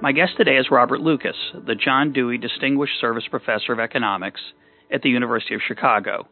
My 0.00 0.12
guest 0.12 0.36
today 0.36 0.56
is 0.56 0.70
Robert 0.70 1.00
Lucas, 1.00 1.34
the 1.66 1.74
John 1.74 2.12
Dewey 2.12 2.38
Distinguished 2.38 3.00
Service 3.00 3.24
Professor 3.28 3.72
of 3.72 3.80
Economics 3.80 4.40
at 4.92 5.02
the 5.02 5.08
University 5.08 5.56
of 5.56 5.60
Chicago. 5.66 6.28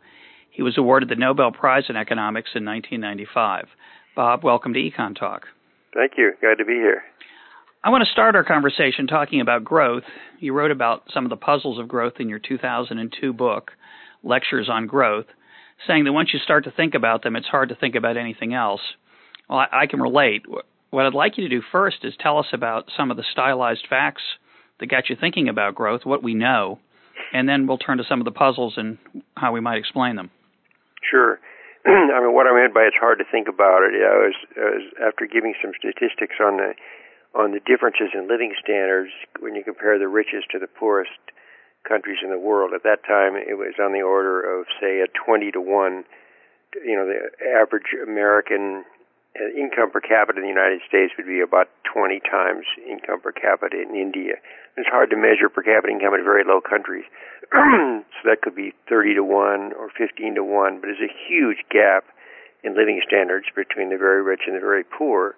He 0.51 0.63
was 0.63 0.79
awarded 0.79 1.09
the 1.09 1.17
Nobel 1.17 1.51
Prize 1.51 1.83
in 1.89 1.97
Economics 1.97 2.51
in 2.55 2.65
1995. 2.65 3.67
Bob, 4.15 4.45
welcome 4.45 4.73
to 4.73 4.79
Econ 4.79 5.19
Talk. 5.19 5.47
Thank 5.93 6.13
you. 6.17 6.35
Glad 6.41 6.59
to 6.59 6.65
be 6.65 6.75
here. 6.75 7.03
I 7.83 7.91
want 7.91 8.05
to 8.05 8.13
start 8.13 8.37
our 8.37 8.45
conversation 8.45 9.09
talking 9.09 9.41
about 9.41 9.65
growth. 9.65 10.05
You 10.39 10.53
wrote 10.53 10.71
about 10.71 11.03
some 11.13 11.25
of 11.25 11.31
the 11.31 11.37
puzzles 11.37 11.81
of 11.81 11.89
growth 11.89 12.15
in 12.21 12.29
your 12.29 12.39
2002 12.39 13.33
book, 13.33 13.73
Lectures 14.23 14.69
on 14.71 14.87
Growth, 14.87 15.27
saying 15.89 16.05
that 16.05 16.13
once 16.13 16.33
you 16.33 16.39
start 16.39 16.63
to 16.65 16.71
think 16.71 16.95
about 16.95 17.25
them, 17.25 17.35
it's 17.35 17.49
hard 17.49 17.71
to 17.71 17.75
think 17.75 17.97
about 17.97 18.17
anything 18.17 18.55
else. 18.55 18.81
Well, 19.51 19.59
I, 19.59 19.83
I 19.83 19.87
can 19.87 20.01
relate 20.01 20.43
what 20.91 21.07
I'd 21.07 21.15
like 21.15 21.39
you 21.39 21.49
to 21.49 21.55
do 21.55 21.63
first 21.73 21.99
is 22.03 22.15
tell 22.19 22.39
us 22.39 22.47
about 22.53 22.91
some 22.97 23.11
of 23.11 23.17
the 23.17 23.25
stylized 23.33 23.87
facts 23.89 24.23
that 24.81 24.87
got 24.87 25.09
you 25.09 25.17
thinking 25.19 25.49
about 25.49 25.75
growth, 25.75 26.03
what 26.05 26.23
we 26.23 26.35
know, 26.35 26.79
and 27.33 27.49
then 27.49 27.67
we'll 27.67 27.79
turn 27.79 27.99
to 27.99 28.05
some 28.09 28.21
of 28.21 28.25
the 28.25 28.31
puzzles 28.31 28.75
and 28.77 28.99
how 29.37 29.53
we 29.53 29.61
might 29.61 29.79
explain 29.79 30.17
them. 30.17 30.31
Sure. 31.09 31.41
I 31.87 32.21
mean, 32.21 32.35
what 32.35 32.47
I 32.47 32.55
meant 32.55 32.75
by 32.75 32.83
it's 32.83 32.97
hard 32.99 33.19
to 33.19 33.25
think 33.31 33.49
about 33.49 33.83
it, 33.83 33.95
was, 33.95 34.35
I 34.57 34.71
was 34.75 34.87
after 35.07 35.27
giving 35.27 35.55
some 35.63 35.73
statistics 35.79 36.37
on 36.41 36.57
the 36.59 36.75
on 37.37 37.53
the 37.53 37.61
differences 37.61 38.17
in 38.17 38.27
living 38.27 38.55
standards 38.57 39.13
when 39.41 39.55
you 39.55 39.63
compare 39.63 39.99
the 39.99 40.09
richest 40.09 40.49
to 40.51 40.59
the 40.59 40.67
poorest 40.67 41.21
countries 41.87 42.25
in 42.25 42.31
the 42.31 42.39
world. 42.39 42.73
At 42.75 42.83
that 42.83 43.05
time, 43.05 43.37
it 43.37 43.61
was 43.61 43.77
on 43.79 43.93
the 43.93 44.01
order 44.01 44.41
of 44.41 44.65
say 44.81 45.05
a 45.05 45.07
20 45.13 45.53
to 45.53 45.61
one. 45.61 46.05
You 46.75 46.97
know, 46.97 47.07
the 47.07 47.29
average 47.45 47.93
American 48.03 48.85
income 49.57 49.91
per 49.91 50.01
capita 50.01 50.39
in 50.39 50.45
the 50.45 50.53
United 50.53 50.81
States 50.89 51.13
would 51.17 51.27
be 51.27 51.41
about 51.41 51.69
20 51.93 52.21
times 52.21 52.65
income 52.89 53.21
per 53.21 53.33
capita 53.33 53.77
in 53.81 53.95
India. 53.95 54.37
It's 54.77 54.89
hard 54.89 55.11
to 55.11 55.17
measure 55.17 55.49
per 55.49 55.63
capita 55.63 55.93
income 55.93 56.15
in 56.15 56.25
very 56.25 56.45
low 56.45 56.61
countries. 56.61 57.05
so 57.53 58.23
that 58.25 58.43
could 58.43 58.55
be 58.55 58.73
30 58.89 59.15
to 59.17 59.25
1 59.25 59.73
or 59.73 59.89
15 59.97 60.35
to 60.37 60.45
1, 60.45 60.81
but 60.81 60.87
there's 60.89 61.05
a 61.05 61.15
huge 61.29 61.65
gap 61.71 62.05
in 62.65 62.77
living 62.77 63.01
standards 63.07 63.47
between 63.55 63.91
the 63.91 63.97
very 63.97 64.23
rich 64.23 64.43
and 64.47 64.57
the 64.57 64.61
very 64.61 64.85
poor. 64.85 65.37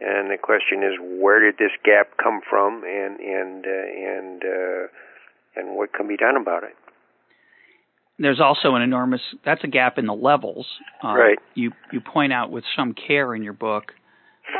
And 0.00 0.30
the 0.30 0.38
question 0.38 0.82
is, 0.82 0.98
where 0.98 1.40
did 1.40 1.58
this 1.58 1.72
gap 1.84 2.16
come 2.16 2.40
from, 2.42 2.82
and 2.82 3.20
and 3.20 3.64
uh, 3.64 3.86
and 3.94 4.42
uh, 4.42 4.86
and 5.54 5.76
what 5.76 5.92
can 5.92 6.08
be 6.08 6.16
done 6.16 6.36
about 6.36 6.64
it? 6.64 6.74
There's 8.18 8.40
also 8.40 8.74
an 8.74 8.82
enormous 8.82 9.20
that's 9.44 9.64
a 9.64 9.68
gap 9.68 9.98
in 9.98 10.06
the 10.06 10.14
levels. 10.14 10.66
Uh, 11.02 11.14
right. 11.14 11.38
You 11.54 11.72
you 11.92 12.00
point 12.00 12.32
out 12.32 12.50
with 12.50 12.64
some 12.76 12.94
care 12.94 13.34
in 13.34 13.42
your 13.42 13.52
book 13.52 13.92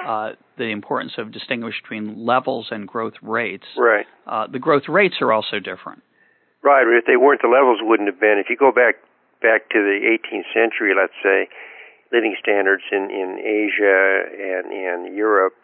uh, 0.06 0.33
the 0.56 0.70
importance 0.70 1.12
of 1.19 1.33
distinguishing 1.33 1.80
between 1.82 2.25
levels 2.25 2.69
and 2.70 2.86
growth 2.88 3.14
rates. 3.22 3.66
Right. 3.76 4.06
Uh, 4.26 4.47
the 4.47 4.59
growth 4.59 4.88
rates 4.88 5.16
are 5.20 5.32
also 5.32 5.59
different. 5.59 6.03
Right. 6.62 6.84
But 6.84 6.97
if 6.97 7.04
they 7.06 7.16
weren't, 7.16 7.43
the 7.43 7.48
levels 7.48 7.78
wouldn't 7.82 8.09
have 8.09 8.20
been. 8.20 8.41
If 8.43 8.48
you 8.48 8.56
go 8.56 8.72
back 8.72 8.97
back 9.43 9.69
to 9.70 9.78
the 9.78 10.00
18th 10.00 10.48
century, 10.54 10.94
let's 10.97 11.16
say, 11.22 11.48
living 12.12 12.37
standards 12.41 12.82
in 12.91 13.10
in 13.10 13.38
Asia 13.38 14.25
and 14.32 14.72
and 14.72 15.16
Europe 15.16 15.54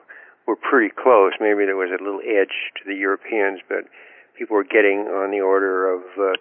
were 0.46 0.56
pretty 0.56 0.92
close. 0.94 1.32
Maybe 1.40 1.64
there 1.64 1.76
was 1.76 1.90
a 1.90 2.02
little 2.02 2.20
edge 2.20 2.72
to 2.80 2.82
the 2.86 2.94
Europeans, 2.94 3.60
but 3.68 3.84
people 4.40 4.56
were 4.56 4.64
getting 4.64 5.04
on 5.12 5.30
the 5.30 5.40
order 5.44 5.92
of 5.92 6.00
uh, 6.16 6.32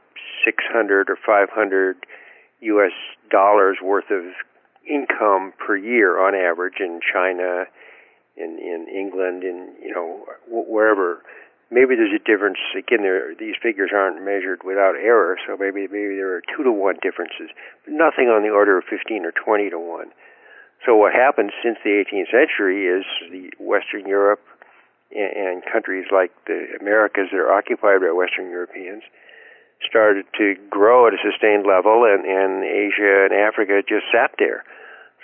600 0.45 1.09
or 1.09 1.17
500 1.19 1.97
U.S. 2.61 2.95
dollars 3.29 3.77
worth 3.83 4.09
of 4.09 4.23
income 4.87 5.51
per 5.59 5.75
year 5.75 6.15
on 6.15 6.33
average 6.33 6.79
in 6.79 7.01
China, 7.03 7.65
in 8.38 8.57
in 8.57 8.88
England, 8.88 9.43
in 9.43 9.75
you 9.83 9.91
know 9.93 10.23
wherever. 10.47 11.21
Maybe 11.71 11.93
there's 11.93 12.15
a 12.15 12.23
difference. 12.23 12.57
Again, 12.71 13.03
there 13.03 13.35
these 13.35 13.55
figures 13.61 13.91
aren't 13.93 14.23
measured 14.23 14.63
without 14.63 14.95
error, 14.95 15.35
so 15.45 15.57
maybe 15.59 15.83
maybe 15.91 16.15
there 16.15 16.33
are 16.33 16.41
two 16.55 16.63
to 16.63 16.71
one 16.71 16.95
differences, 17.03 17.51
but 17.83 17.93
nothing 17.93 18.31
on 18.31 18.43
the 18.43 18.49
order 18.49 18.77
of 18.79 18.85
15 18.89 19.25
or 19.25 19.33
20 19.35 19.69
to 19.71 19.79
one. 19.79 20.15
So 20.88 20.95
what 20.95 21.11
happened 21.11 21.51
since 21.61 21.77
the 21.83 21.99
18th 21.99 22.31
century 22.31 22.88
is 22.88 23.03
the 23.29 23.51
Western 23.59 24.07
Europe 24.07 24.39
and 25.11 25.63
countries 25.65 26.05
like 26.11 26.31
the 26.45 26.77
Americas 26.79 27.29
that 27.31 27.39
are 27.39 27.51
occupied 27.51 28.01
by 28.01 28.11
Western 28.13 28.49
Europeans 28.49 29.03
started 29.87 30.25
to 30.37 30.55
grow 30.69 31.07
at 31.07 31.13
a 31.13 31.21
sustained 31.23 31.65
level, 31.65 32.03
and, 32.03 32.25
and 32.25 32.63
Asia 32.63 33.27
and 33.29 33.33
Africa 33.33 33.81
just 33.81 34.05
sat 34.11 34.31
there. 34.37 34.63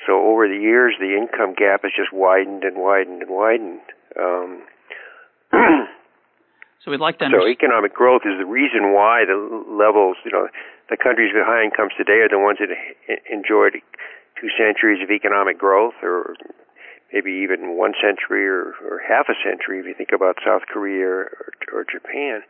So 0.07 0.21
over 0.21 0.47
the 0.47 0.57
years, 0.57 0.95
the 0.99 1.17
income 1.17 1.53
gap 1.55 1.83
has 1.83 1.91
just 1.95 2.13
widened 2.13 2.63
and 2.63 2.77
widened 2.77 3.23
and 3.23 3.31
widened. 3.31 3.85
Um, 4.15 4.63
so 6.83 6.91
we'd 6.91 7.03
like 7.03 7.19
to. 7.19 7.25
Understand. 7.25 7.43
So 7.43 7.51
economic 7.51 7.93
growth 7.93 8.21
is 8.23 8.37
the 8.37 8.45
reason 8.45 8.93
why 8.93 9.25
the 9.25 9.35
levels, 9.67 10.17
you 10.23 10.31
know, 10.31 10.47
the 10.89 10.97
countries 10.97 11.33
with 11.33 11.43
high 11.43 11.63
incomes 11.63 11.93
today 11.97 12.21
are 12.21 12.29
the 12.29 12.39
ones 12.39 12.59
that 12.61 12.69
enjoyed 13.31 13.81
two 14.39 14.49
centuries 14.53 15.01
of 15.01 15.09
economic 15.09 15.57
growth, 15.57 15.95
or 16.03 16.35
maybe 17.15 17.31
even 17.31 17.77
one 17.77 17.93
century 17.95 18.45
or, 18.45 18.75
or 18.83 18.99
half 19.07 19.27
a 19.29 19.35
century 19.39 19.79
if 19.79 19.85
you 19.85 19.95
think 19.97 20.09
about 20.13 20.35
South 20.45 20.63
Korea 20.67 21.07
or, 21.07 21.51
or 21.71 21.85
Japan. 21.87 22.43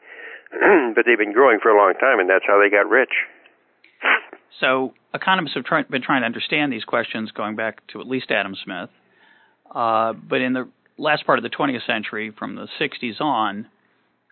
but 0.96 1.06
they've 1.06 1.18
been 1.18 1.34
growing 1.34 1.59
for 1.62 1.70
a 1.70 1.78
long 1.78 1.94
time, 2.00 2.20
and 2.20 2.28
that's 2.28 2.46
how 2.48 2.59
they 2.59 2.70
got 2.70 2.90
rich. 2.90 3.14
So 4.59 4.94
economists 5.14 5.56
have 5.56 5.66
try, 5.66 5.84
been 5.84 6.02
trying 6.02 6.22
to 6.22 6.26
understand 6.26 6.72
these 6.72 6.84
questions 6.84 7.31
going 7.31 7.56
back 7.56 7.86
to 7.88 8.00
at 8.00 8.08
least 8.08 8.31
Adam 8.31 8.56
Smith. 8.64 8.90
Uh, 9.74 10.14
but 10.14 10.42
in 10.42 10.53
the 10.53 10.70
last 10.97 11.26
part 11.26 11.40
of 11.40 11.44
the 11.44 11.50
20th 11.50 11.86
century, 11.86 12.32
from 12.38 12.56
the 12.56 12.68
60s 12.80 13.20
on, 13.20 13.68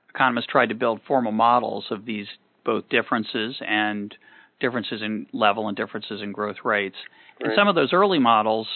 economists 0.09 0.47
tried 0.47 0.69
to 0.69 0.75
build 0.75 1.01
formal 1.07 1.31
models 1.31 1.85
of 1.91 2.05
these 2.05 2.27
both 2.63 2.87
differences 2.89 3.57
and 3.67 4.15
differences 4.61 5.01
in 5.01 5.27
level 5.33 5.67
and 5.67 5.75
differences 5.75 6.21
in 6.21 6.31
growth 6.31 6.63
rates. 6.63 6.95
Right. 7.41 7.51
In 7.51 7.57
some 7.57 7.67
of 7.67 7.75
those 7.75 7.91
early 7.91 8.19
models, 8.19 8.67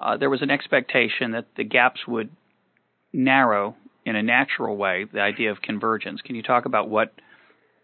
uh, 0.00 0.16
there 0.16 0.30
was 0.30 0.42
an 0.42 0.50
expectation 0.50 1.32
that 1.32 1.46
the 1.56 1.64
gaps 1.64 2.00
would 2.06 2.30
narrow 3.12 3.76
in 4.04 4.16
a 4.16 4.22
natural 4.22 4.76
way. 4.76 5.06
The 5.12 5.20
idea 5.20 5.50
of 5.50 5.60
convergence. 5.62 6.20
Can 6.22 6.36
you 6.36 6.42
talk 6.42 6.64
about 6.64 6.88
what 6.88 7.12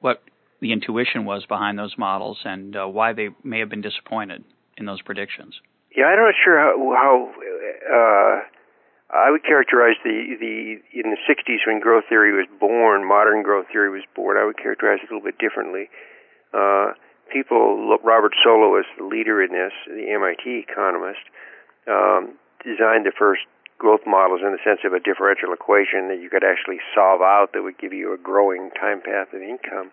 what 0.00 0.22
the 0.60 0.72
intuition 0.72 1.24
was 1.24 1.44
behind 1.46 1.78
those 1.78 1.94
models 1.98 2.38
and 2.44 2.76
uh, 2.76 2.86
why 2.86 3.12
they 3.12 3.28
may 3.42 3.58
have 3.60 3.68
been 3.68 3.82
disappointed 3.82 4.44
in 4.76 4.86
those 4.86 5.02
predictions? 5.02 5.54
Yeah, 5.96 6.06
I'm 6.06 6.18
not 6.18 6.34
sure 6.42 6.58
how, 6.58 6.74
how 6.96 7.14
uh, 7.86 8.36
I 9.14 9.30
would 9.30 9.44
characterize 9.44 9.96
the 10.04 10.36
the 10.38 10.80
in 10.94 11.10
the 11.10 11.18
60s 11.28 11.66
when 11.66 11.80
growth 11.80 12.04
theory 12.08 12.32
was 12.32 12.46
born, 12.60 13.06
modern 13.06 13.42
growth 13.42 13.66
theory 13.72 13.90
was 13.90 14.02
born. 14.14 14.36
I 14.36 14.44
would 14.44 14.58
characterize 14.58 15.00
it 15.02 15.10
a 15.10 15.14
little 15.14 15.26
bit 15.26 15.38
differently. 15.38 15.90
Uh, 16.54 16.94
people, 17.32 17.98
Robert 18.04 18.32
Solow 18.46 18.70
was 18.70 18.86
the 18.96 19.04
leader 19.04 19.42
in 19.42 19.50
this, 19.50 19.72
the 19.86 20.14
MIT 20.14 20.66
economist 20.70 21.26
um, 21.88 22.34
designed 22.64 23.06
the 23.06 23.12
first 23.16 23.42
growth 23.78 24.06
models 24.06 24.40
in 24.44 24.52
the 24.52 24.62
sense 24.64 24.80
of 24.84 24.92
a 24.92 25.00
differential 25.00 25.52
equation 25.52 26.08
that 26.08 26.20
you 26.22 26.30
could 26.30 26.44
actually 26.44 26.78
solve 26.94 27.20
out 27.20 27.52
that 27.52 27.62
would 27.62 27.78
give 27.78 27.92
you 27.92 28.14
a 28.14 28.18
growing 28.18 28.70
time 28.80 29.00
path 29.02 29.28
of 29.34 29.42
income. 29.42 29.90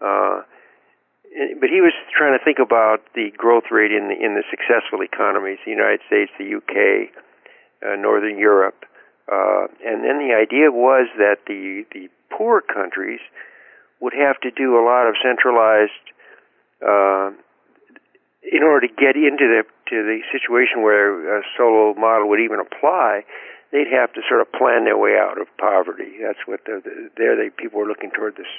Uh, 0.00 0.42
but 1.60 1.70
he 1.70 1.80
was 1.80 1.92
trying 2.12 2.36
to 2.36 2.44
think 2.44 2.58
about 2.58 3.00
the 3.14 3.30
growth 3.36 3.70
rate 3.70 3.90
in 3.90 4.08
the 4.08 4.16
in 4.16 4.34
the 4.34 4.44
successful 4.50 5.00
economies, 5.00 5.58
the 5.64 5.70
United 5.70 6.00
States, 6.06 6.30
the 6.38 6.56
UK, 6.56 7.08
uh, 7.80 7.96
Northern 7.96 8.38
Europe, 8.38 8.84
uh, 9.30 9.64
and 9.84 10.04
then 10.04 10.20
the 10.20 10.34
idea 10.36 10.70
was 10.70 11.08
that 11.16 11.44
the 11.46 11.84
the 11.92 12.08
poor 12.28 12.60
countries 12.60 13.20
would 14.00 14.12
have 14.12 14.38
to 14.40 14.50
do 14.50 14.76
a 14.76 14.84
lot 14.84 15.06
of 15.06 15.14
centralized 15.22 16.04
uh, 16.84 17.30
in 18.42 18.62
order 18.62 18.88
to 18.88 18.92
get 18.94 19.14
into 19.14 19.46
the 19.46 19.62
to 19.90 19.96
the 20.02 20.20
situation 20.34 20.82
where 20.82 21.38
a 21.38 21.42
Solow 21.54 21.96
model 21.96 22.28
would 22.28 22.40
even 22.40 22.58
apply, 22.58 23.22
they'd 23.70 23.90
have 23.92 24.12
to 24.14 24.20
sort 24.28 24.40
of 24.40 24.50
plan 24.50 24.84
their 24.84 24.98
way 24.98 25.14
out 25.14 25.40
of 25.40 25.46
poverty. 25.58 26.18
That's 26.18 26.42
what 26.46 26.64
the, 26.66 26.82
the, 26.82 27.10
there 27.16 27.36
they 27.36 27.50
people 27.50 27.80
were 27.80 27.86
looking 27.86 28.10
toward 28.10 28.36
this 28.36 28.50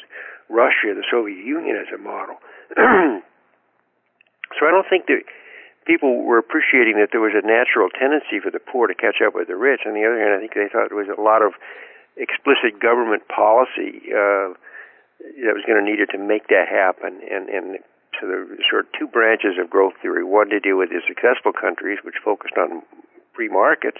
Russia, 0.50 0.96
the 0.96 1.04
Soviet 1.10 1.44
Union 1.44 1.76
as 1.76 1.92
a 1.94 1.98
model. 2.00 2.40
so 2.76 4.62
I 4.64 4.72
don't 4.72 4.88
think 4.90 5.08
that 5.08 5.24
people 5.86 6.24
were 6.24 6.40
appreciating 6.40 6.96
that 6.98 7.12
there 7.12 7.22
was 7.22 7.36
a 7.36 7.46
natural 7.46 7.90
tendency 7.92 8.40
for 8.40 8.52
the 8.52 8.60
poor 8.60 8.88
to 8.88 8.96
catch 8.96 9.20
up 9.26 9.36
with 9.36 9.48
the 9.48 9.56
rich. 9.56 9.82
On 9.86 9.94
the 9.94 10.06
other 10.08 10.20
hand, 10.20 10.32
I 10.32 10.40
think 10.40 10.56
they 10.56 10.72
thought 10.72 10.90
there 10.90 11.00
was 11.00 11.12
a 11.12 11.20
lot 11.20 11.44
of 11.44 11.54
explicit 12.16 12.80
government 12.80 13.28
policy 13.28 14.00
uh, 14.14 14.56
that 15.44 15.54
was 15.56 15.64
going 15.68 15.80
to 15.80 15.86
needed 15.86 16.10
to 16.12 16.20
make 16.20 16.48
that 16.48 16.68
happen. 16.72 17.20
And 17.28 17.50
and 17.50 17.66
so 18.20 18.28
there 18.28 18.46
were 18.46 18.58
sort 18.70 18.86
of 18.86 18.92
two 18.98 19.08
branches 19.08 19.58
of 19.62 19.70
growth 19.70 19.94
theory: 20.02 20.24
one 20.24 20.50
to 20.50 20.60
deal 20.60 20.78
with 20.78 20.90
the 20.90 21.02
successful 21.08 21.54
countries, 21.54 22.00
which 22.04 22.16
focused 22.24 22.56
on 22.58 22.84
free 23.36 23.50
markets, 23.50 24.00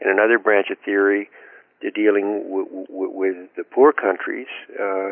and 0.00 0.10
another 0.10 0.38
branch 0.38 0.68
of 0.70 0.78
theory 0.84 1.28
to 1.82 1.90
dealing 1.90 2.44
w- 2.44 2.86
w- 2.86 3.10
with 3.10 3.36
the 3.56 3.64
poor 3.64 3.92
countries, 3.92 4.48
uh, 4.78 5.10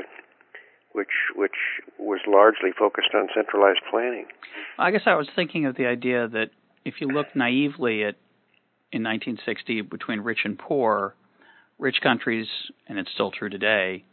which 0.92 1.32
which 1.34 1.56
was 1.98 2.20
largely 2.26 2.70
focused 2.78 3.14
on 3.14 3.28
centralized 3.34 3.80
planning. 3.90 4.26
I 4.78 4.90
guess 4.90 5.02
I 5.06 5.14
was 5.14 5.28
thinking 5.34 5.66
of 5.66 5.76
the 5.76 5.86
idea 5.86 6.28
that 6.28 6.50
if 6.84 7.00
you 7.00 7.08
look 7.08 7.34
naively 7.34 8.04
at 8.04 8.16
in 8.90 9.02
1960 9.02 9.82
between 9.82 10.20
rich 10.20 10.40
and 10.44 10.58
poor, 10.58 11.14
rich 11.78 12.00
countries, 12.02 12.46
and 12.88 12.98
it's 12.98 13.10
still 13.12 13.30
true 13.30 13.50
today, 13.50 14.04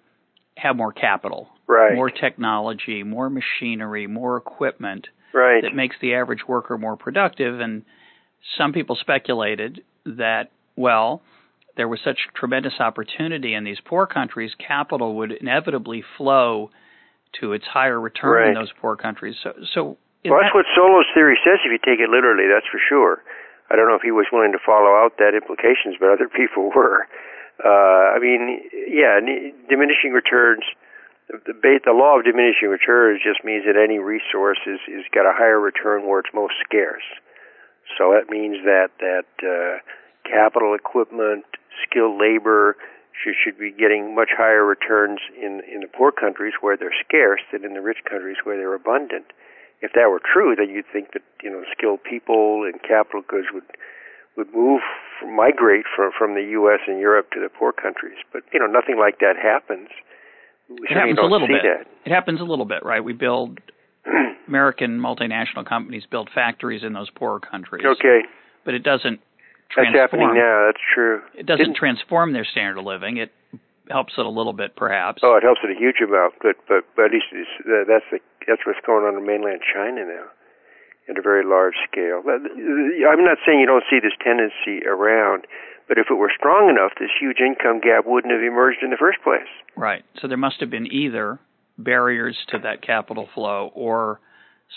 have 0.57 0.75
more 0.75 0.91
capital, 0.91 1.49
right. 1.67 1.95
more 1.95 2.09
technology, 2.09 3.03
more 3.03 3.29
machinery, 3.29 4.07
more 4.07 4.37
equipment 4.37 5.07
right. 5.33 5.61
that 5.63 5.75
makes 5.75 5.95
the 6.01 6.15
average 6.15 6.47
worker 6.47 6.77
more 6.77 6.95
productive. 6.95 7.59
And 7.59 7.83
some 8.57 8.73
people 8.73 8.97
speculated 8.99 9.83
that, 10.05 10.51
well, 10.75 11.21
there 11.75 11.87
was 11.87 11.99
such 12.03 12.17
tremendous 12.33 12.73
opportunity 12.79 13.53
in 13.53 13.63
these 13.63 13.79
poor 13.83 14.07
countries, 14.07 14.51
capital 14.55 15.15
would 15.17 15.31
inevitably 15.31 16.03
flow 16.17 16.71
to 17.41 17.51
its 17.51 17.65
higher 17.65 17.99
return 17.99 18.31
right. 18.31 18.47
in 18.49 18.53
those 18.53 18.71
poor 18.79 18.95
countries. 18.95 19.35
So, 19.43 19.51
so 19.73 19.83
well, 20.23 20.39
that's 20.39 20.53
that, 20.53 20.55
what 20.55 20.65
Solow's 20.73 21.09
theory 21.13 21.37
says. 21.43 21.59
If 21.65 21.71
you 21.71 21.81
take 21.83 21.99
it 21.99 22.09
literally, 22.09 22.47
that's 22.47 22.65
for 22.71 22.79
sure. 22.79 23.21
I 23.69 23.75
don't 23.75 23.89
know 23.89 23.95
if 23.95 24.05
he 24.05 24.11
was 24.11 24.25
willing 24.31 24.53
to 24.53 24.61
follow 24.63 24.95
out 24.95 25.17
that 25.17 25.35
implications, 25.35 25.97
but 25.99 26.09
other 26.09 26.29
people 26.29 26.71
were. 26.75 27.07
Uh, 27.63 28.15
I 28.15 28.19
mean, 28.19 28.61
yeah, 28.87 29.19
diminishing 29.69 30.11
returns. 30.11 30.63
The, 31.27 31.79
the 31.83 31.93
law 31.93 32.19
of 32.19 32.25
diminishing 32.25 32.69
returns 32.69 33.21
just 33.23 33.43
means 33.43 33.65
that 33.65 33.75
any 33.75 33.97
resource 33.97 34.59
is, 34.67 34.79
is 34.87 35.03
got 35.13 35.25
a 35.25 35.33
higher 35.33 35.59
return 35.59 36.05
where 36.05 36.19
it's 36.19 36.29
most 36.33 36.53
scarce. 36.63 37.05
So 37.97 38.13
that 38.13 38.29
means 38.29 38.57
that 38.65 38.89
that 38.99 39.29
uh, 39.41 39.79
capital 40.27 40.75
equipment, 40.75 41.45
skilled 41.87 42.19
labor 42.19 42.77
should 43.13 43.35
should 43.41 43.57
be 43.57 43.71
getting 43.71 44.13
much 44.13 44.29
higher 44.35 44.65
returns 44.65 45.19
in 45.35 45.61
in 45.71 45.81
the 45.81 45.87
poor 45.87 46.11
countries 46.11 46.53
where 46.61 46.77
they're 46.77 46.93
scarce 47.07 47.41
than 47.51 47.63
in 47.63 47.73
the 47.73 47.81
rich 47.81 48.03
countries 48.09 48.37
where 48.43 48.57
they're 48.57 48.75
abundant 48.75 49.31
if 49.81 49.93
that 49.93 50.09
were 50.09 50.21
true, 50.21 50.55
then 50.55 50.69
you'd 50.69 50.89
think 50.91 51.13
that 51.13 51.21
you 51.43 51.49
know 51.49 51.63
skilled 51.71 52.03
people 52.03 52.63
and 52.63 52.81
capital 52.81 53.21
goods 53.21 53.47
would 53.53 53.63
would 54.37 54.53
move 54.53 54.81
migrate 55.25 55.85
from 55.95 56.11
from 56.17 56.35
the 56.35 56.43
U.S. 56.59 56.79
and 56.87 56.99
Europe 56.99 57.31
to 57.33 57.39
the 57.39 57.49
poor 57.49 57.71
countries. 57.71 58.17
But 58.31 58.43
you 58.53 58.59
know 58.59 58.67
nothing 58.67 58.97
like 58.99 59.19
that 59.19 59.35
happens. 59.41 59.89
We 60.69 60.87
it 60.89 60.97
happens 60.97 61.19
a 61.19 61.25
little 61.25 61.47
bit. 61.47 61.61
That. 61.63 61.87
It 62.05 62.13
happens 62.13 62.41
a 62.41 62.43
little 62.43 62.65
bit, 62.65 62.83
right? 62.83 63.03
We 63.03 63.13
build 63.13 63.59
American 64.47 64.99
multinational 64.99 65.65
companies 65.65 66.03
build 66.09 66.29
factories 66.33 66.83
in 66.83 66.93
those 66.93 67.09
poorer 67.09 67.39
countries. 67.39 67.85
Okay. 67.85 68.21
But 68.63 68.73
it 68.73 68.83
doesn't 68.83 69.21
transform. 69.69 69.93
That's 69.93 70.11
happening 70.11 70.33
now. 70.33 70.67
That's 70.67 70.83
true. 70.93 71.21
It 71.37 71.45
doesn't 71.45 71.73
Didn't, 71.73 71.77
transform 71.77 72.33
their 72.33 72.45
standard 72.45 72.79
of 72.79 72.85
living. 72.85 73.17
It 73.17 73.31
helps 73.89 74.13
it 74.17 74.25
a 74.25 74.29
little 74.29 74.53
bit, 74.53 74.75
perhaps. 74.75 75.21
Oh, 75.23 75.37
it 75.37 75.43
helps 75.43 75.61
it 75.63 75.69
a 75.69 75.79
huge 75.79 76.01
amount, 76.01 76.33
but 76.41 76.55
but 76.67 76.83
but 76.95 77.05
at 77.05 77.11
least 77.11 77.29
uh, 77.61 77.85
that's 77.87 78.05
the 78.11 78.19
that's 78.47 78.61
what's 78.65 78.81
going 78.85 79.05
on 79.05 79.17
in 79.17 79.25
mainland 79.25 79.61
China 79.61 80.05
now, 80.05 80.25
at 81.09 81.17
a 81.17 81.21
very 81.21 81.45
large 81.45 81.75
scale. 81.89 82.21
I'm 82.25 83.23
not 83.23 83.37
saying 83.45 83.59
you 83.59 83.67
don't 83.67 83.83
see 83.89 83.99
this 84.01 84.15
tendency 84.23 84.85
around, 84.87 85.45
but 85.87 85.97
if 85.97 86.07
it 86.09 86.15
were 86.15 86.31
strong 86.35 86.69
enough, 86.69 86.93
this 86.99 87.11
huge 87.19 87.37
income 87.39 87.79
gap 87.79 88.05
wouldn't 88.05 88.33
have 88.33 88.41
emerged 88.41 88.79
in 88.81 88.89
the 88.89 88.97
first 88.97 89.19
place. 89.23 89.49
Right. 89.75 90.03
So 90.21 90.27
there 90.27 90.37
must 90.37 90.59
have 90.59 90.69
been 90.69 90.91
either 90.91 91.39
barriers 91.77 92.37
to 92.49 92.59
that 92.59 92.81
capital 92.81 93.27
flow 93.33 93.71
or 93.73 94.19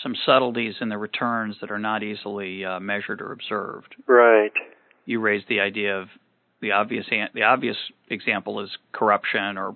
some 0.03 0.15
subtleties 0.25 0.75
in 0.81 0.89
the 0.89 0.97
returns 0.97 1.57
that 1.61 1.71
are 1.71 1.79
not 1.79 2.03
easily 2.03 2.63
uh, 2.63 2.79
measured 2.79 3.21
or 3.21 3.31
observed. 3.31 3.95
Right. 4.07 4.53
You 5.05 5.19
raised 5.19 5.47
the 5.49 5.61
idea 5.61 5.97
of 5.97 6.09
the 6.61 6.71
obvious 6.71 7.05
the 7.33 7.43
obvious 7.43 7.77
example 8.09 8.59
is 8.61 8.69
corruption 8.91 9.57
or 9.57 9.75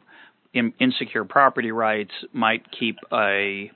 in, 0.54 0.74
insecure 0.80 1.24
property 1.24 1.72
rights 1.72 2.12
might 2.32 2.64
keep 2.78 2.98
a 3.12 3.72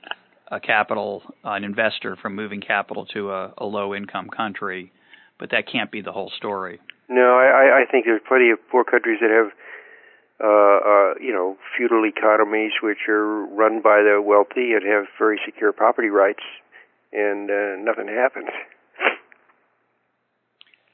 a 0.50 0.60
capital 0.60 1.22
an 1.44 1.64
investor 1.64 2.16
from 2.16 2.34
moving 2.34 2.60
capital 2.60 3.06
to 3.06 3.30
a, 3.30 3.54
a 3.58 3.64
low 3.64 3.94
income 3.94 4.28
country, 4.28 4.92
but 5.38 5.50
that 5.50 5.70
can't 5.70 5.90
be 5.90 6.00
the 6.00 6.12
whole 6.12 6.32
story. 6.36 6.80
No, 7.08 7.38
I, 7.38 7.82
I 7.82 7.90
think 7.90 8.04
there's 8.04 8.20
plenty 8.26 8.50
of 8.50 8.58
poor 8.70 8.84
countries 8.84 9.18
that 9.20 9.30
have 9.30 9.52
uh, 10.40 10.46
uh, 10.46 11.14
you 11.20 11.32
know 11.32 11.56
feudal 11.76 12.04
economies 12.04 12.72
which 12.82 13.08
are 13.08 13.46
run 13.46 13.80
by 13.82 14.02
the 14.02 14.22
wealthy 14.24 14.72
and 14.72 14.82
have 14.84 15.04
very 15.18 15.40
secure 15.44 15.72
property 15.72 16.08
rights, 16.08 16.44
and 17.12 17.50
uh, 17.50 17.76
nothing 17.78 18.08
happens 18.08 18.48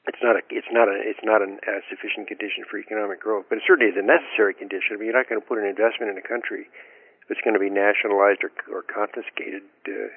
it's 0.07 0.21
not 0.21 0.37
a 0.37 0.41
it's 0.49 0.71
not 0.71 0.87
a 0.87 0.95
it's 1.01 1.23
not 1.25 1.41
a, 1.41 1.49
a 1.49 1.75
sufficient 1.89 2.29
condition 2.29 2.63
for 2.69 2.77
economic 2.77 3.19
growth, 3.19 3.45
but 3.49 3.57
it 3.57 3.63
certainly 3.65 3.91
is 3.91 3.97
a 3.97 4.05
necessary 4.05 4.53
condition. 4.53 4.95
I 4.95 4.97
mean, 5.01 5.09
you're 5.09 5.17
not 5.17 5.27
going 5.27 5.41
to 5.41 5.45
put 5.45 5.57
an 5.57 5.65
investment 5.65 6.13
in 6.13 6.17
a 6.17 6.25
country 6.25 6.69
it's 7.29 7.41
going 7.43 7.53
to 7.53 7.59
be 7.59 7.69
nationalized 7.69 8.41
or, 8.43 8.51
or 8.73 8.83
confiscated 8.83 9.63
uh, 9.87 10.13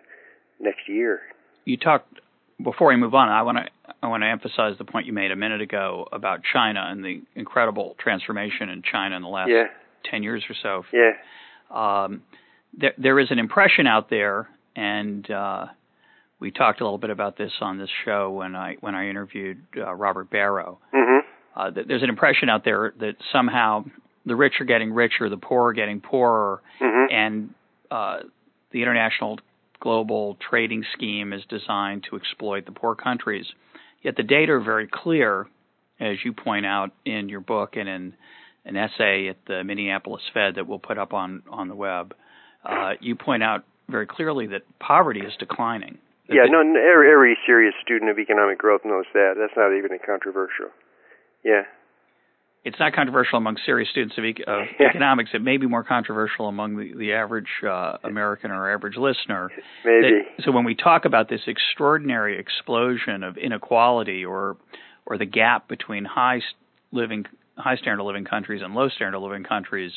next 0.60 0.88
year. 0.88 1.20
You 1.64 1.76
talked 1.76 2.20
before 2.62 2.88
we 2.88 2.96
move 2.96 3.14
on. 3.14 3.28
I 3.28 3.42
want 3.42 3.58
to 3.58 3.94
I 4.02 4.08
want 4.08 4.22
to 4.22 4.28
emphasize 4.28 4.76
the 4.78 4.84
point 4.84 5.06
you 5.06 5.12
made 5.12 5.30
a 5.30 5.36
minute 5.36 5.60
ago 5.60 6.06
about 6.12 6.40
China 6.52 6.86
and 6.88 7.04
the 7.04 7.22
incredible 7.34 7.96
transformation 7.98 8.68
in 8.68 8.82
China 8.82 9.16
in 9.16 9.22
the 9.22 9.28
last 9.28 9.50
yeah. 9.50 9.64
ten 10.10 10.22
years 10.22 10.44
or 10.48 10.54
so. 10.62 10.84
Yeah. 10.92 11.12
Um, 11.70 12.22
there 12.76 12.94
there 12.98 13.18
is 13.18 13.28
an 13.30 13.38
impression 13.38 13.86
out 13.86 14.10
there, 14.10 14.48
and 14.76 15.28
uh, 15.30 15.66
we 16.40 16.50
talked 16.50 16.80
a 16.80 16.84
little 16.84 16.98
bit 16.98 17.10
about 17.10 17.36
this 17.36 17.52
on 17.60 17.78
this 17.78 17.90
show 18.04 18.30
when 18.30 18.54
I 18.54 18.76
when 18.80 18.94
I 18.94 19.08
interviewed 19.08 19.62
uh, 19.76 19.94
Robert 19.94 20.30
Barro. 20.30 20.78
Mm-hmm. 20.94 21.26
Uh, 21.56 21.70
that 21.70 21.88
there's 21.88 22.02
an 22.02 22.08
impression 22.08 22.48
out 22.48 22.64
there 22.64 22.94
that 23.00 23.16
somehow 23.32 23.84
the 24.28 24.36
rich 24.36 24.54
are 24.60 24.64
getting 24.64 24.92
richer, 24.92 25.28
the 25.28 25.36
poor 25.36 25.70
are 25.70 25.72
getting 25.72 26.00
poorer, 26.00 26.60
mm-hmm. 26.80 27.14
and 27.14 27.54
uh, 27.90 28.18
the 28.72 28.82
international 28.82 29.38
global 29.80 30.36
trading 30.48 30.84
scheme 30.94 31.32
is 31.32 31.42
designed 31.48 32.06
to 32.10 32.16
exploit 32.16 32.66
the 32.66 32.72
poor 32.72 32.94
countries. 32.94 33.46
Yet 34.02 34.16
the 34.16 34.22
data 34.22 34.52
are 34.52 34.60
very 34.60 34.88
clear, 34.90 35.48
as 36.00 36.16
you 36.24 36.32
point 36.32 36.66
out 36.66 36.90
in 37.04 37.28
your 37.28 37.40
book 37.40 37.76
and 37.76 37.88
in 37.88 38.14
an 38.64 38.76
essay 38.76 39.28
at 39.28 39.36
the 39.46 39.64
Minneapolis 39.64 40.22
Fed 40.34 40.56
that 40.56 40.66
we'll 40.66 40.78
put 40.78 40.98
up 40.98 41.12
on 41.12 41.42
on 41.50 41.68
the 41.68 41.74
web. 41.74 42.14
Uh, 42.64 42.92
you 43.00 43.16
point 43.16 43.42
out 43.42 43.64
very 43.88 44.06
clearly 44.06 44.46
that 44.48 44.62
poverty 44.78 45.20
is 45.20 45.32
declining. 45.38 45.98
Yeah, 46.28 46.44
no, 46.50 46.60
every, 46.60 47.10
every 47.10 47.38
serious 47.46 47.72
student 47.82 48.10
of 48.10 48.18
economic 48.18 48.58
growth 48.58 48.82
knows 48.84 49.06
that. 49.14 49.34
That's 49.40 49.56
not 49.56 49.72
even 49.72 49.96
controversial. 50.04 50.68
Yeah. 51.42 51.62
It's 52.64 52.78
not 52.78 52.92
controversial 52.92 53.38
among 53.38 53.56
serious 53.64 53.88
students 53.90 54.18
of, 54.18 54.24
e- 54.24 54.44
of 54.46 54.64
economics. 54.80 55.30
It 55.32 55.42
may 55.42 55.56
be 55.56 55.66
more 55.66 55.84
controversial 55.84 56.48
among 56.48 56.76
the, 56.76 56.94
the 56.94 57.12
average 57.12 57.48
uh, 57.66 57.98
American 58.04 58.50
or 58.50 58.72
average 58.72 58.96
listener. 58.96 59.50
Maybe. 59.84 60.24
That, 60.36 60.44
so 60.44 60.52
when 60.52 60.64
we 60.64 60.74
talk 60.74 61.04
about 61.04 61.28
this 61.28 61.40
extraordinary 61.46 62.38
explosion 62.38 63.22
of 63.22 63.36
inequality 63.36 64.24
or 64.24 64.56
or 65.06 65.16
the 65.16 65.26
gap 65.26 65.68
between 65.68 66.04
high 66.04 66.40
living 66.92 67.24
high 67.56 67.76
standard 67.76 68.00
of 68.00 68.06
living 68.06 68.24
countries 68.24 68.60
and 68.62 68.74
low 68.74 68.88
standard 68.88 69.16
of 69.16 69.22
living 69.22 69.44
countries, 69.44 69.92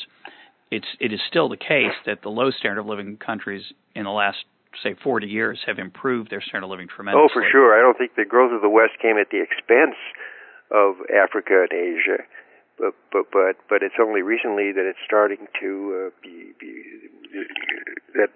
it's 0.70 0.86
it 1.00 1.12
is 1.12 1.20
still 1.28 1.48
the 1.48 1.56
case 1.56 1.94
that 2.06 2.22
the 2.22 2.30
low 2.30 2.50
standard 2.50 2.80
of 2.80 2.86
living 2.86 3.16
countries 3.16 3.62
in 3.94 4.04
the 4.04 4.10
last 4.10 4.38
say 4.82 4.94
40 5.02 5.26
years 5.26 5.60
have 5.66 5.78
improved 5.78 6.30
their 6.30 6.40
standard 6.40 6.64
of 6.64 6.70
living 6.70 6.88
tremendously. 6.88 7.28
Oh, 7.28 7.32
for 7.32 7.44
sure. 7.50 7.76
I 7.76 7.82
don't 7.82 7.98
think 7.98 8.16
the 8.16 8.24
growth 8.24 8.52
of 8.52 8.62
the 8.62 8.70
West 8.70 8.96
came 9.02 9.18
at 9.20 9.28
the 9.30 9.42
expense 9.42 9.98
of 10.72 10.96
Africa 11.12 11.66
and 11.68 11.72
Asia, 11.72 12.24
but 12.82 12.94
but 13.12 13.30
but 13.30 13.56
but 13.70 13.82
it's 13.82 13.94
only 14.02 14.22
recently 14.22 14.72
that 14.72 14.82
it's 14.82 14.98
starting 15.06 15.46
to 15.60 15.70
uh, 15.94 16.10
be, 16.20 16.50
be 16.58 16.82
that 18.14 18.28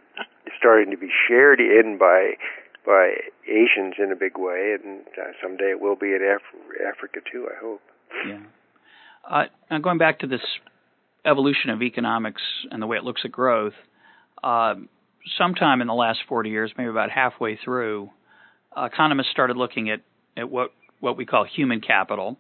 starting 0.57 0.93
to 0.93 0.97
be 0.97 1.11
shared 1.27 1.59
in 1.59 1.99
by 1.99 2.35
by 2.87 3.15
Asians 3.49 3.97
in 3.99 4.13
a 4.13 4.17
big 4.17 4.39
way, 4.39 4.77
and 4.81 5.01
uh, 5.19 5.33
someday 5.43 5.75
it 5.75 5.81
will 5.81 5.97
be 5.97 6.15
in 6.15 6.23
Af- 6.23 6.95
Africa 6.95 7.19
too. 7.31 7.49
I 7.51 7.59
hope. 7.61 7.81
Yeah. 8.25 8.39
Uh, 9.29 9.45
now 9.69 9.79
going 9.79 9.99
back 9.99 10.21
to 10.21 10.29
this 10.29 10.41
evolution 11.25 11.71
of 11.71 11.83
economics 11.83 12.43
and 12.71 12.81
the 12.81 12.87
way 12.87 12.97
it 12.97 13.03
looks 13.03 13.23
at 13.25 13.33
growth. 13.33 13.75
Um, 14.45 14.89
sometime 15.37 15.81
in 15.81 15.89
the 15.89 15.95
last 15.95 16.21
40 16.29 16.51
years, 16.51 16.73
maybe 16.79 16.89
about 16.89 17.11
halfway 17.11 17.57
through, 17.57 18.11
uh, 18.77 18.85
economists 18.85 19.31
started 19.33 19.57
looking 19.57 19.91
at, 19.91 20.03
at 20.37 20.49
what, 20.49 20.71
what 21.01 21.17
we 21.17 21.27
call 21.27 21.45
human 21.45 21.81
capital. 21.81 22.39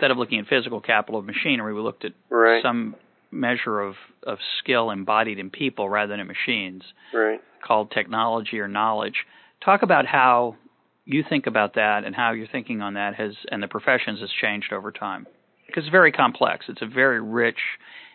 Instead 0.00 0.12
of 0.12 0.16
looking 0.16 0.38
at 0.38 0.46
physical 0.46 0.80
capital 0.80 1.20
of 1.20 1.26
machinery, 1.26 1.74
we 1.74 1.80
looked 1.82 2.06
at 2.06 2.12
right. 2.30 2.62
some 2.62 2.96
measure 3.30 3.80
of, 3.80 3.96
of 4.22 4.38
skill 4.58 4.90
embodied 4.90 5.38
in 5.38 5.50
people 5.50 5.90
rather 5.90 6.10
than 6.10 6.20
in 6.20 6.26
machines, 6.26 6.82
right. 7.12 7.38
called 7.62 7.90
technology 7.90 8.60
or 8.60 8.66
knowledge. 8.66 9.26
Talk 9.62 9.82
about 9.82 10.06
how 10.06 10.56
you 11.04 11.22
think 11.28 11.46
about 11.46 11.74
that 11.74 12.04
and 12.06 12.16
how 12.16 12.32
your 12.32 12.46
thinking 12.50 12.80
on 12.80 12.94
that 12.94 13.14
has 13.16 13.32
and 13.50 13.62
the 13.62 13.68
professions 13.68 14.20
has 14.20 14.30
changed 14.40 14.72
over 14.72 14.90
time. 14.90 15.26
because 15.66 15.84
it's 15.84 15.90
very 15.92 16.12
complex. 16.12 16.64
It's 16.68 16.80
a 16.80 16.86
very 16.86 17.20
rich 17.20 17.60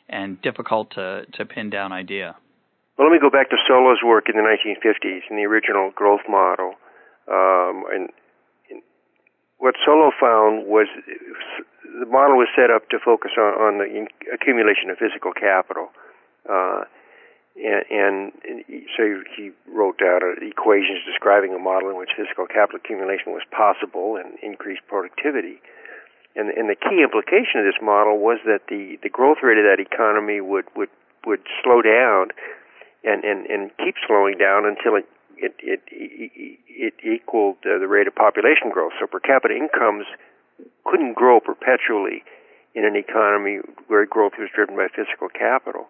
and 0.10 0.42
difficult 0.42 0.92
to 0.96 1.26
to 1.34 1.46
pin 1.46 1.70
down 1.70 1.92
idea. 1.92 2.36
Well, 2.98 3.08
let 3.08 3.14
me 3.14 3.20
go 3.20 3.30
back 3.30 3.50
to 3.50 3.58
Solow's 3.70 4.02
work 4.04 4.26
in 4.28 4.36
the 4.36 4.42
1950s 4.42 5.22
in 5.30 5.36
the 5.36 5.44
original 5.44 5.92
growth 5.94 6.22
model. 6.30 6.74
Um, 7.28 7.84
and, 7.92 8.10
and 8.72 8.82
what 9.58 9.76
Solow 9.88 10.12
found 10.20 10.66
was 10.68 10.88
the 12.00 12.06
model 12.06 12.38
was 12.38 12.48
set 12.56 12.70
up 12.70 12.90
to 12.90 13.00
focus 13.00 13.32
on, 13.38 13.54
on 13.56 13.74
the 13.78 14.08
accumulation 14.34 14.90
of 14.90 14.98
physical 14.98 15.34
capital. 15.34 15.90
Uh, 16.50 16.84
and, 17.56 17.84
and, 17.90 18.16
and 18.44 18.58
so 18.98 19.24
he 19.36 19.52
wrote 19.72 19.98
down 19.98 20.22
equations 20.42 21.00
describing 21.08 21.54
a 21.54 21.60
model 21.60 21.90
in 21.90 21.96
which 21.96 22.12
physical 22.16 22.46
capital 22.48 22.80
accumulation 22.84 23.32
was 23.32 23.44
possible 23.52 24.18
and 24.18 24.36
increased 24.44 24.82
productivity. 24.88 25.62
And, 26.36 26.50
and 26.52 26.68
the 26.68 26.76
key 26.76 27.00
implication 27.00 27.64
of 27.64 27.66
this 27.66 27.80
model 27.82 28.20
was 28.20 28.40
that 28.46 28.68
the, 28.68 29.00
the 29.02 29.10
growth 29.10 29.40
rate 29.42 29.58
of 29.58 29.64
that 29.64 29.80
economy 29.80 30.42
would, 30.42 30.66
would, 30.76 30.92
would 31.26 31.40
slow 31.64 31.82
down 31.82 32.36
and, 33.06 33.24
and, 33.24 33.46
and 33.48 33.72
keep 33.80 33.96
slowing 34.06 34.38
down 34.38 34.66
until 34.68 35.00
it, 35.00 35.08
it, 35.38 35.56
it, 35.64 35.80
it, 35.88 36.94
equaled 37.04 37.56
uh, 37.64 37.80
the 37.80 37.88
rate 37.88 38.08
of 38.08 38.16
population 38.16 38.68
growth. 38.70 38.92
So 39.00 39.08
per 39.08 39.20
capita 39.20 39.56
incomes 39.56 40.06
couldn't 40.86 41.16
grow 41.16 41.40
perpetually 41.40 42.24
in 42.76 42.86
an 42.86 42.96
economy 42.96 43.60
where 43.88 44.06
growth 44.06 44.34
was 44.38 44.50
driven 44.54 44.76
by 44.76 44.88
physical 44.92 45.30
capital 45.30 45.88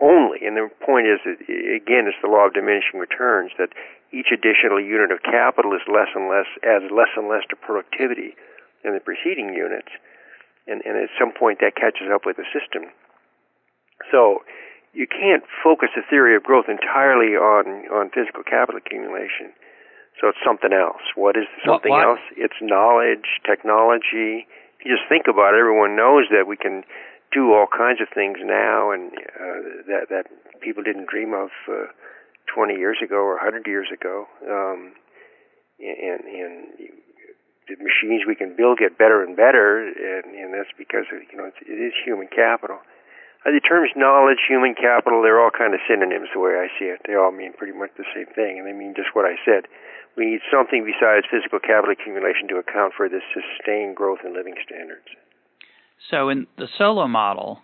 only. 0.00 0.44
And 0.44 0.56
the 0.56 0.68
point 0.84 1.08
is, 1.08 1.20
that, 1.24 1.40
again, 1.48 2.04
it's 2.04 2.20
the 2.20 2.28
law 2.28 2.46
of 2.46 2.52
diminishing 2.52 3.00
returns 3.00 3.52
that 3.56 3.72
each 4.12 4.28
additional 4.28 4.78
unit 4.78 5.10
of 5.10 5.24
capital 5.24 5.72
is 5.72 5.82
less 5.88 6.12
and 6.14 6.28
less 6.28 6.46
adds 6.62 6.92
less 6.92 7.10
and 7.16 7.26
less 7.28 7.42
to 7.50 7.56
productivity 7.56 8.36
than 8.84 8.94
the 8.94 9.00
preceding 9.00 9.50
units, 9.56 9.90
and, 10.68 10.84
and 10.84 10.94
at 10.94 11.10
some 11.18 11.32
point 11.32 11.58
that 11.58 11.74
catches 11.74 12.06
up 12.12 12.22
with 12.24 12.36
the 12.36 12.46
system. 12.52 12.92
So 14.12 14.44
you 14.92 15.08
can't 15.08 15.42
focus 15.64 15.90
the 15.96 16.06
theory 16.08 16.36
of 16.36 16.44
growth 16.44 16.68
entirely 16.68 17.34
on 17.34 17.88
on 17.90 18.12
physical 18.12 18.44
capital 18.44 18.78
accumulation. 18.78 19.52
So 20.20 20.28
it's 20.28 20.40
something 20.44 20.72
else. 20.72 21.02
What 21.14 21.36
is 21.36 21.44
something 21.64 21.92
what, 21.92 22.04
else? 22.04 22.24
It's 22.36 22.56
knowledge, 22.62 23.40
technology. 23.44 24.48
If 24.80 24.84
you 24.84 24.96
just 24.96 25.08
think 25.08 25.28
about 25.28 25.52
it, 25.52 25.60
everyone 25.60 25.96
knows 25.96 26.32
that 26.32 26.48
we 26.48 26.56
can 26.56 26.84
do 27.32 27.52
all 27.52 27.66
kinds 27.68 28.00
of 28.00 28.08
things 28.14 28.38
now, 28.40 28.92
and 28.92 29.12
uh, 29.12 29.84
that 29.88 30.08
that 30.08 30.24
people 30.60 30.82
didn't 30.82 31.08
dream 31.08 31.34
of 31.34 31.50
uh, 31.68 31.92
20 32.48 32.74
years 32.74 32.96
ago 33.04 33.20
or 33.20 33.36
100 33.36 33.66
years 33.66 33.88
ago. 33.92 34.24
Um, 34.48 34.96
and 35.76 36.24
and 36.24 36.52
the 37.68 37.76
machines 37.82 38.24
we 38.24 38.38
can 38.38 38.54
build 38.56 38.78
get 38.78 38.96
better 38.96 39.22
and 39.22 39.36
better, 39.36 39.82
and, 39.82 40.32
and 40.32 40.54
that's 40.54 40.70
because 40.78 41.04
of, 41.12 41.20
you 41.28 41.36
know 41.36 41.50
it's, 41.50 41.60
it 41.66 41.76
is 41.76 41.92
human 42.04 42.28
capital. 42.30 42.78
Uh, 43.44 43.52
the 43.52 43.60
terms 43.60 43.90
knowledge, 43.94 44.42
human 44.48 44.74
capital, 44.74 45.22
they're 45.22 45.42
all 45.42 45.52
kind 45.52 45.74
of 45.74 45.80
synonyms 45.86 46.30
the 46.32 46.40
way 46.40 46.56
I 46.56 46.70
see 46.78 46.86
it. 46.86 47.02
They 47.06 47.14
all 47.14 47.30
mean 47.30 47.52
pretty 47.52 47.76
much 47.76 47.90
the 47.98 48.08
same 48.14 48.30
thing, 48.34 48.58
and 48.58 48.66
they 48.66 48.72
mean 48.72 48.94
just 48.96 49.14
what 49.14 49.26
I 49.26 49.36
said. 49.44 49.66
We 50.16 50.26
need 50.26 50.40
something 50.50 50.84
besides 50.84 51.26
physical 51.30 51.58
capital 51.58 51.92
accumulation 51.92 52.48
to 52.48 52.56
account 52.56 52.94
for 52.96 53.08
this 53.08 53.22
sustained 53.34 53.96
growth 53.96 54.20
in 54.24 54.34
living 54.34 54.54
standards. 54.64 55.04
So 56.10 56.28
in 56.30 56.46
the 56.56 56.68
Solow 56.78 57.08
model, 57.08 57.60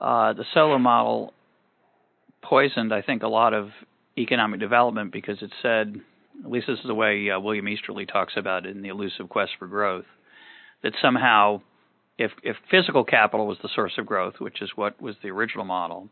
uh, 0.00 0.32
the 0.32 0.44
Solow 0.54 0.80
model 0.80 1.32
poisoned, 2.42 2.92
I 2.92 3.02
think, 3.02 3.22
a 3.22 3.28
lot 3.28 3.54
of 3.54 3.70
economic 4.18 4.60
development 4.60 5.12
because 5.12 5.42
it 5.42 5.52
said, 5.62 6.00
at 6.44 6.50
least 6.50 6.66
this 6.66 6.78
is 6.78 6.86
the 6.86 6.94
way 6.94 7.30
uh, 7.30 7.38
William 7.38 7.68
Easterly 7.68 8.06
talks 8.06 8.34
about 8.36 8.66
it 8.66 8.74
in 8.74 8.82
the 8.82 8.88
elusive 8.88 9.28
quest 9.28 9.52
for 9.58 9.66
growth, 9.66 10.06
that 10.82 10.92
somehow 11.00 11.60
if 12.18 12.32
if 12.42 12.56
physical 12.70 13.04
capital 13.04 13.46
was 13.46 13.58
the 13.62 13.68
source 13.74 13.92
of 13.98 14.06
growth, 14.06 14.34
which 14.38 14.60
is 14.60 14.70
what 14.74 15.00
was 15.00 15.16
the 15.22 15.30
original 15.30 15.64
model, 15.64 16.08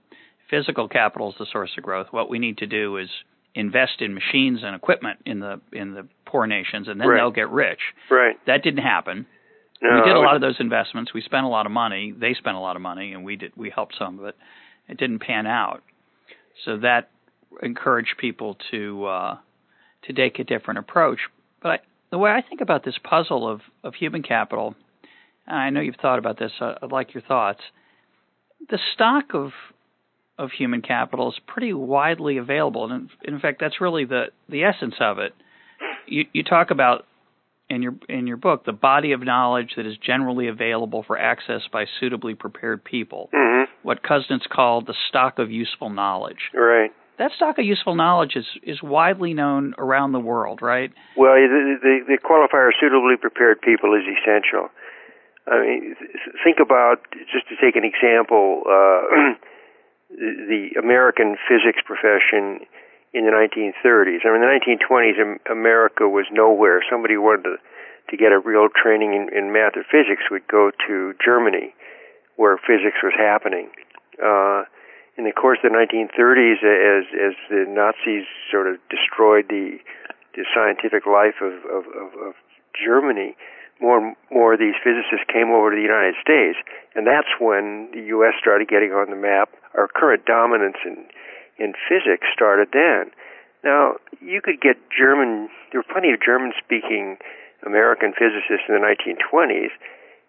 physical 0.50 0.88
capital 0.88 1.30
is 1.30 1.36
the 1.38 1.46
source 1.52 1.70
of 1.76 1.84
growth. 1.84 2.06
What 2.10 2.30
we 2.30 2.38
need 2.38 2.58
to 2.58 2.66
do 2.66 2.96
is 2.96 3.08
invest 3.58 4.00
in 4.00 4.14
machines 4.14 4.60
and 4.62 4.76
equipment 4.76 5.18
in 5.26 5.40
the 5.40 5.60
in 5.72 5.92
the 5.92 6.06
poor 6.24 6.46
nations, 6.46 6.86
and 6.86 7.00
then 7.00 7.08
right. 7.08 7.18
they'll 7.18 7.32
get 7.32 7.50
rich. 7.50 7.80
Right. 8.10 8.36
That 8.46 8.62
didn't 8.62 8.84
happen. 8.84 9.26
No, 9.82 9.96
we 9.96 10.08
did 10.08 10.16
a 10.16 10.20
lot 10.20 10.34
of 10.34 10.40
those 10.40 10.56
investments. 10.58 11.12
We 11.12 11.20
spent 11.20 11.44
a 11.44 11.48
lot 11.48 11.66
of 11.66 11.72
money. 11.72 12.12
They 12.16 12.34
spent 12.34 12.56
a 12.56 12.60
lot 12.60 12.76
of 12.76 12.82
money, 12.82 13.12
and 13.12 13.24
we 13.24 13.36
did. 13.36 13.52
We 13.56 13.70
helped 13.70 13.94
some 13.98 14.18
of 14.18 14.24
it. 14.26 14.36
It 14.88 14.96
didn't 14.96 15.20
pan 15.20 15.46
out, 15.46 15.82
so 16.64 16.78
that 16.78 17.10
encouraged 17.62 18.14
people 18.18 18.56
to 18.70 19.04
uh, 19.06 19.38
to 20.06 20.12
take 20.12 20.38
a 20.38 20.44
different 20.44 20.78
approach. 20.78 21.18
But 21.62 21.68
I, 21.68 21.78
the 22.10 22.18
way 22.18 22.30
I 22.30 22.42
think 22.48 22.60
about 22.60 22.84
this 22.84 22.96
puzzle 23.02 23.48
of 23.48 23.60
of 23.82 23.94
human 23.94 24.22
capital, 24.22 24.74
and 25.46 25.56
I 25.56 25.70
know 25.70 25.80
you've 25.80 25.96
thought 26.00 26.18
about 26.18 26.38
this. 26.38 26.52
Uh, 26.60 26.74
I'd 26.82 26.92
like 26.92 27.14
your 27.14 27.22
thoughts. 27.22 27.60
The 28.70 28.78
stock 28.94 29.34
of 29.34 29.50
of 30.38 30.50
human 30.52 30.82
capital 30.82 31.28
is 31.30 31.38
pretty 31.46 31.72
widely 31.72 32.38
available, 32.38 32.90
and 32.90 33.10
in, 33.24 33.40
fact, 33.40 33.58
that's 33.60 33.80
really 33.80 34.04
the 34.04 34.26
the 34.48 34.64
essence 34.64 34.94
of 35.00 35.18
it. 35.18 35.34
You 36.06 36.24
you 36.32 36.42
talk 36.44 36.70
about 36.70 37.04
in 37.68 37.82
your 37.82 37.94
in 38.08 38.26
your 38.26 38.36
book 38.36 38.64
the 38.64 38.72
body 38.72 39.12
of 39.12 39.22
knowledge 39.22 39.72
that 39.76 39.86
is 39.86 39.96
generally 39.98 40.48
available 40.48 41.04
for 41.06 41.18
access 41.18 41.62
by 41.72 41.84
suitably 42.00 42.34
prepared 42.34 42.84
people. 42.84 43.28
Mm-hmm. 43.34 43.70
What 43.82 44.02
Kuznets 44.02 44.48
called 44.48 44.86
the 44.86 44.94
stock 45.08 45.38
of 45.38 45.50
useful 45.50 45.90
knowledge. 45.90 46.50
Right. 46.54 46.90
That 47.18 47.32
stock 47.32 47.58
of 47.58 47.64
useful 47.64 47.94
knowledge 47.94 48.36
is 48.36 48.46
is 48.62 48.82
widely 48.82 49.34
known 49.34 49.74
around 49.76 50.12
the 50.12 50.20
world, 50.20 50.62
right? 50.62 50.92
Well, 51.16 51.34
the 51.34 51.76
the, 51.82 51.98
the 52.06 52.18
qualifier 52.18 52.70
suitably 52.78 53.16
prepared 53.20 53.60
people 53.60 53.94
is 53.94 54.04
essential. 54.06 54.68
I 55.50 55.60
mean, 55.60 55.96
think 56.44 56.58
about 56.60 57.00
just 57.32 57.48
to 57.48 57.56
take 57.56 57.74
an 57.76 57.84
example, 57.84 58.62
uh, 58.68 59.32
the 60.10 60.70
American 60.78 61.36
physics 61.48 61.80
profession 61.84 62.64
in 63.12 63.24
the 63.24 63.32
1930s. 63.32 64.24
I 64.24 64.32
mean, 64.32 64.44
the 64.44 64.52
1920s, 64.52 65.50
America 65.50 66.08
was 66.08 66.26
nowhere. 66.30 66.82
Somebody 66.90 67.16
wanted 67.16 67.44
to, 67.44 67.56
to 68.10 68.16
get 68.16 68.32
a 68.32 68.38
real 68.38 68.68
training 68.68 69.14
in, 69.14 69.28
in 69.36 69.52
math 69.52 69.76
or 69.76 69.84
physics 69.84 70.28
would 70.30 70.46
go 70.48 70.70
to 70.86 71.14
Germany, 71.24 71.74
where 72.36 72.56
physics 72.58 73.00
was 73.02 73.12
happening. 73.16 73.70
Uh, 74.22 74.64
in 75.16 75.24
the 75.24 75.32
course 75.32 75.58
of 75.64 75.72
the 75.72 75.76
1930s, 75.76 76.62
as 76.62 77.04
as 77.10 77.34
the 77.50 77.66
Nazis 77.66 78.24
sort 78.50 78.68
of 78.68 78.78
destroyed 78.88 79.50
the 79.50 79.78
the 80.38 80.46
scientific 80.54 81.06
life 81.06 81.42
of 81.42 81.52
of, 81.66 81.84
of, 81.90 82.08
of 82.22 82.34
Germany, 82.72 83.34
more 83.80 83.98
and 83.98 84.16
more 84.30 84.54
of 84.54 84.60
these 84.60 84.78
physicists 84.78 85.26
came 85.26 85.50
over 85.50 85.70
to 85.70 85.76
the 85.76 85.82
United 85.82 86.14
States, 86.22 86.58
and 86.94 87.06
that's 87.06 87.34
when 87.42 87.90
the 87.90 88.14
U.S. 88.14 88.34
started 88.38 88.68
getting 88.68 88.94
on 88.94 89.10
the 89.10 89.18
map. 89.18 89.50
Our 89.78 89.88
current 89.88 90.26
dominance 90.26 90.76
in 90.84 91.06
in 91.58 91.74
physics 91.88 92.26
started 92.32 92.68
then. 92.72 93.10
Now, 93.64 93.98
you 94.22 94.40
could 94.40 94.60
get 94.60 94.78
German, 94.94 95.50
there 95.70 95.82
were 95.82 95.92
plenty 95.92 96.14
of 96.14 96.22
German 96.22 96.52
speaking 96.54 97.18
American 97.66 98.14
physicists 98.14 98.70
in 98.70 98.78
the 98.78 98.82
1920s. 98.82 99.74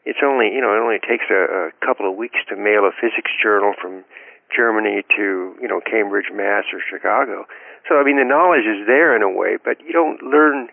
It's 0.05 0.19
only, 0.25 0.49
you 0.49 0.61
know, 0.61 0.73
it 0.73 0.81
only 0.81 0.97
takes 0.97 1.29
a, 1.29 1.69
a 1.69 1.85
couple 1.85 2.09
of 2.09 2.17
weeks 2.17 2.41
to 2.49 2.55
mail 2.57 2.89
a 2.89 2.91
physics 2.91 3.29
journal 3.37 3.73
from 3.79 4.03
Germany 4.49 5.05
to, 5.15 5.53
you 5.61 5.67
know, 5.69 5.79
Cambridge, 5.85 6.33
Mass, 6.33 6.65
or 6.73 6.81
Chicago. 6.81 7.45
So, 7.87 8.01
I 8.01 8.03
mean, 8.03 8.17
the 8.17 8.25
knowledge 8.25 8.65
is 8.65 8.87
there 8.87 9.15
in 9.15 9.21
a 9.21 9.29
way, 9.29 9.57
but 9.61 9.77
you 9.85 9.93
don't 9.93 10.23
learn, 10.23 10.69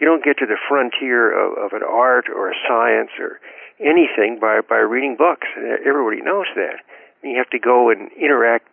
you 0.00 0.06
don't 0.06 0.24
get 0.24 0.38
to 0.38 0.46
the 0.46 0.58
frontier 0.68 1.30
of, 1.30 1.70
of 1.70 1.72
an 1.72 1.86
art 1.86 2.26
or 2.26 2.50
a 2.50 2.58
science 2.66 3.14
or 3.20 3.38
anything 3.78 4.38
by, 4.40 4.60
by 4.66 4.82
reading 4.82 5.14
books. 5.14 5.46
Everybody 5.86 6.22
knows 6.22 6.50
that. 6.56 6.82
You 7.22 7.36
have 7.36 7.50
to 7.50 7.58
go 7.58 7.90
and 7.90 8.10
interact 8.16 8.68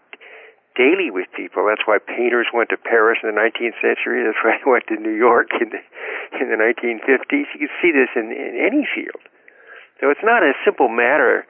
daily 0.77 1.09
with 1.09 1.25
people. 1.35 1.65
That's 1.65 1.83
why 1.89 1.97
painters 1.97 2.47
went 2.53 2.69
to 2.69 2.77
Paris 2.77 3.19
in 3.23 3.33
the 3.33 3.35
19th 3.35 3.81
century. 3.81 4.23
That's 4.23 4.39
why 4.45 4.61
they 4.61 4.69
went 4.69 4.85
to 4.87 4.95
New 4.95 5.17
York 5.17 5.49
in 5.59 5.73
the 5.73 5.81
in 6.39 6.51
the 6.51 6.59
1950s. 6.59 7.47
You 7.57 7.67
can 7.67 7.75
see 7.81 7.91
this 7.91 8.13
in, 8.15 8.31
in 8.31 8.55
any 8.61 8.87
field. 8.87 9.23
So 9.99 10.11
it's 10.11 10.23
not 10.23 10.43
a 10.43 10.53
simple 10.63 10.87
matter 10.87 11.45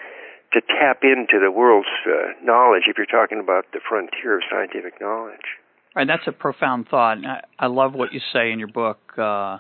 to 0.54 0.62
tap 0.62 1.04
into 1.04 1.44
the 1.44 1.52
world's 1.52 1.92
uh, 2.08 2.32
knowledge 2.42 2.84
if 2.88 2.96
you're 2.98 3.06
talking 3.06 3.40
about 3.40 3.66
the 3.74 3.82
frontier 3.88 4.38
of 4.38 4.44
scientific 4.50 5.02
knowledge. 5.02 5.60
Right, 5.94 6.08
that's 6.08 6.28
a 6.28 6.32
profound 6.32 6.88
thought. 6.88 7.18
I, 7.26 7.42
I 7.60 7.68
love 7.68 7.94
what 7.94 8.14
you 8.14 8.22
say 8.32 8.52
in 8.52 8.60
your 8.60 8.70
book. 8.70 9.00
Uh, 9.18 9.58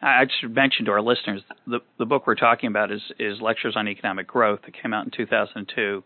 I 0.00 0.26
should 0.40 0.54
mention 0.54 0.86
to 0.86 0.92
our 0.92 1.02
listeners 1.02 1.42
the 1.66 1.80
the 1.98 2.06
book 2.06 2.26
we're 2.26 2.34
talking 2.34 2.68
about 2.68 2.90
is 2.90 3.02
is 3.18 3.40
Lectures 3.40 3.74
on 3.76 3.88
Economic 3.88 4.26
Growth 4.26 4.60
that 4.64 4.80
came 4.80 4.94
out 4.94 5.04
in 5.04 5.10
2002 5.10 6.02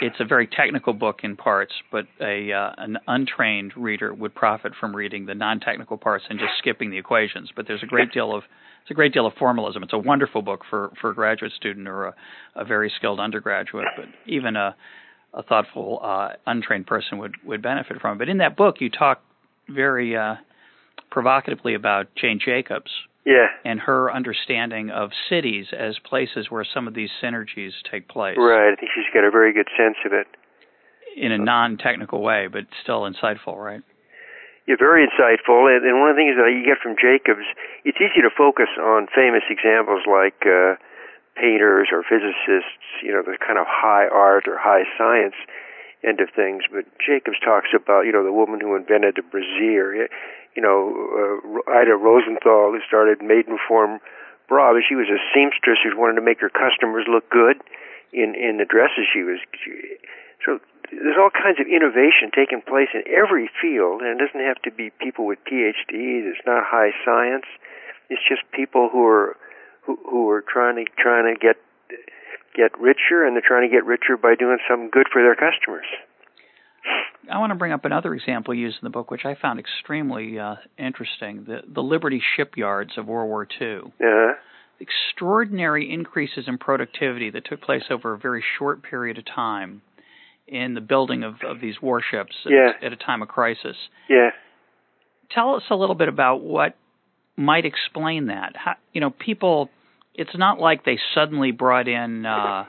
it's 0.00 0.16
a 0.20 0.24
very 0.24 0.46
technical 0.46 0.92
book 0.92 1.20
in 1.22 1.36
parts, 1.36 1.72
but 1.90 2.06
a 2.20 2.52
uh, 2.52 2.72
an 2.78 2.98
untrained 3.06 3.72
reader 3.76 4.12
would 4.14 4.34
profit 4.34 4.72
from 4.80 4.96
reading 4.96 5.26
the 5.26 5.34
non-technical 5.34 5.98
parts 5.98 6.24
and 6.30 6.38
just 6.38 6.52
skipping 6.58 6.90
the 6.90 6.98
equations. 6.98 7.50
But 7.54 7.66
there's 7.68 7.82
a 7.82 7.86
great 7.86 8.12
deal 8.12 8.34
of 8.34 8.42
it's 8.82 8.90
a 8.90 8.94
great 8.94 9.12
deal 9.12 9.26
of 9.26 9.34
formalism. 9.34 9.82
It's 9.82 9.92
a 9.92 9.98
wonderful 9.98 10.42
book 10.42 10.62
for 10.68 10.92
for 11.00 11.10
a 11.10 11.14
graduate 11.14 11.52
student 11.52 11.88
or 11.88 12.06
a, 12.06 12.14
a 12.56 12.64
very 12.64 12.90
skilled 12.96 13.20
undergraduate, 13.20 13.86
but 13.96 14.06
even 14.26 14.56
a 14.56 14.74
a 15.34 15.42
thoughtful 15.42 16.00
uh, 16.02 16.30
untrained 16.46 16.86
person 16.86 17.18
would 17.18 17.34
would 17.44 17.62
benefit 17.62 18.00
from 18.00 18.16
it. 18.16 18.18
But 18.18 18.28
in 18.28 18.38
that 18.38 18.56
book, 18.56 18.76
you 18.80 18.88
talk 18.88 19.22
very 19.68 20.16
uh, 20.16 20.36
provocatively 21.10 21.74
about 21.74 22.08
Jane 22.16 22.40
Jacobs, 22.44 22.90
Yeah. 23.24 23.46
And 23.64 23.78
her 23.80 24.12
understanding 24.12 24.90
of 24.90 25.10
cities 25.28 25.66
as 25.70 25.98
places 26.02 26.50
where 26.50 26.66
some 26.66 26.88
of 26.88 26.94
these 26.94 27.10
synergies 27.22 27.70
take 27.90 28.08
place. 28.08 28.36
Right. 28.36 28.72
I 28.72 28.76
think 28.76 28.90
she's 28.94 29.06
got 29.14 29.24
a 29.24 29.30
very 29.30 29.52
good 29.52 29.68
sense 29.76 29.96
of 30.04 30.12
it. 30.12 30.26
In 31.16 31.30
a 31.30 31.38
non-technical 31.38 32.22
way, 32.22 32.48
but 32.50 32.64
still 32.82 33.02
insightful, 33.02 33.54
right? 33.54 33.82
Yeah, 34.66 34.76
very 34.78 35.06
insightful. 35.06 35.68
And, 35.68 35.84
and 35.84 36.00
one 36.00 36.10
of 36.10 36.16
the 36.16 36.22
things 36.22 36.34
that 36.38 36.50
you 36.50 36.64
get 36.64 36.78
from 36.82 36.96
Jacobs, 36.96 37.46
it's 37.84 37.98
easy 38.00 38.22
to 38.22 38.30
focus 38.30 38.70
on 38.80 39.06
famous 39.14 39.42
examples 39.50 40.02
like 40.08 40.40
uh, 40.46 40.80
painters 41.36 41.88
or 41.92 42.02
physicists, 42.02 42.86
you 43.02 43.12
know, 43.12 43.22
the 43.22 43.36
kind 43.38 43.58
of 43.58 43.66
high 43.68 44.06
art 44.08 44.48
or 44.48 44.56
high 44.58 44.86
science 44.96 45.34
end 46.02 46.20
of 46.20 46.30
things. 46.34 46.64
But 46.70 46.86
Jacobs 46.98 47.38
talks 47.44 47.70
about, 47.74 48.02
you 48.06 48.12
know, 48.12 48.24
the 48.24 48.32
woman 48.32 48.60
who 48.60 48.74
invented 48.74 49.14
the 49.16 49.22
brassiere, 49.22 50.08
you 50.54 50.62
know, 50.62 50.92
uh, 50.92 51.70
Ida 51.70 51.96
Rosenthal, 51.96 52.72
who 52.72 52.80
started 52.86 53.20
Maidenform 53.20 54.00
bra. 54.48 54.72
She 54.86 54.94
was 54.94 55.08
a 55.08 55.20
seamstress 55.32 55.78
who 55.82 55.96
wanted 55.98 56.16
to 56.16 56.24
make 56.24 56.40
her 56.40 56.50
customers 56.50 57.06
look 57.08 57.28
good 57.30 57.56
in 58.12 58.34
in 58.34 58.58
the 58.58 58.68
dresses 58.68 59.08
she 59.08 59.22
was. 59.22 59.40
She, 59.56 59.96
so 60.44 60.60
there's 60.90 61.16
all 61.16 61.30
kinds 61.30 61.56
of 61.60 61.66
innovation 61.66 62.28
taking 62.34 62.60
place 62.60 62.92
in 62.92 63.02
every 63.08 63.48
field, 63.60 64.02
and 64.02 64.20
it 64.20 64.24
doesn't 64.24 64.44
have 64.44 64.60
to 64.62 64.70
be 64.70 64.90
people 65.00 65.24
with 65.24 65.38
PhDs. 65.48 66.28
It's 66.28 66.44
not 66.44 66.64
high 66.66 66.92
science. 67.04 67.48
It's 68.10 68.20
just 68.28 68.42
people 68.52 68.90
who 68.92 69.06
are 69.06 69.36
who, 69.82 69.98
who 70.04 70.28
are 70.28 70.44
trying 70.44 70.76
to 70.76 70.84
trying 71.00 71.32
to 71.32 71.38
get 71.38 71.56
get 72.54 72.76
richer, 72.78 73.24
and 73.24 73.34
they're 73.34 73.46
trying 73.46 73.68
to 73.68 73.72
get 73.72 73.86
richer 73.86 74.16
by 74.20 74.34
doing 74.34 74.58
something 74.68 74.90
good 74.92 75.08
for 75.10 75.22
their 75.22 75.34
customers. 75.34 75.88
I 77.30 77.38
want 77.38 77.50
to 77.50 77.56
bring 77.56 77.72
up 77.72 77.84
another 77.84 78.14
example 78.14 78.52
used 78.52 78.78
in 78.82 78.86
the 78.86 78.90
book, 78.90 79.10
which 79.10 79.24
I 79.24 79.36
found 79.40 79.60
extremely 79.60 80.38
uh, 80.38 80.56
interesting: 80.78 81.44
the 81.46 81.60
the 81.72 81.82
Liberty 81.82 82.20
shipyards 82.36 82.92
of 82.96 83.06
World 83.06 83.28
War 83.28 83.46
II. 83.60 83.76
Uh-huh. 83.76 84.34
Extraordinary 84.80 85.92
increases 85.92 86.44
in 86.48 86.58
productivity 86.58 87.30
that 87.30 87.44
took 87.44 87.60
place 87.60 87.84
over 87.90 88.14
a 88.14 88.18
very 88.18 88.42
short 88.58 88.82
period 88.82 89.16
of 89.16 89.24
time 89.24 89.82
in 90.48 90.74
the 90.74 90.80
building 90.80 91.22
of, 91.22 91.36
of 91.46 91.60
these 91.60 91.76
warships 91.80 92.34
yeah. 92.44 92.72
at, 92.80 92.86
at 92.86 92.92
a 92.92 92.96
time 92.96 93.22
of 93.22 93.28
crisis. 93.28 93.76
Yeah. 94.10 94.30
Tell 95.30 95.54
us 95.54 95.62
a 95.70 95.76
little 95.76 95.94
bit 95.94 96.08
about 96.08 96.42
what 96.42 96.76
might 97.36 97.64
explain 97.64 98.26
that. 98.26 98.56
How, 98.56 98.74
you 98.92 99.00
know, 99.00 99.10
people. 99.10 99.70
It's 100.14 100.36
not 100.36 100.58
like 100.58 100.84
they 100.84 100.98
suddenly 101.14 101.52
brought 101.52 101.88
in, 101.88 102.26
uh, 102.26 102.66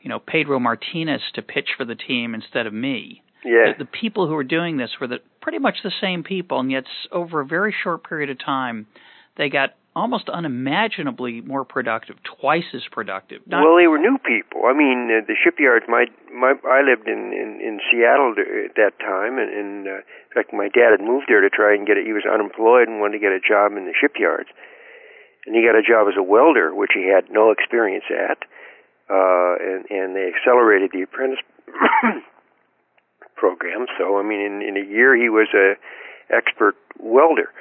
you 0.00 0.08
know, 0.08 0.18
Pedro 0.18 0.58
Martinez 0.58 1.20
to 1.34 1.42
pitch 1.42 1.68
for 1.76 1.84
the 1.84 1.94
team 1.94 2.34
instead 2.34 2.66
of 2.66 2.72
me. 2.72 3.22
Yeah. 3.44 3.72
The, 3.78 3.84
the 3.84 3.90
people 3.90 4.26
who 4.26 4.34
were 4.34 4.44
doing 4.44 4.76
this 4.76 4.90
were 5.00 5.06
the, 5.06 5.18
pretty 5.40 5.58
much 5.58 5.78
the 5.82 5.92
same 6.00 6.22
people, 6.22 6.60
and 6.60 6.70
yet 6.70 6.84
over 7.12 7.40
a 7.40 7.46
very 7.46 7.74
short 7.82 8.08
period 8.08 8.30
of 8.30 8.38
time, 8.38 8.86
they 9.36 9.48
got 9.48 9.74
almost 9.94 10.28
unimaginably 10.28 11.40
more 11.42 11.64
productive, 11.64 12.16
twice 12.22 12.70
as 12.74 12.82
productive. 12.90 13.42
Not 13.46 13.66
well, 13.66 13.76
they 13.76 13.86
were 13.86 13.98
new 13.98 14.18
people. 14.22 14.62
I 14.66 14.74
mean, 14.74 15.10
uh, 15.10 15.26
the 15.26 15.34
shipyards. 15.34 15.86
My 15.88 16.06
my 16.30 16.54
I 16.66 16.82
lived 16.86 17.08
in 17.10 17.34
in, 17.34 17.58
in 17.58 17.80
Seattle 17.90 18.34
at 18.38 18.78
that 18.78 18.98
time, 19.02 19.38
and, 19.38 19.50
and 19.50 19.88
uh, 19.88 20.00
in 20.02 20.32
fact, 20.34 20.54
my 20.54 20.68
dad 20.68 20.94
had 20.94 21.02
moved 21.02 21.26
there 21.26 21.40
to 21.40 21.50
try 21.50 21.74
and 21.74 21.86
get 21.86 21.98
it. 21.98 22.06
He 22.06 22.14
was 22.14 22.22
unemployed 22.26 22.86
and 22.86 23.00
wanted 23.00 23.18
to 23.18 23.22
get 23.22 23.34
a 23.34 23.42
job 23.42 23.74
in 23.74 23.90
the 23.90 23.94
shipyards, 23.94 24.50
and 25.46 25.54
he 25.54 25.66
got 25.66 25.74
a 25.74 25.82
job 25.82 26.06
as 26.06 26.14
a 26.14 26.22
welder, 26.22 26.74
which 26.74 26.94
he 26.94 27.10
had 27.10 27.26
no 27.30 27.50
experience 27.50 28.06
at. 28.10 28.46
Uh, 29.10 29.56
and 29.58 29.88
and 29.90 30.14
they 30.14 30.30
accelerated 30.30 30.90
the 30.92 31.02
apprentice 31.02 31.40
program. 33.38 33.86
So 33.96 34.18
I 34.18 34.22
mean, 34.26 34.40
in 34.40 34.62
in 34.62 34.76
a 34.76 34.86
year, 34.86 35.14
he 35.14 35.28
was 35.28 35.48
a 35.54 35.78
expert 36.34 36.74
welder. 36.98 37.54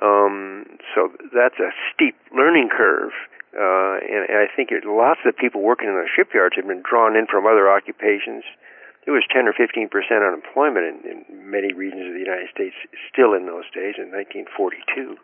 Um, 0.00 0.64
so 0.94 1.12
that's 1.34 1.60
a 1.60 1.70
steep 1.92 2.16
learning 2.32 2.70
curve. 2.72 3.12
Uh, 3.52 3.98
and, 4.00 4.30
and 4.30 4.38
I 4.38 4.48
think 4.54 4.70
it, 4.70 4.86
lots 4.86 5.20
of 5.26 5.36
people 5.36 5.60
working 5.60 5.88
in 5.88 5.94
the 5.98 6.08
shipyards 6.08 6.54
have 6.56 6.66
been 6.66 6.82
drawn 6.88 7.16
in 7.16 7.26
from 7.26 7.46
other 7.46 7.68
occupations. 7.68 8.46
There 9.04 9.12
was 9.12 9.24
10 9.28 9.48
or 9.48 9.52
15 9.52 9.88
percent 9.88 10.22
unemployment 10.22 10.86
in, 10.86 10.96
in 11.04 11.50
many 11.50 11.72
regions 11.72 12.06
of 12.06 12.14
the 12.14 12.24
United 12.24 12.48
States 12.54 12.76
still 13.10 13.34
in 13.34 13.46
those 13.46 13.66
days 13.74 13.98
in 13.98 14.12
1942, 14.14 15.18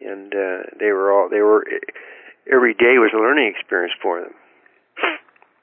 and 0.00 0.32
uh, 0.32 0.70
they 0.78 0.92
were 0.92 1.10
all 1.10 1.28
they 1.28 1.42
were 1.42 1.66
every 2.46 2.72
day 2.72 3.02
was 3.02 3.10
a 3.12 3.18
learning 3.18 3.50
experience 3.50 3.94
for 4.00 4.20
them. 4.20 4.34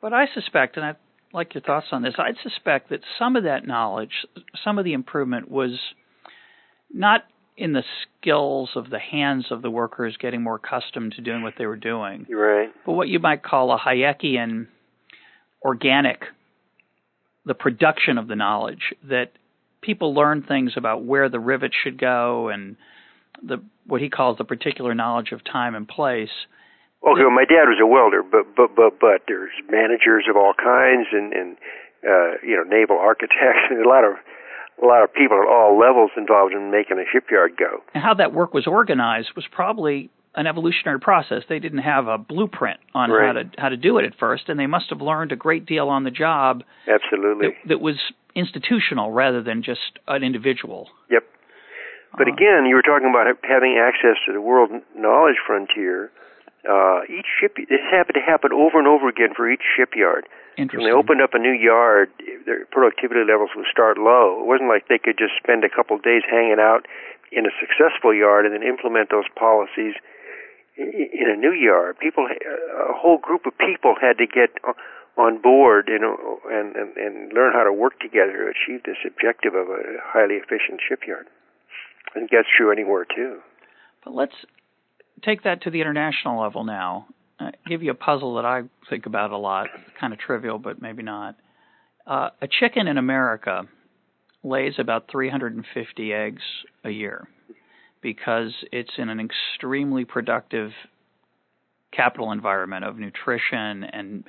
But 0.01 0.11
I 0.11 0.27
suspect, 0.33 0.75
and 0.75 0.85
I'd 0.85 0.97
like 1.33 1.53
your 1.53 1.61
thoughts 1.61 1.87
on 1.91 2.03
this. 2.03 2.13
I'd 2.17 2.37
suspect 2.43 2.89
that 2.89 3.01
some 3.17 3.35
of 3.35 3.43
that 3.43 3.65
knowledge, 3.65 4.25
some 4.63 4.77
of 4.77 4.85
the 4.85 4.93
improvement 4.93 5.49
was 5.49 5.79
not 6.91 7.23
in 7.57 7.73
the 7.73 7.83
skills 8.19 8.71
of 8.75 8.89
the 8.89 8.99
hands 8.99 9.47
of 9.51 9.61
the 9.61 9.69
workers 9.69 10.17
getting 10.19 10.41
more 10.41 10.55
accustomed 10.55 11.13
to 11.13 11.21
doing 11.21 11.43
what 11.43 11.53
they 11.57 11.65
were 11.65 11.75
doing. 11.75 12.25
Right. 12.29 12.69
But 12.85 12.93
what 12.93 13.07
you 13.07 13.19
might 13.19 13.43
call 13.43 13.71
a 13.71 13.77
Hayekian 13.77 14.67
organic, 15.61 16.23
the 17.45 17.53
production 17.53 18.17
of 18.17 18.27
the 18.27 18.35
knowledge 18.35 18.93
that 19.07 19.31
people 19.81 20.13
learn 20.13 20.43
things 20.43 20.73
about 20.77 21.03
where 21.03 21.29
the 21.29 21.39
rivet 21.39 21.71
should 21.83 21.99
go 21.99 22.49
and 22.49 22.75
the 23.41 23.57
what 23.85 24.01
he 24.01 24.09
calls 24.09 24.37
the 24.37 24.45
particular 24.45 24.95
knowledge 24.95 25.31
of 25.31 25.43
time 25.43 25.75
and 25.75 25.87
place. 25.87 26.29
Okay, 27.03 27.21
well, 27.21 27.35
my 27.35 27.43
dad 27.43 27.67
was 27.67 27.79
a 27.83 27.87
welder, 27.87 28.23
but 28.23 28.55
but 28.55 28.75
but 28.75 28.99
but 28.99 29.27
there's 29.27 29.51
managers 29.69 30.25
of 30.29 30.37
all 30.37 30.53
kinds 30.55 31.11
and 31.11 31.33
and 31.33 31.57
uh, 32.03 32.39
you 32.41 32.55
know 32.55 32.63
naval 32.63 32.97
architects 32.97 33.67
and 33.69 33.85
a 33.85 33.89
lot 33.89 34.03
of 34.03 34.15
a 34.81 34.85
lot 34.85 35.03
of 35.03 35.13
people 35.13 35.37
at 35.37 35.47
all 35.47 35.77
levels 35.77 36.11
involved 36.17 36.53
in 36.53 36.71
making 36.71 36.97
a 36.97 37.05
shipyard 37.11 37.57
go. 37.57 37.83
And 37.93 38.03
how 38.03 38.13
that 38.15 38.33
work 38.33 38.53
was 38.53 38.67
organized 38.67 39.29
was 39.35 39.45
probably 39.51 40.09
an 40.35 40.47
evolutionary 40.47 40.99
process. 40.99 41.43
They 41.47 41.59
didn't 41.59 41.85
have 41.85 42.07
a 42.07 42.17
blueprint 42.17 42.79
on 42.95 43.11
right. 43.11 43.27
how 43.27 43.33
to 43.33 43.43
how 43.57 43.69
to 43.69 43.77
do 43.77 43.97
it 43.97 44.05
at 44.05 44.17
first, 44.17 44.49
and 44.49 44.59
they 44.59 44.67
must 44.67 44.89
have 44.89 45.01
learned 45.01 45.31
a 45.31 45.35
great 45.35 45.65
deal 45.65 45.89
on 45.89 46.03
the 46.03 46.11
job. 46.11 46.63
Absolutely. 46.87 47.49
That, 47.49 47.69
that 47.69 47.81
was 47.81 47.99
institutional 48.35 49.11
rather 49.11 49.43
than 49.43 49.61
just 49.61 49.99
an 50.07 50.23
individual. 50.23 50.89
Yep. 51.11 51.23
But 52.17 52.27
uh, 52.27 52.33
again, 52.33 52.65
you 52.65 52.75
were 52.75 52.81
talking 52.81 53.09
about 53.09 53.27
having 53.43 53.77
access 53.77 54.17
to 54.25 54.33
the 54.33 54.41
world 54.41 54.71
knowledge 54.95 55.37
frontier. 55.45 56.11
Uh, 56.63 57.03
each 57.11 57.27
ship, 57.27 57.55
this 57.57 57.83
happened 57.91 58.15
to 58.15 58.23
happen 58.23 58.53
over 58.53 58.79
and 58.79 58.87
over 58.87 59.09
again 59.09 59.35
for 59.35 59.51
each 59.51 59.63
shipyard. 59.75 60.25
Interesting. 60.55 60.79
When 60.79 60.87
they 60.87 60.95
opened 60.95 61.21
up 61.21 61.33
a 61.33 61.39
new 61.39 61.51
yard, 61.51 62.09
their 62.45 62.65
productivity 62.71 63.25
levels 63.27 63.51
would 63.55 63.67
start 63.71 63.97
low. 63.97 64.39
It 64.39 64.47
wasn't 64.47 64.69
like 64.69 64.87
they 64.87 64.99
could 64.99 65.17
just 65.17 65.35
spend 65.41 65.63
a 65.65 65.69
couple 65.69 65.97
of 65.97 66.03
days 66.03 66.23
hanging 66.29 66.63
out 66.63 66.87
in 67.31 67.45
a 67.45 67.53
successful 67.59 68.13
yard 68.13 68.45
and 68.45 68.55
then 68.55 68.63
implement 68.63 69.09
those 69.09 69.27
policies 69.35 69.95
in 70.77 71.27
a 71.27 71.35
new 71.35 71.51
yard. 71.51 71.99
People, 71.99 72.27
a 72.31 72.93
whole 72.93 73.17
group 73.17 73.45
of 73.45 73.57
people 73.57 73.95
had 73.99 74.17
to 74.17 74.25
get 74.25 74.55
on 75.17 75.41
board, 75.41 75.89
and, 75.89 76.01
and, 76.49 76.97
and 76.97 77.33
learn 77.33 77.53
how 77.53 77.63
to 77.63 77.71
work 77.71 77.99
together 77.99 78.33
to 78.33 78.49
achieve 78.49 78.81
this 78.83 78.97
objective 79.05 79.53
of 79.53 79.69
a 79.69 80.01
highly 80.01 80.35
efficient 80.35 80.81
shipyard. 80.81 81.27
And 82.15 82.29
that's 82.31 82.47
true 82.49 82.71
anywhere 82.71 83.05
too. 83.05 83.39
But 84.03 84.13
let's 84.15 84.33
take 85.23 85.43
that 85.43 85.63
to 85.63 85.69
the 85.69 85.81
international 85.81 86.41
level 86.41 86.63
now. 86.63 87.07
Uh, 87.39 87.51
give 87.67 87.83
you 87.83 87.91
a 87.91 87.95
puzzle 87.95 88.35
that 88.35 88.45
I 88.45 88.61
think 88.89 89.05
about 89.05 89.31
a 89.31 89.37
lot, 89.37 89.67
kind 89.99 90.13
of 90.13 90.19
trivial, 90.19 90.59
but 90.59 90.81
maybe 90.81 91.03
not. 91.03 91.35
Uh, 92.05 92.29
a 92.41 92.47
chicken 92.47 92.87
in 92.87 92.97
America 92.97 93.63
lays 94.43 94.73
about 94.77 95.09
350 95.11 96.13
eggs 96.13 96.41
a 96.83 96.89
year 96.89 97.27
because 98.01 98.51
it's 98.71 98.91
in 98.97 99.09
an 99.09 99.19
extremely 99.19 100.05
productive 100.05 100.71
capital 101.91 102.31
environment 102.31 102.83
of 102.83 102.97
nutrition 102.97 103.83
and 103.83 104.25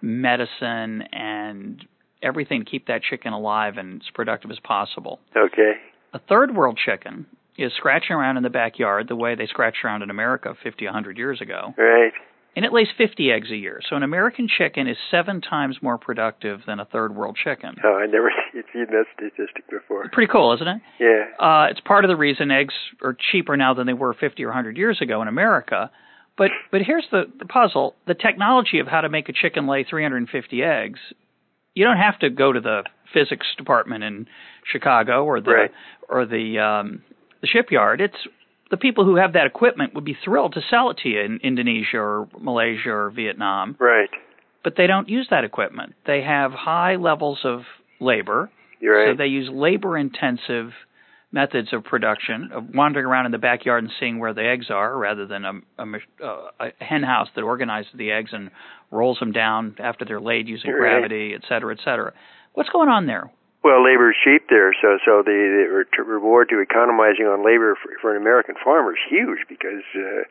medicine 0.00 1.02
and 1.12 1.84
everything 2.22 2.64
to 2.64 2.70
keep 2.70 2.86
that 2.86 3.02
chicken 3.02 3.32
alive 3.32 3.76
and 3.76 4.00
as 4.02 4.08
productive 4.14 4.50
as 4.50 4.58
possible. 4.62 5.20
Okay. 5.36 5.72
A 6.14 6.20
third 6.20 6.54
world 6.54 6.78
chicken 6.84 7.26
is 7.56 7.72
scratching 7.76 8.16
around 8.16 8.36
in 8.36 8.42
the 8.42 8.50
backyard 8.50 9.08
the 9.08 9.16
way 9.16 9.34
they 9.34 9.46
scratched 9.46 9.84
around 9.84 10.02
in 10.02 10.10
America 10.10 10.54
50, 10.62 10.84
100 10.84 11.18
years 11.18 11.40
ago. 11.40 11.74
Right. 11.76 12.12
And 12.54 12.66
it 12.66 12.72
lays 12.72 12.88
50 12.98 13.30
eggs 13.30 13.50
a 13.50 13.56
year. 13.56 13.80
So 13.88 13.96
an 13.96 14.02
American 14.02 14.46
chicken 14.46 14.86
is 14.86 14.96
seven 15.10 15.40
times 15.40 15.78
more 15.80 15.96
productive 15.96 16.60
than 16.66 16.80
a 16.80 16.84
third 16.84 17.14
world 17.14 17.38
chicken. 17.42 17.76
Oh, 17.82 17.94
I 17.94 18.06
never 18.06 18.30
seen 18.52 18.86
that 18.90 19.04
statistic 19.14 19.64
before. 19.70 20.08
Pretty 20.12 20.30
cool, 20.30 20.52
isn't 20.54 20.68
it? 20.68 20.82
Yeah. 21.00 21.44
Uh, 21.44 21.66
it's 21.70 21.80
part 21.80 22.04
of 22.04 22.08
the 22.08 22.16
reason 22.16 22.50
eggs 22.50 22.74
are 23.02 23.16
cheaper 23.32 23.56
now 23.56 23.72
than 23.72 23.86
they 23.86 23.94
were 23.94 24.12
50 24.12 24.44
or 24.44 24.48
100 24.48 24.76
years 24.76 24.98
ago 25.00 25.22
in 25.22 25.28
America. 25.28 25.90
But 26.36 26.50
but 26.70 26.80
here's 26.82 27.06
the, 27.10 27.24
the 27.38 27.44
puzzle: 27.44 27.94
the 28.06 28.14
technology 28.14 28.78
of 28.78 28.86
how 28.86 29.02
to 29.02 29.10
make 29.10 29.28
a 29.28 29.32
chicken 29.32 29.66
lay 29.66 29.84
350 29.84 30.62
eggs. 30.62 30.98
You 31.74 31.84
don't 31.84 31.98
have 31.98 32.18
to 32.20 32.30
go 32.30 32.52
to 32.52 32.60
the 32.60 32.84
physics 33.12 33.46
department 33.56 34.04
in 34.04 34.26
Chicago 34.70 35.24
or 35.24 35.40
the 35.40 35.50
right. 35.50 35.70
or 36.08 36.26
the 36.26 36.58
um, 36.58 37.02
the 37.42 37.46
shipyard. 37.46 38.00
It's 38.00 38.16
the 38.70 38.78
people 38.78 39.04
who 39.04 39.16
have 39.16 39.34
that 39.34 39.46
equipment 39.46 39.94
would 39.94 40.04
be 40.04 40.16
thrilled 40.24 40.54
to 40.54 40.60
sell 40.70 40.90
it 40.90 40.96
to 41.02 41.08
you 41.10 41.20
in 41.20 41.40
Indonesia 41.42 41.98
or 41.98 42.28
Malaysia 42.40 42.90
or 42.90 43.10
Vietnam. 43.10 43.76
Right. 43.78 44.08
But 44.64 44.74
they 44.76 44.86
don't 44.86 45.08
use 45.08 45.26
that 45.30 45.44
equipment. 45.44 45.94
They 46.06 46.22
have 46.22 46.52
high 46.52 46.96
levels 46.96 47.40
of 47.44 47.62
labor. 48.00 48.50
You're 48.80 48.96
right. 48.96 49.12
So 49.12 49.18
they 49.18 49.26
use 49.26 49.50
labor 49.52 49.98
intensive 49.98 50.70
methods 51.32 51.72
of 51.72 51.82
production, 51.82 52.50
of 52.52 52.64
wandering 52.74 53.06
around 53.06 53.26
in 53.26 53.32
the 53.32 53.38
backyard 53.38 53.82
and 53.82 53.92
seeing 53.98 54.18
where 54.18 54.34
the 54.34 54.46
eggs 54.46 54.66
are, 54.70 54.96
rather 54.96 55.26
than 55.26 55.44
a, 55.44 55.52
a, 55.78 55.84
uh, 56.24 56.50
a 56.60 56.84
hen 56.84 57.02
house 57.02 57.28
that 57.34 57.42
organizes 57.42 57.90
the 57.96 58.12
eggs 58.12 58.30
and 58.32 58.50
rolls 58.90 59.18
them 59.18 59.32
down 59.32 59.74
after 59.78 60.04
they're 60.04 60.20
laid 60.20 60.46
using 60.46 60.70
Right. 60.70 60.78
gravity, 60.78 61.32
et 61.34 61.40
cetera, 61.48 61.74
et 61.74 61.80
cetera. 61.84 62.12
What's 62.52 62.68
going 62.68 62.88
on 62.90 63.06
there? 63.06 63.30
Well, 63.62 63.78
labor 63.84 64.10
is 64.10 64.16
cheap 64.18 64.50
there, 64.50 64.74
so 64.74 64.98
so 65.06 65.22
the, 65.22 65.86
the 65.94 66.02
reward 66.02 66.48
to 66.50 66.58
economizing 66.58 67.26
on 67.26 67.46
labor 67.46 67.78
for, 67.78 67.94
for 68.00 68.10
an 68.10 68.20
American 68.20 68.56
farmer 68.58 68.92
is 68.92 69.02
huge 69.08 69.46
because 69.48 69.86
uh, 69.94 70.26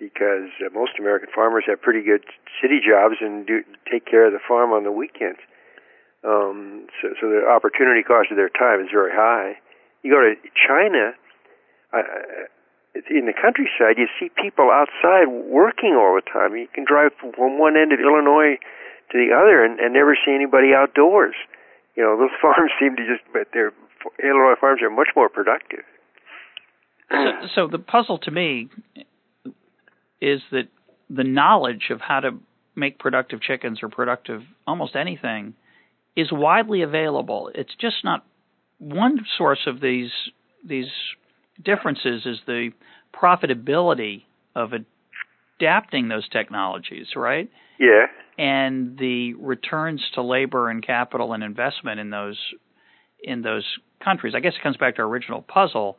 because 0.00 0.48
uh, 0.64 0.72
most 0.72 0.96
American 0.98 1.28
farmers 1.34 1.64
have 1.68 1.80
pretty 1.80 2.00
good 2.00 2.24
city 2.60 2.80
jobs 2.80 3.16
and 3.20 3.46
do 3.46 3.62
take 3.90 4.06
care 4.06 4.26
of 4.26 4.32
the 4.32 4.40
farm 4.40 4.72
on 4.72 4.82
the 4.82 4.92
weekends. 4.92 5.40
Um, 6.24 6.88
so, 7.00 7.12
so 7.20 7.28
the 7.28 7.44
opportunity 7.44 8.02
cost 8.02 8.32
of 8.32 8.36
their 8.36 8.48
time 8.48 8.80
is 8.80 8.88
very 8.90 9.12
high. 9.12 9.60
You 10.02 10.10
go 10.10 10.24
to 10.24 10.32
China, 10.56 11.12
uh, 11.92 12.48
in 13.10 13.26
the 13.26 13.36
countryside, 13.36 14.00
you 14.00 14.08
see 14.18 14.30
people 14.40 14.70
outside 14.72 15.28
working 15.28 16.00
all 16.00 16.16
the 16.16 16.24
time. 16.24 16.56
You 16.56 16.68
can 16.72 16.84
drive 16.88 17.12
from 17.20 17.58
one 17.58 17.76
end 17.76 17.92
of 17.92 18.00
Illinois 18.00 18.56
to 19.12 19.14
the 19.14 19.34
other 19.36 19.62
and, 19.64 19.78
and 19.80 19.92
never 19.92 20.16
see 20.16 20.32
anybody 20.32 20.72
outdoors. 20.72 21.34
You 21.96 22.02
know, 22.02 22.18
those 22.18 22.30
farms 22.42 22.70
seem 22.78 22.96
to 22.96 23.02
just, 23.06 23.24
but 23.32 23.48
their 23.52 23.72
Illinois 24.22 24.54
farms 24.60 24.82
are 24.82 24.90
much 24.90 25.08
more 25.16 25.28
productive. 25.28 25.84
So, 27.10 27.16
so 27.54 27.68
the 27.68 27.78
puzzle 27.78 28.18
to 28.18 28.30
me 28.30 28.68
is 30.20 30.40
that 30.50 30.68
the 31.10 31.24
knowledge 31.24 31.90
of 31.90 32.00
how 32.00 32.20
to 32.20 32.30
make 32.76 32.98
productive 32.98 33.40
chickens 33.40 33.80
or 33.82 33.88
productive 33.88 34.42
almost 34.66 34.96
anything 34.96 35.54
is 36.16 36.28
widely 36.32 36.82
available. 36.82 37.50
It's 37.54 37.74
just 37.80 37.96
not 38.04 38.24
one 38.78 39.24
source 39.36 39.66
of 39.66 39.80
these 39.80 40.10
these 40.66 40.90
differences 41.62 42.24
is 42.24 42.38
the 42.46 42.70
profitability 43.14 44.22
of 44.56 44.70
adapting 45.60 46.08
those 46.08 46.28
technologies, 46.28 47.08
right? 47.14 47.50
Yeah. 47.78 48.06
And 48.36 48.98
the 48.98 49.34
returns 49.34 50.02
to 50.14 50.22
labor 50.22 50.68
and 50.68 50.84
capital 50.84 51.32
and 51.32 51.44
investment 51.44 52.00
in 52.00 52.10
those 52.10 52.38
in 53.22 53.42
those 53.42 53.64
countries. 54.02 54.34
I 54.36 54.40
guess 54.40 54.54
it 54.58 54.62
comes 54.62 54.76
back 54.76 54.96
to 54.96 55.02
our 55.02 55.08
original 55.08 55.42
puzzle. 55.42 55.96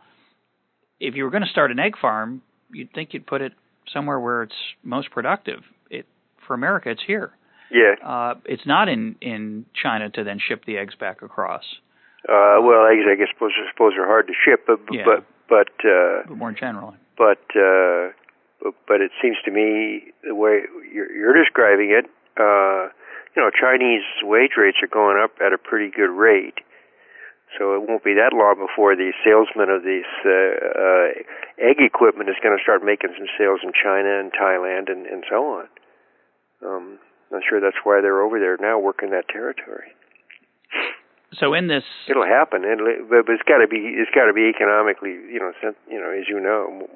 If 1.00 1.16
you 1.16 1.24
were 1.24 1.32
going 1.32 1.44
to 1.44 1.50
start 1.50 1.72
an 1.72 1.80
egg 1.80 1.94
farm, 2.00 2.42
you'd 2.72 2.92
think 2.94 3.14
you'd 3.14 3.26
put 3.26 3.42
it 3.42 3.54
somewhere 3.94 4.20
where 4.20 4.44
it's 4.44 4.56
most 4.84 5.12
productive. 5.12 5.62
It 5.90 6.06
for 6.46 6.54
America, 6.54 6.90
it's 6.90 7.02
here. 7.06 7.32
Yeah. 7.72 7.96
Uh, 8.06 8.36
it's 8.46 8.66
not 8.66 8.90
in 8.90 9.16
in 9.22 9.66
China 9.82 10.10
to 10.12 10.24
then 10.24 10.40
ship 10.46 10.64
the 10.66 10.78
eggs 10.78 10.96
back 10.96 11.22
across. 11.22 11.64
Uh, 12.28 12.58
well, 12.62 12.88
eggs, 12.92 13.06
I 13.10 13.16
guess, 13.16 13.28
suppose, 13.34 13.52
suppose 13.72 13.94
are 14.00 14.06
hard 14.08 14.28
to 14.28 14.34
ship, 14.34 14.66
but 14.68 14.80
Yeah. 14.92 15.04
but 15.06 15.26
but 15.48 15.70
uh, 15.88 16.24
But 16.28 16.38
more 16.38 16.52
generally, 16.52 16.98
but 17.18 17.40
uh, 17.56 18.12
but, 18.62 18.74
but 18.88 19.02
it 19.02 19.12
seems 19.22 19.38
to 19.46 19.52
me 19.52 20.12
the 20.24 20.34
way 20.36 20.62
you're, 20.92 21.12
you're 21.12 21.38
describing 21.38 21.92
it, 21.92 22.10
uh, 22.40 22.90
you 23.36 23.44
know, 23.44 23.52
Chinese 23.52 24.04
wage 24.24 24.56
rates 24.58 24.78
are 24.82 24.92
going 24.92 25.22
up 25.22 25.32
at 25.44 25.52
a 25.54 25.58
pretty 25.58 25.92
good 25.92 26.12
rate. 26.12 26.60
So 27.58 27.76
it 27.76 27.88
won't 27.88 28.04
be 28.04 28.16
that 28.16 28.34
long 28.34 28.60
before 28.60 28.96
the 28.96 29.14
salesman 29.24 29.70
of 29.70 29.84
these 29.84 30.10
uh, 30.26 30.60
uh, 30.76 31.08
egg 31.62 31.80
equipment 31.80 32.30
is 32.30 32.36
going 32.44 32.58
to 32.58 32.62
start 32.62 32.84
making 32.84 33.16
some 33.16 33.28
sales 33.38 33.62
in 33.64 33.72
China 33.72 34.20
and 34.20 34.32
Thailand 34.34 34.92
and, 34.92 35.06
and 35.06 35.24
so 35.30 35.64
on. 35.64 35.66
Um, 36.66 37.00
I'm 37.32 37.42
sure 37.48 37.62
that's 37.62 37.80
why 37.84 38.02
they're 38.02 38.22
over 38.22 38.40
there 38.40 38.58
now 38.60 38.80
working 38.80 39.12
that 39.12 39.30
territory. 39.30 39.92
so 41.40 41.54
in 41.54 41.68
this, 41.68 41.84
It'll 42.08 42.26
happen, 42.26 42.64
It'll, 42.64 43.08
but, 43.08 43.26
but 43.28 43.34
it's 43.34 43.48
got 43.48 43.60
to 43.60 43.68
be 43.68 43.78
it's 43.96 44.12
got 44.12 44.26
to 44.26 44.34
be 44.34 44.52
economically, 44.52 45.12
you 45.12 45.40
know, 45.40 45.52
you 45.90 46.00
know, 46.00 46.12
as 46.12 46.28
you 46.28 46.40
know, 46.40 46.88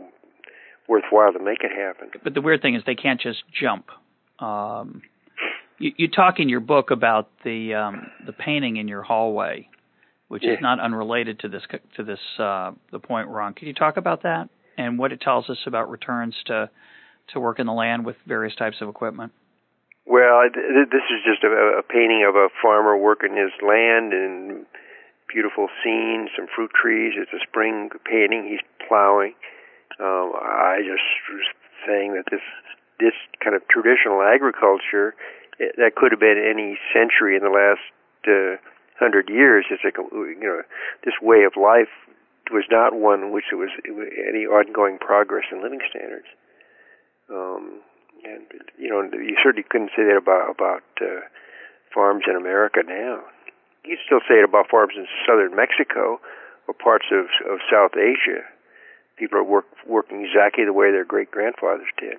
worthwhile 0.87 1.31
to 1.31 1.39
make 1.39 1.63
it 1.63 1.71
happen. 1.71 2.09
but 2.23 2.33
the 2.33 2.41
weird 2.41 2.61
thing 2.61 2.75
is 2.75 2.83
they 2.85 2.95
can't 2.95 3.21
just 3.21 3.43
jump. 3.53 3.87
Um, 4.39 5.03
you, 5.79 5.91
you 5.97 6.07
talk 6.09 6.39
in 6.39 6.49
your 6.49 6.59
book 6.59 6.91
about 6.91 7.29
the 7.43 7.73
um, 7.73 8.07
the 8.25 8.33
painting 8.33 8.77
in 8.77 8.87
your 8.87 9.01
hallway, 9.01 9.67
which 10.27 10.43
is 10.43 10.57
not 10.61 10.79
unrelated 10.79 11.39
to 11.39 11.49
this 11.49 11.63
to 11.95 12.03
this 12.03 12.19
uh, 12.37 12.71
the 12.91 12.99
point 12.99 13.29
we're 13.29 13.41
on. 13.41 13.53
Can 13.53 13.67
you 13.67 13.73
talk 13.73 13.97
about 13.97 14.23
that 14.23 14.49
and 14.77 14.99
what 14.99 15.11
it 15.11 15.21
tells 15.21 15.49
us 15.49 15.57
about 15.65 15.89
returns 15.89 16.35
to 16.45 16.69
to 17.33 17.39
work 17.39 17.59
in 17.59 17.65
the 17.65 17.73
land 17.73 18.05
with 18.05 18.15
various 18.27 18.55
types 18.55 18.77
of 18.81 18.89
equipment? 18.89 19.31
Well, 20.05 20.41
th- 20.41 20.53
th- 20.53 20.89
this 20.89 21.05
is 21.13 21.21
just 21.23 21.43
a, 21.43 21.79
a 21.79 21.83
painting 21.83 22.25
of 22.27 22.35
a 22.35 22.49
farmer 22.61 22.97
working 22.97 23.37
his 23.37 23.53
land 23.61 24.13
and 24.13 24.65
beautiful 25.31 25.67
scene, 25.83 26.27
some 26.35 26.47
fruit 26.53 26.71
trees. 26.73 27.13
It's 27.15 27.31
a 27.31 27.43
spring 27.45 27.89
painting. 28.09 28.49
He's 28.49 28.65
plowing. 28.87 29.33
Um, 29.99 30.33
I 30.33 30.81
just 30.81 31.05
was 31.29 31.45
saying 31.85 32.13
that 32.15 32.25
this 32.31 32.41
this 32.99 33.15
kind 33.43 33.55
of 33.55 33.61
traditional 33.69 34.21
agriculture 34.21 35.15
that 35.59 35.95
could 35.95 36.11
have 36.11 36.19
been 36.19 36.39
any 36.39 36.79
century 36.93 37.35
in 37.35 37.43
the 37.43 37.51
last 37.51 37.83
uh, 38.27 38.55
hundred 38.99 39.29
years. 39.29 39.65
It's 39.69 39.83
like 39.83 39.97
you 39.97 40.39
know 40.41 40.61
this 41.03 41.15
way 41.21 41.43
of 41.43 41.53
life 41.59 41.91
was 42.51 42.65
not 42.71 42.95
one 42.95 43.21
in 43.21 43.31
which 43.31 43.45
there 43.51 43.59
was 43.59 43.71
any 43.85 44.47
ongoing 44.47 44.97
progress 44.97 45.45
in 45.51 45.61
living 45.61 45.79
standards. 45.89 46.27
Um, 47.29 47.81
and 48.23 48.43
you 48.77 48.89
know 48.89 49.03
you 49.13 49.35
certainly 49.43 49.65
couldn't 49.69 49.91
say 49.95 50.03
that 50.03 50.17
about 50.17 50.51
about 50.51 50.83
uh, 51.01 51.27
farms 51.93 52.23
in 52.27 52.35
America 52.35 52.79
now. 52.85 53.23
You'd 53.85 54.03
still 54.05 54.19
say 54.27 54.43
it 54.43 54.47
about 54.47 54.69
farms 54.69 54.93
in 54.95 55.07
southern 55.25 55.55
Mexico 55.55 56.19
or 56.67 56.73
parts 56.73 57.07
of 57.11 57.27
of 57.47 57.59
South 57.71 57.95
Asia. 57.95 58.43
People 59.17 59.39
are 59.39 59.43
work, 59.43 59.65
working 59.85 60.23
exactly 60.23 60.63
the 60.63 60.71
way 60.71 60.91
their 60.91 61.03
great 61.03 61.29
grandfathers 61.29 61.91
did. 61.99 62.17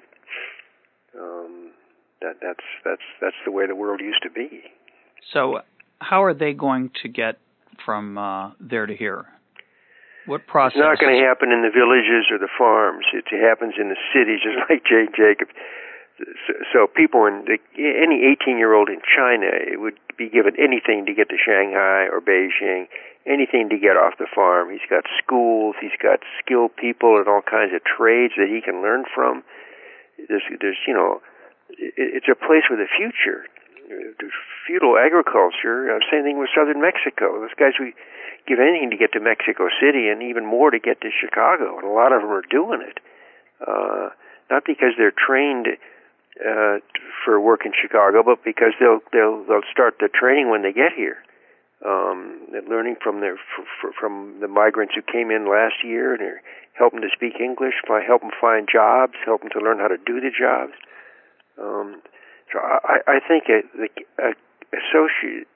Um, 1.18 1.69
that 2.20 2.36
that's 2.40 2.66
that's 2.84 3.06
that's 3.20 3.36
the 3.44 3.52
way 3.52 3.66
the 3.66 3.74
world 3.74 4.00
used 4.00 4.22
to 4.22 4.30
be. 4.30 4.62
So, 5.32 5.60
how 6.00 6.24
are 6.24 6.34
they 6.34 6.52
going 6.52 6.90
to 7.02 7.08
get 7.08 7.38
from 7.84 8.18
uh, 8.18 8.52
there 8.60 8.86
to 8.86 8.96
here? 8.96 9.26
What 10.26 10.46
process? 10.46 10.76
It's 10.76 10.84
not 10.84 10.98
going 11.00 11.16
to 11.16 11.24
happen 11.24 11.50
in 11.50 11.62
the 11.62 11.72
villages 11.72 12.28
or 12.30 12.38
the 12.38 12.52
farms. 12.58 13.06
It 13.12 13.24
happens 13.32 13.74
in 13.80 13.88
the 13.88 14.00
cities, 14.12 14.40
just 14.44 14.60
like 14.68 14.84
Jane 14.84 15.12
Jacobs. 15.16 15.52
So, 16.46 16.52
so 16.72 16.78
people 16.86 17.24
in 17.24 17.48
the, 17.48 17.56
any 17.80 18.28
18 18.36 18.58
year 18.58 18.74
old 18.74 18.90
in 18.90 19.00
China 19.00 19.48
it 19.48 19.80
would 19.80 19.96
be 20.18 20.28
given 20.28 20.52
anything 20.60 21.06
to 21.06 21.14
get 21.14 21.30
to 21.30 21.38
Shanghai 21.40 22.04
or 22.12 22.20
Beijing, 22.20 22.92
anything 23.24 23.72
to 23.72 23.78
get 23.80 23.96
off 23.96 24.20
the 24.20 24.28
farm. 24.28 24.68
He's 24.68 24.84
got 24.88 25.08
schools, 25.16 25.76
he's 25.80 25.96
got 25.96 26.20
skilled 26.36 26.76
people 26.76 27.16
and 27.16 27.26
all 27.26 27.40
kinds 27.40 27.72
of 27.72 27.80
trades 27.80 28.34
that 28.36 28.52
he 28.52 28.60
can 28.60 28.82
learn 28.82 29.04
from. 29.08 29.42
There's, 30.28 30.44
there's 30.60 30.76
you 30.86 30.92
know, 30.92 31.24
it's 31.78 32.28
a 32.28 32.34
place 32.34 32.64
with 32.70 32.80
a 32.80 32.88
future. 32.90 33.46
Feudal 34.66 34.96
agriculture. 34.98 35.90
Uh, 35.90 35.98
same 36.10 36.22
thing 36.22 36.38
with 36.38 36.50
southern 36.54 36.80
Mexico. 36.80 37.40
Those 37.40 37.54
guys 37.58 37.74
we 37.80 37.94
give 38.46 38.58
anything 38.58 38.90
to 38.90 38.96
get 38.96 39.12
to 39.12 39.20
Mexico 39.20 39.68
City, 39.80 40.08
and 40.08 40.22
even 40.22 40.46
more 40.46 40.70
to 40.70 40.78
get 40.78 41.00
to 41.02 41.10
Chicago. 41.10 41.78
And 41.78 41.86
a 41.86 41.92
lot 41.92 42.12
of 42.12 42.22
them 42.22 42.30
are 42.30 42.46
doing 42.48 42.82
it, 42.82 42.98
uh, 43.66 44.10
not 44.50 44.64
because 44.64 44.94
they're 44.96 45.14
trained 45.14 45.66
uh, 46.38 46.78
for 47.24 47.40
work 47.40 47.66
in 47.66 47.72
Chicago, 47.74 48.22
but 48.22 48.44
because 48.44 48.72
they'll 48.78 49.00
they'll 49.12 49.44
they'll 49.44 49.68
start 49.70 49.96
the 49.98 50.08
training 50.08 50.50
when 50.50 50.62
they 50.62 50.72
get 50.72 50.92
here. 50.94 51.18
Um, 51.84 52.46
learning 52.68 52.96
from 53.02 53.20
their 53.20 53.34
f- 53.34 53.94
from 53.98 54.36
the 54.40 54.48
migrants 54.48 54.94
who 54.94 55.02
came 55.02 55.30
in 55.30 55.48
last 55.48 55.82
year, 55.82 56.12
and 56.12 56.20
they're 56.20 56.42
helping 56.74 57.00
to 57.00 57.08
speak 57.12 57.40
English, 57.40 57.74
help 58.06 58.20
them 58.22 58.30
find 58.40 58.68
jobs, 58.70 59.14
help 59.24 59.42
them 59.42 59.50
to 59.52 59.60
learn 59.60 59.78
how 59.78 59.88
to 59.88 59.96
do 59.96 60.20
the 60.20 60.30
jobs. 60.30 60.72
Um, 61.60 62.02
so 62.52 62.58
I, 62.58 62.98
I 63.06 63.18
think 63.26 63.44
a, 63.48 63.62
the 63.76 63.88
a, 64.22 64.32
associate 64.72 65.46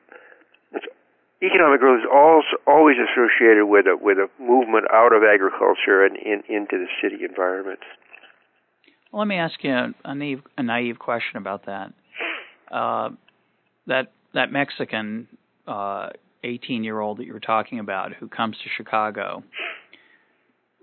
economic 1.42 1.80
growth 1.80 2.00
is 2.00 2.06
also 2.12 2.56
always 2.66 2.96
associated 2.96 3.66
with 3.66 3.86
a 3.86 3.96
with 4.00 4.18
a 4.18 4.28
movement 4.40 4.86
out 4.92 5.12
of 5.12 5.22
agriculture 5.22 6.04
and 6.04 6.16
in, 6.16 6.42
into 6.48 6.78
the 6.78 6.86
city 7.02 7.24
environments. 7.24 7.82
Well, 9.12 9.20
let 9.20 9.28
me 9.28 9.36
ask 9.36 9.62
you 9.62 9.72
a, 9.72 9.94
a, 10.04 10.14
naive, 10.14 10.42
a 10.58 10.62
naive 10.62 10.98
question 10.98 11.36
about 11.36 11.66
that. 11.66 11.92
Uh, 12.70 13.10
that 13.86 14.12
that 14.32 14.50
Mexican 14.50 15.28
uh, 15.66 16.08
18 16.42 16.82
year 16.84 17.00
old 17.00 17.18
that 17.18 17.26
you 17.26 17.32
were 17.32 17.40
talking 17.40 17.78
about 17.78 18.12
who 18.14 18.28
comes 18.28 18.56
to 18.56 18.68
Chicago 18.76 19.42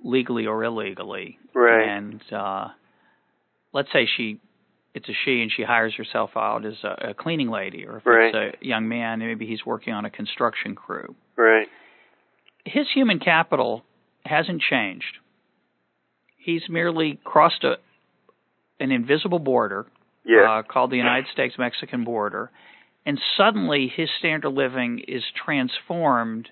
legally 0.04 0.46
or 0.48 0.64
illegally, 0.64 1.38
Right. 1.54 1.88
and 1.88 2.22
uh, 2.32 2.68
let's 3.74 3.92
say 3.92 4.08
she 4.18 4.40
it's 4.94 5.08
a 5.08 5.14
she 5.26 5.42
and 5.42 5.52
she 5.52 5.64
hires 5.64 5.96
herself 5.96 6.32
out 6.36 6.66
as 6.66 6.76
a, 6.84 7.10
a 7.10 7.14
cleaning 7.14 7.50
lady, 7.50 7.86
or 7.86 7.98
if 7.98 8.06
Right. 8.06 8.34
it's 8.36 8.58
a 8.62 8.66
young 8.66 8.88
man, 8.90 9.20
maybe 9.20 9.46
he's 9.48 9.66
working 9.66 9.94
on 9.94 10.06
a 10.06 10.10
construction 10.10 10.76
crew. 10.76 11.16
Right. 11.38 11.68
His 12.66 12.88
human 12.94 13.20
capital 13.20 13.84
hasn't 14.26 14.62
changed. 14.62 15.18
He's 16.38 16.64
merely 16.70 17.20
crossed 17.24 17.64
a 17.64 17.78
an 18.80 18.92
invisible 18.92 19.38
border 19.40 19.86
Yeah. 20.26 20.50
uh, 20.60 20.64
called 20.64 20.90
the 20.92 20.98
United 20.98 21.28
States 21.32 21.56
Mexican 21.58 22.04
border, 22.04 22.50
and 23.06 23.20
suddenly 23.38 23.88
his 23.88 24.10
standard 24.18 24.48
of 24.48 24.54
living 24.56 25.00
is 25.08 25.24
transformed 25.46 26.50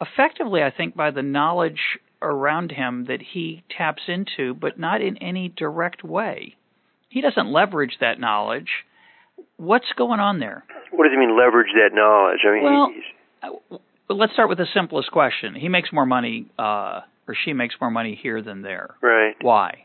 effectively, 0.00 0.62
I 0.62 0.70
think, 0.70 0.94
by 0.94 1.10
the 1.10 1.22
knowledge 1.22 1.98
around 2.20 2.70
him 2.72 3.06
that 3.06 3.20
he 3.22 3.62
taps 3.76 4.02
into, 4.08 4.54
but 4.54 4.78
not 4.78 5.00
in 5.00 5.16
any 5.18 5.48
direct 5.48 6.04
way. 6.04 6.54
He 7.08 7.20
doesn't 7.20 7.50
leverage 7.50 7.96
that 8.00 8.20
knowledge. 8.20 8.68
What's 9.56 9.86
going 9.96 10.20
on 10.20 10.40
there? 10.40 10.64
What 10.92 11.04
does 11.04 11.12
he 11.12 11.18
mean 11.18 11.36
leverage 11.38 11.72
that 11.74 11.90
knowledge? 11.94 12.40
I 12.46 12.52
mean, 12.52 12.64
well. 12.64 12.92
Uh, 14.10 14.14
let's 14.14 14.32
start 14.32 14.48
with 14.48 14.58
the 14.58 14.66
simplest 14.74 15.10
question. 15.10 15.54
He 15.54 15.68
makes 15.68 15.92
more 15.92 16.06
money, 16.06 16.46
uh, 16.58 17.00
or 17.26 17.34
she 17.44 17.52
makes 17.52 17.74
more 17.80 17.90
money 17.90 18.18
here 18.20 18.42
than 18.42 18.62
there. 18.62 18.94
Right. 19.02 19.34
Why? 19.40 19.84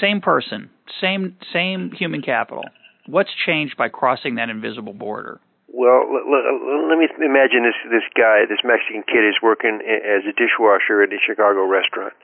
Same 0.00 0.20
person, 0.20 0.70
same 1.00 1.36
same 1.52 1.92
human 1.92 2.22
capital. 2.22 2.64
What's 3.06 3.30
changed 3.46 3.76
by 3.76 3.88
crossing 3.88 4.36
that 4.36 4.48
invisible 4.48 4.94
border? 4.94 5.40
Well, 5.68 6.06
let, 6.10 6.24
let, 6.26 6.42
let 6.88 6.98
me 6.98 7.06
imagine 7.24 7.62
this 7.62 7.78
this 7.90 8.06
guy, 8.16 8.42
this 8.48 8.58
Mexican 8.64 9.04
kid, 9.06 9.22
is 9.22 9.38
working 9.42 9.78
as 9.86 10.26
a 10.26 10.34
dishwasher 10.34 11.02
at 11.02 11.12
a 11.12 11.18
Chicago 11.24 11.66
restaurant. 11.66 12.14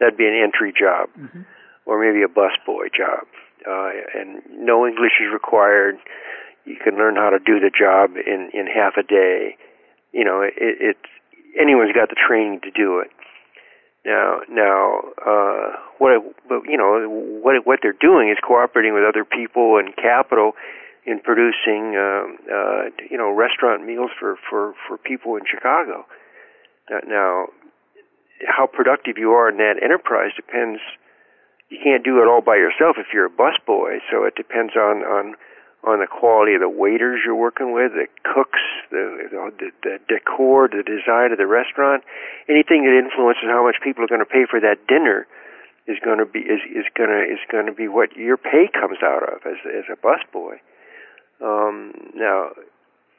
That'd 0.00 0.18
be 0.18 0.26
an 0.26 0.34
entry 0.34 0.72
job, 0.74 1.10
mm-hmm. 1.14 1.42
Or 1.86 2.00
maybe 2.00 2.22
a 2.22 2.28
busboy 2.28 2.92
job, 2.94 3.26
uh, 3.66 3.90
and 4.14 4.42
no 4.50 4.86
English 4.86 5.18
is 5.20 5.32
required. 5.32 5.96
You 6.64 6.76
can 6.82 6.96
learn 6.96 7.16
how 7.16 7.30
to 7.30 7.38
do 7.38 7.58
the 7.58 7.70
job 7.70 8.16
in 8.16 8.50
in 8.54 8.66
half 8.66 8.94
a 8.96 9.02
day. 9.02 9.56
You 10.12 10.24
know, 10.24 10.42
it, 10.42 10.54
it's 10.56 11.10
anyone's 11.58 11.92
got 11.92 12.08
the 12.08 12.16
training 12.16 12.60
to 12.62 12.70
do 12.70 13.00
it. 13.00 13.10
Now, 14.04 14.40
now, 14.50 15.00
uh, 15.24 15.76
what 15.98 16.22
you 16.66 16.76
know, 16.76 17.06
what 17.42 17.66
what 17.66 17.78
they're 17.82 17.92
doing 17.98 18.30
is 18.30 18.38
cooperating 18.42 18.94
with 18.94 19.04
other 19.04 19.24
people 19.24 19.78
and 19.78 19.94
capital 19.94 20.52
in 21.04 21.20
producing, 21.20 21.94
um, 21.98 22.38
uh, 22.46 22.82
you 23.10 23.18
know, 23.18 23.30
restaurant 23.30 23.84
meals 23.86 24.10
for 24.18 24.36
for 24.48 24.74
for 24.86 24.98
people 24.98 25.36
in 25.36 25.42
Chicago. 25.46 26.04
Now, 26.90 27.00
now, 27.06 27.46
how 28.46 28.66
productive 28.66 29.18
you 29.18 29.30
are 29.30 29.48
in 29.48 29.58
that 29.58 29.82
enterprise 29.82 30.30
depends. 30.34 30.80
You 31.72 31.80
can't 31.80 32.04
do 32.04 32.20
it 32.20 32.28
all 32.28 32.44
by 32.44 32.60
yourself 32.60 33.00
if 33.00 33.16
you're 33.16 33.32
a 33.32 33.32
busboy. 33.32 34.04
So 34.12 34.28
it 34.28 34.36
depends 34.36 34.76
on 34.76 35.00
on 35.08 35.34
on 35.82 35.98
the 35.98 36.06
quality 36.06 36.52
of 36.54 36.60
the 36.60 36.68
waiters 36.68 37.24
you're 37.24 37.34
working 37.34 37.72
with, 37.72 37.90
the 37.90 38.06
cooks, 38.22 38.62
the, 38.94 39.26
the, 39.34 39.70
the 39.82 39.98
decor, 40.06 40.70
the 40.70 40.86
design 40.86 41.34
of 41.34 41.38
the 41.42 41.46
restaurant, 41.50 42.04
anything 42.46 42.86
that 42.86 42.94
influences 42.94 43.50
how 43.50 43.66
much 43.66 43.82
people 43.82 44.04
are 44.04 44.06
going 44.06 44.22
to 44.22 44.28
pay 44.28 44.46
for 44.46 44.62
that 44.62 44.86
dinner 44.86 45.26
is 45.90 45.98
going 46.04 46.18
to 46.22 46.26
be 46.26 46.38
is 46.38 46.62
is 46.70 46.86
going 46.94 47.10
to 47.10 47.24
is 47.26 47.42
going 47.50 47.66
to 47.66 47.74
be 47.74 47.88
what 47.88 48.14
your 48.14 48.36
pay 48.36 48.70
comes 48.70 49.02
out 49.02 49.24
of 49.26 49.42
as 49.42 49.58
as 49.66 49.88
a 49.90 49.98
busboy. 49.98 50.60
Um, 51.42 51.90
now, 52.14 52.54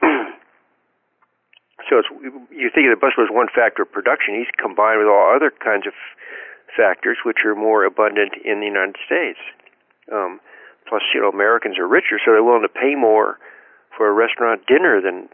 so 1.90 2.00
it's 2.00 2.08
you 2.48 2.70
think 2.72 2.88
of 2.88 2.96
the 2.96 3.02
busboy 3.02 3.28
as 3.28 3.34
one 3.34 3.52
factor 3.52 3.82
of 3.82 3.92
production. 3.92 4.38
He's 4.38 4.48
combined 4.56 5.02
with 5.02 5.08
all 5.08 5.34
other 5.36 5.52
kinds 5.52 5.86
of 5.86 5.92
factors 6.76 7.18
which 7.24 7.38
are 7.44 7.54
more 7.54 7.84
abundant 7.84 8.32
in 8.44 8.60
the 8.60 8.66
United 8.66 8.96
States. 9.04 9.38
Um, 10.12 10.40
Plus, 10.86 11.00
you 11.14 11.20
know, 11.22 11.30
Americans 11.30 11.78
are 11.78 11.88
richer, 11.88 12.20
so 12.22 12.32
they're 12.32 12.44
willing 12.44 12.60
to 12.60 12.68
pay 12.68 12.94
more 12.94 13.38
for 13.96 14.06
a 14.06 14.12
restaurant 14.12 14.66
dinner 14.66 15.00
than 15.00 15.28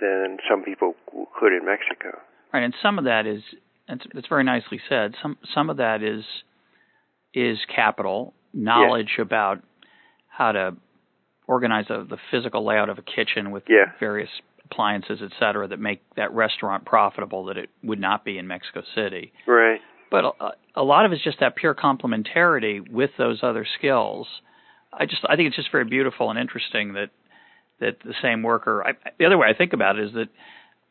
than 0.00 0.38
some 0.48 0.62
people 0.62 0.94
could 1.38 1.52
in 1.52 1.66
Mexico. 1.66 2.18
Right, 2.50 2.62
and 2.62 2.74
some 2.80 2.98
of 2.98 3.04
that 3.04 3.26
is 3.26 3.42
it's, 3.88 4.06
it's 4.14 4.28
very 4.28 4.44
nicely 4.44 4.80
said. 4.88 5.14
Some 5.20 5.36
some 5.54 5.68
of 5.68 5.76
that 5.76 6.02
is 6.02 6.24
is 7.34 7.58
capital 7.68 8.32
knowledge 8.54 9.16
yeah. 9.18 9.22
about 9.22 9.62
how 10.28 10.52
to 10.52 10.76
organize 11.46 11.90
a, 11.90 12.04
the 12.08 12.16
physical 12.30 12.64
layout 12.64 12.88
of 12.88 12.98
a 12.98 13.02
kitchen 13.02 13.50
with 13.50 13.64
yeah. 13.68 13.92
various 14.00 14.30
appliances, 14.64 15.20
et 15.22 15.32
cetera, 15.38 15.68
that 15.68 15.78
make 15.78 16.00
that 16.16 16.32
restaurant 16.32 16.86
profitable 16.86 17.44
that 17.44 17.58
it 17.58 17.68
would 17.82 18.00
not 18.00 18.24
be 18.24 18.38
in 18.38 18.46
Mexico 18.46 18.82
City. 18.94 19.30
Right. 19.46 19.80
But 20.10 20.24
a, 20.24 20.50
a 20.76 20.82
lot 20.82 21.04
of 21.04 21.12
it's 21.12 21.22
just 21.22 21.40
that 21.40 21.56
pure 21.56 21.74
complementarity 21.74 22.90
with 22.90 23.10
those 23.18 23.40
other 23.42 23.66
skills. 23.78 24.26
I 24.92 25.06
just 25.06 25.22
I 25.28 25.36
think 25.36 25.48
it's 25.48 25.56
just 25.56 25.70
very 25.70 25.84
beautiful 25.84 26.30
and 26.30 26.38
interesting 26.38 26.94
that 26.94 27.10
that 27.80 27.98
the 28.04 28.14
same 28.22 28.42
worker. 28.42 28.84
I, 28.86 28.92
the 29.18 29.26
other 29.26 29.38
way 29.38 29.48
I 29.48 29.56
think 29.56 29.72
about 29.72 29.98
it 29.98 30.06
is 30.06 30.12
that 30.14 30.28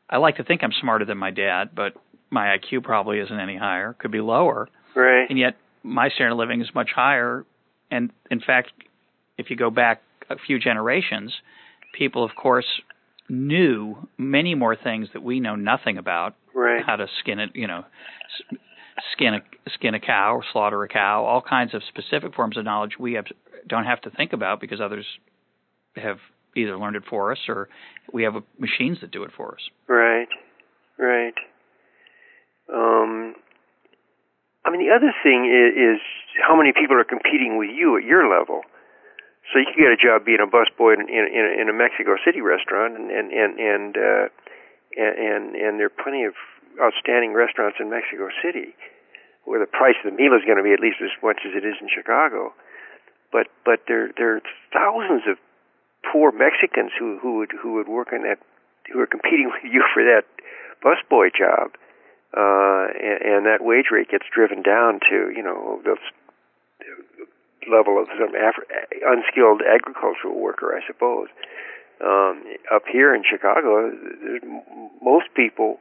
I 0.09 0.17
like 0.17 0.37
to 0.37 0.43
think 0.43 0.63
I'm 0.63 0.71
smarter 0.79 1.05
than 1.05 1.17
my 1.17 1.31
dad, 1.31 1.69
but 1.75 1.93
my 2.29 2.57
IQ 2.57 2.83
probably 2.83 3.19
isn't 3.19 3.39
any 3.39 3.57
higher. 3.57 3.93
Could 3.93 4.11
be 4.11 4.21
lower. 4.21 4.69
Right. 4.95 5.27
And 5.29 5.37
yet 5.37 5.57
my 5.83 6.09
standard 6.09 6.33
of 6.33 6.37
living 6.37 6.61
is 6.61 6.69
much 6.73 6.89
higher. 6.95 7.45
And 7.91 8.11
in 8.29 8.39
fact, 8.39 8.71
if 9.37 9.49
you 9.49 9.55
go 9.55 9.69
back 9.69 10.01
a 10.29 10.35
few 10.37 10.59
generations, 10.59 11.33
people, 11.93 12.23
of 12.23 12.31
course, 12.35 12.65
knew 13.29 14.07
many 14.17 14.55
more 14.55 14.75
things 14.75 15.09
that 15.13 15.23
we 15.23 15.39
know 15.39 15.55
nothing 15.55 15.97
about. 15.97 16.35
Right. 16.53 16.83
How 16.85 16.95
to 16.95 17.07
skin 17.19 17.39
it, 17.39 17.51
you 17.53 17.67
know, 17.67 17.85
skin 19.13 19.35
a 19.35 19.41
skin 19.73 19.93
a 19.93 19.99
cow 19.99 20.35
or 20.35 20.43
slaughter 20.51 20.83
a 20.83 20.87
cow, 20.87 21.23
all 21.23 21.41
kinds 21.41 21.73
of 21.73 21.81
specific 21.87 22.33
forms 22.35 22.57
of 22.57 22.65
knowledge 22.65 22.93
we 22.99 23.13
have, 23.13 23.25
don't 23.67 23.85
have 23.85 24.01
to 24.01 24.09
think 24.09 24.33
about 24.33 24.59
because 24.59 24.81
others 24.81 25.05
have 25.95 26.17
either 26.55 26.77
learned 26.77 26.95
it 26.95 27.03
for 27.09 27.31
us 27.31 27.37
or 27.47 27.69
we 28.11 28.23
have 28.23 28.33
machines 28.57 28.97
that 29.01 29.11
do 29.11 29.23
it 29.23 29.31
for 29.35 29.53
us. 29.53 29.61
Right, 29.87 30.29
right. 30.97 31.35
Um, 32.73 33.35
I 34.65 34.71
mean, 34.71 34.83
the 34.83 34.93
other 34.93 35.13
thing 35.23 35.47
is, 35.47 35.97
is 35.97 36.01
how 36.43 36.55
many 36.55 36.73
people 36.73 36.99
are 36.99 37.07
competing 37.07 37.57
with 37.57 37.69
you 37.71 37.97
at 37.97 38.03
your 38.03 38.27
level. 38.27 38.61
So 39.53 39.59
you 39.59 39.65
can 39.71 39.79
get 39.79 39.95
a 39.95 39.99
job 39.99 40.25
being 40.25 40.43
a 40.43 40.49
busboy 40.49 40.99
in, 40.99 41.07
in, 41.07 41.25
in 41.61 41.69
a 41.69 41.73
Mexico 41.73 42.19
City 42.25 42.41
restaurant, 42.41 42.99
and 42.99 43.07
and 43.07 43.31
and 43.31 43.51
and, 43.55 43.95
uh, 43.95 44.27
and 44.99 45.55
and 45.55 45.79
there 45.79 45.87
are 45.87 46.03
plenty 46.03 46.25
of 46.25 46.35
outstanding 46.81 47.33
restaurants 47.33 47.77
in 47.79 47.89
Mexico 47.89 48.29
City, 48.41 48.75
where 49.45 49.59
the 49.59 49.69
price 49.69 49.95
of 50.03 50.11
the 50.11 50.17
meal 50.17 50.33
is 50.33 50.45
going 50.45 50.57
to 50.57 50.63
be 50.63 50.73
at 50.73 50.79
least 50.79 51.01
as 51.01 51.13
much 51.21 51.41
as 51.45 51.53
it 51.55 51.65
is 51.65 51.75
in 51.81 51.89
Chicago. 51.89 52.53
But 53.31 53.47
but 53.65 53.83
there 53.87 54.11
there 54.17 54.37
are 54.37 54.41
thousands 54.71 55.23
of 55.27 55.37
poor 56.11 56.31
Mexicans 56.31 56.91
who 56.97 57.19
who 57.19 57.37
would 57.37 57.51
who 57.51 57.73
would 57.75 57.87
work 57.87 58.09
in 58.11 58.23
that 58.23 58.39
who 58.91 58.99
are 58.99 59.07
competing 59.07 59.51
with 59.53 59.63
you 59.63 59.83
for 59.93 60.03
that 60.03 60.23
busboy 60.83 61.33
job, 61.33 61.73
uh, 62.35 62.93
and, 62.93 63.19
and 63.21 63.41
that 63.45 63.59
wage 63.61 63.87
rate 63.91 64.09
gets 64.09 64.25
driven 64.33 64.61
down 64.61 64.99
to 65.09 65.31
you 65.35 65.43
know 65.43 65.81
the 65.83 65.97
level 67.69 67.99
of 67.99 68.07
some 68.17 68.31
Afri- 68.31 68.71
unskilled 69.03 69.61
agricultural 69.61 70.39
worker, 70.39 70.71
I 70.75 70.85
suppose. 70.87 71.27
Um, 71.99 72.43
up 72.73 72.83
here 72.91 73.13
in 73.13 73.23
Chicago, 73.27 73.91
most 75.01 75.25
people 75.35 75.77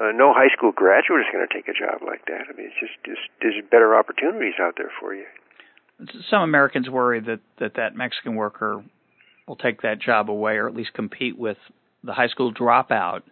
uh, 0.00 0.10
no 0.12 0.32
high 0.32 0.52
school 0.56 0.72
graduate 0.72 1.20
is 1.20 1.26
going 1.32 1.46
to 1.46 1.52
take 1.52 1.68
a 1.68 1.72
job 1.72 2.02
like 2.06 2.26
that. 2.26 2.46
I 2.50 2.56
mean, 2.56 2.66
it's 2.66 2.80
just, 2.80 2.98
just 3.04 3.30
there's 3.40 3.54
better 3.70 3.94
opportunities 3.96 4.54
out 4.60 4.74
there 4.76 4.90
for 5.00 5.14
you. 5.14 5.24
Some 6.28 6.42
Americans 6.42 6.90
worry 6.90 7.20
that 7.20 7.40
that 7.60 7.74
that 7.76 7.94
Mexican 7.94 8.34
worker 8.34 8.82
will 9.46 9.56
take 9.56 9.82
that 9.82 10.00
job 10.00 10.28
away, 10.28 10.54
or 10.56 10.68
at 10.68 10.74
least 10.74 10.92
compete 10.94 11.38
with 11.38 11.58
the 12.02 12.12
high 12.12 12.26
school 12.26 12.52
dropout, 12.52 13.22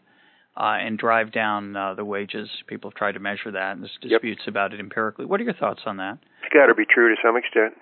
uh, 0.57 0.79
and 0.81 0.98
drive 0.98 1.33
down 1.33 1.75
uh, 1.75 1.94
the 1.94 2.05
wages. 2.05 2.48
People 2.68 2.90
have 2.90 2.96
tried 2.96 3.12
to 3.12 3.20
measure 3.20 3.51
that, 3.51 3.72
and 3.72 3.83
there's 3.83 3.98
disputes 4.01 4.42
yep. 4.42 4.48
about 4.48 4.72
it 4.72 4.81
empirically. 4.81 5.25
What 5.25 5.40
are 5.40 5.44
your 5.44 5.55
thoughts 5.55 5.83
on 5.87 5.96
that? 5.96 6.18
It's 6.44 6.55
got 6.55 6.66
to 6.66 6.75
be 6.75 6.85
true 6.88 7.14
to 7.14 7.20
some 7.20 7.37
extent. 7.37 7.75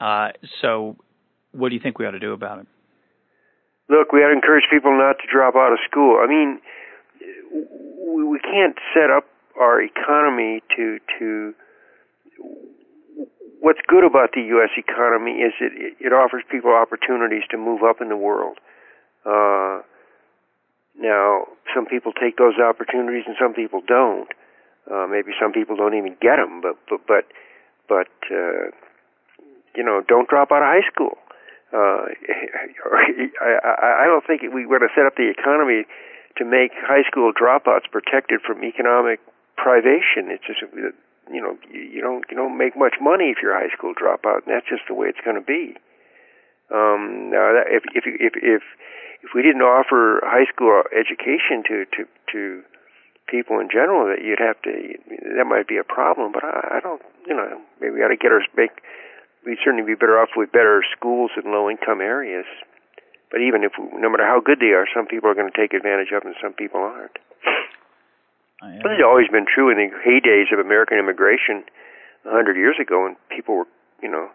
Uh, 0.00 0.28
so, 0.62 0.96
what 1.52 1.68
do 1.68 1.74
you 1.74 1.80
think 1.82 1.98
we 1.98 2.06
ought 2.06 2.12
to 2.12 2.20
do 2.20 2.32
about 2.32 2.60
it? 2.60 2.66
Look, 3.90 4.12
we 4.12 4.20
ought 4.20 4.28
to 4.28 4.34
encourage 4.34 4.64
people 4.70 4.96
not 4.96 5.20
to 5.20 5.26
drop 5.30 5.54
out 5.54 5.72
of 5.72 5.78
school. 5.84 6.18
I 6.22 6.26
mean, 6.26 6.60
we 7.52 8.38
can't 8.40 8.76
set 8.94 9.10
up 9.10 9.24
our 9.60 9.82
economy 9.82 10.62
to 10.76 10.98
to 11.18 11.54
what's 13.60 13.80
good 13.86 14.04
about 14.04 14.32
the 14.34 14.42
U.S. 14.56 14.70
economy 14.76 15.42
is 15.42 15.52
it 15.60 15.96
it 16.00 16.12
offers 16.12 16.42
people 16.50 16.72
opportunities 16.72 17.42
to 17.50 17.58
move 17.58 17.82
up 17.82 18.00
in 18.00 18.08
the 18.08 18.16
world. 18.16 18.58
Uh, 19.24 19.82
now, 20.98 21.46
some 21.74 21.86
people 21.86 22.12
take 22.12 22.36
those 22.36 22.58
opportunities 22.58 23.24
and 23.26 23.36
some 23.40 23.54
people 23.54 23.80
don't. 23.86 24.28
Uh, 24.90 25.06
maybe 25.08 25.30
some 25.40 25.52
people 25.52 25.76
don't 25.76 25.94
even 25.94 26.16
get 26.20 26.36
them, 26.36 26.60
but 26.60 26.76
but 26.88 27.06
but 27.06 27.24
but 27.88 28.10
uh, 28.30 28.74
you 29.76 29.82
know, 29.82 30.02
don't 30.06 30.28
drop 30.28 30.50
out 30.52 30.62
of 30.62 30.68
high 30.68 30.86
school. 30.92 31.16
Uh, 31.72 32.12
I, 33.40 34.04
I, 34.04 34.04
don't 34.04 34.26
think 34.26 34.42
we 34.52 34.66
want 34.66 34.82
to 34.82 34.92
set 34.94 35.06
up 35.06 35.16
the 35.16 35.32
economy 35.32 35.84
to 36.36 36.44
make 36.44 36.72
high 36.74 37.02
school 37.08 37.32
dropouts 37.32 37.90
protected 37.90 38.40
from 38.40 38.64
economic 38.64 39.20
privation. 39.56 40.32
It's 40.32 40.46
just 40.46 40.62
you 41.30 41.40
know 41.40 41.56
you 41.70 42.00
don't 42.00 42.24
you 42.30 42.36
don't 42.36 42.58
make 42.58 42.76
much 42.76 42.94
money 43.00 43.30
if 43.30 43.38
you're 43.42 43.54
a 43.54 43.68
high 43.68 43.74
school 43.76 43.94
dropout, 43.94 44.46
and 44.46 44.54
that's 44.54 44.68
just 44.68 44.82
the 44.88 44.94
way 44.94 45.08
it's 45.08 45.22
going 45.24 45.36
to 45.36 45.44
be. 45.44 45.76
Um, 46.72 47.30
now, 47.30 47.52
that, 47.52 47.68
if 47.68 47.84
if 47.94 48.04
if 48.06 48.32
if 48.36 48.62
if 49.22 49.30
we 49.34 49.42
didn't 49.42 49.62
offer 49.62 50.20
high 50.24 50.48
school 50.48 50.82
education 50.90 51.62
to 51.68 51.84
to 51.96 52.00
to 52.32 52.62
people 53.28 53.60
in 53.60 53.68
general, 53.70 54.08
that 54.08 54.24
you'd 54.24 54.40
have 54.40 54.60
to 54.62 54.72
that 55.36 55.46
might 55.46 55.68
be 55.68 55.76
a 55.76 55.84
problem. 55.84 56.32
But 56.32 56.44
I, 56.44 56.78
I 56.78 56.80
don't 56.80 57.02
you 57.26 57.36
know 57.36 57.60
maybe 57.80 57.94
we 57.94 58.02
ought 58.02 58.08
to 58.08 58.16
get 58.16 58.32
our 58.32 58.42
make 58.56 58.82
we'd 59.44 59.58
certainly 59.62 59.86
be 59.86 59.94
better 59.94 60.18
off 60.18 60.30
with 60.36 60.50
better 60.52 60.82
schools 60.96 61.30
in 61.36 61.50
low 61.50 61.68
income 61.68 62.00
areas 62.00 62.46
But 63.32 63.40
even 63.40 63.64
if, 63.64 63.72
no 63.80 64.12
matter 64.12 64.28
how 64.28 64.44
good 64.44 64.60
they 64.60 64.76
are, 64.76 64.84
some 64.92 65.08
people 65.08 65.30
are 65.32 65.34
going 65.34 65.50
to 65.50 65.56
take 65.56 65.72
advantage 65.72 66.12
of 66.12 66.22
them, 66.22 66.36
and 66.36 66.40
some 66.44 66.52
people 66.52 66.80
aren't. 66.84 67.16
This 68.60 68.84
has 68.84 69.02
always 69.02 69.26
been 69.32 69.46
true 69.48 69.72
in 69.72 69.78
the 69.80 69.88
heydays 70.04 70.52
of 70.52 70.60
American 70.60 70.98
immigration, 71.00 71.64
a 72.24 72.30
hundred 72.30 72.56
years 72.56 72.76
ago, 72.78 73.02
when 73.02 73.16
people 73.32 73.56
were, 73.56 73.68
you 74.02 74.08
know, 74.12 74.28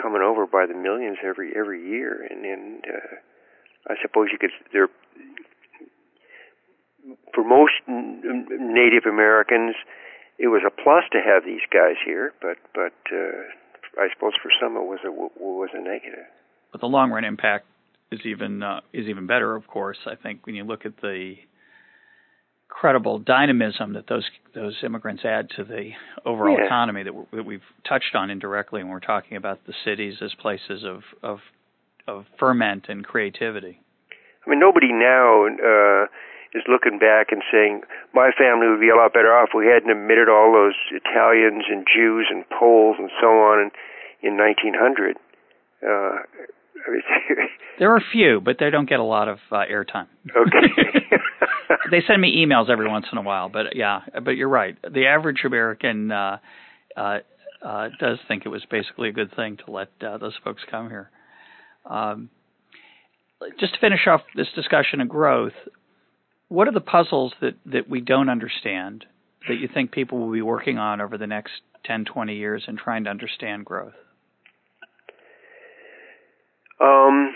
coming 0.00 0.22
over 0.22 0.46
by 0.46 0.64
the 0.64 0.72
millions 0.72 1.18
every 1.26 1.52
every 1.58 1.82
year, 1.84 2.24
and 2.30 2.46
and 2.46 2.84
uh, 2.86 3.92
I 3.92 3.94
suppose 4.00 4.28
you 4.32 4.38
could 4.38 4.54
there. 4.72 4.88
For 7.34 7.44
most 7.44 7.72
n- 7.86 8.46
Native 8.48 9.04
Americans, 9.04 9.74
it 10.38 10.48
was 10.48 10.62
a 10.66 10.70
plus 10.70 11.04
to 11.12 11.18
have 11.20 11.44
these 11.44 11.60
guys 11.70 11.96
here, 12.04 12.32
but 12.40 12.56
but 12.74 12.96
uh, 13.12 14.00
I 14.00 14.08
suppose 14.14 14.32
for 14.40 14.50
some 14.60 14.76
it 14.76 14.86
was 14.88 15.00
a 15.04 15.12
was 15.12 15.70
a 15.74 15.80
negative. 15.82 16.24
but 16.72 16.80
the 16.80 16.88
long 16.88 17.10
run 17.10 17.24
impact 17.24 17.66
is 18.12 18.20
even 18.24 18.62
uh, 18.62 18.80
is 18.92 19.06
even 19.06 19.26
better. 19.26 19.54
Of 19.56 19.66
course, 19.66 19.98
I 20.06 20.14
think 20.14 20.46
when 20.46 20.54
you 20.54 20.64
look 20.64 20.86
at 20.86 20.96
the 21.02 21.34
credible 22.68 23.18
dynamism 23.18 23.94
that 23.94 24.06
those 24.08 24.28
those 24.54 24.76
immigrants 24.84 25.24
add 25.24 25.48
to 25.56 25.64
the 25.64 25.90
overall 26.24 26.56
Yeah. 26.58 26.66
economy 26.66 27.02
that, 27.04 27.14
that 27.32 27.44
we've 27.44 27.62
touched 27.88 28.14
on 28.14 28.30
indirectly 28.30 28.82
when 28.82 28.92
we're 28.92 29.00
talking 29.00 29.36
about 29.36 29.64
the 29.66 29.74
cities 29.84 30.16
as 30.20 30.34
places 30.34 30.84
of 30.84 31.02
of 31.22 31.40
of 32.06 32.26
ferment 32.38 32.86
and 32.88 33.04
creativity. 33.04 33.80
I 34.46 34.50
mean, 34.50 34.60
nobody 34.60 34.92
now 34.92 35.46
uh, 35.46 36.04
is 36.54 36.62
looking 36.68 36.98
back 37.00 37.32
and 37.32 37.42
saying 37.50 37.82
my 38.14 38.30
family 38.38 38.68
would 38.68 38.80
be 38.80 38.90
a 38.90 38.96
lot 38.96 39.12
better 39.12 39.34
off 39.34 39.48
if 39.50 39.54
we 39.58 39.66
hadn't 39.66 39.90
admitted 39.90 40.28
all 40.28 40.52
those 40.52 40.76
Italians 40.92 41.64
and 41.68 41.84
Jews 41.84 42.28
and 42.30 42.44
Poles 42.50 42.96
and 42.98 43.10
so 43.20 43.26
on 43.26 43.58
in, 43.58 43.70
in 44.22 44.36
1900. 44.38 45.16
Uh, 45.82 46.22
There 47.78 47.92
are 47.92 47.98
a 47.98 48.04
few, 48.10 48.40
but 48.42 48.56
they 48.58 48.70
don't 48.70 48.88
get 48.88 49.00
a 49.00 49.04
lot 49.04 49.28
of 49.28 49.38
uh, 49.52 49.56
airtime. 49.70 50.06
okay. 50.34 51.16
they 51.90 52.02
send 52.06 52.22
me 52.22 52.42
emails 52.42 52.70
every 52.70 52.88
once 52.88 53.04
in 53.12 53.18
a 53.18 53.22
while, 53.22 53.50
but 53.50 53.76
yeah, 53.76 54.00
but 54.24 54.30
you're 54.30 54.48
right. 54.48 54.76
The 54.82 55.06
average 55.06 55.42
American 55.44 56.10
uh, 56.10 56.38
uh, 56.96 57.18
uh, 57.62 57.88
does 58.00 58.18
think 58.28 58.46
it 58.46 58.48
was 58.48 58.64
basically 58.70 59.10
a 59.10 59.12
good 59.12 59.34
thing 59.36 59.58
to 59.64 59.70
let 59.70 59.88
uh, 60.00 60.16
those 60.18 60.34
folks 60.42 60.62
come 60.70 60.88
here. 60.88 61.10
Um, 61.84 62.30
just 63.60 63.74
to 63.74 63.80
finish 63.80 64.06
off 64.06 64.22
this 64.34 64.48
discussion 64.54 65.00
of 65.00 65.08
growth, 65.08 65.52
what 66.48 66.68
are 66.68 66.72
the 66.72 66.80
puzzles 66.80 67.34
that, 67.40 67.54
that 67.66 67.88
we 67.88 68.00
don't 68.00 68.30
understand 68.30 69.04
that 69.48 69.56
you 69.56 69.68
think 69.72 69.92
people 69.92 70.18
will 70.18 70.32
be 70.32 70.42
working 70.42 70.78
on 70.78 71.00
over 71.00 71.18
the 71.18 71.26
next 71.26 71.52
10, 71.84 72.06
20 72.06 72.34
years 72.34 72.64
in 72.66 72.76
trying 72.76 73.04
to 73.04 73.10
understand 73.10 73.64
growth? 73.64 73.94
Um, 76.80 77.34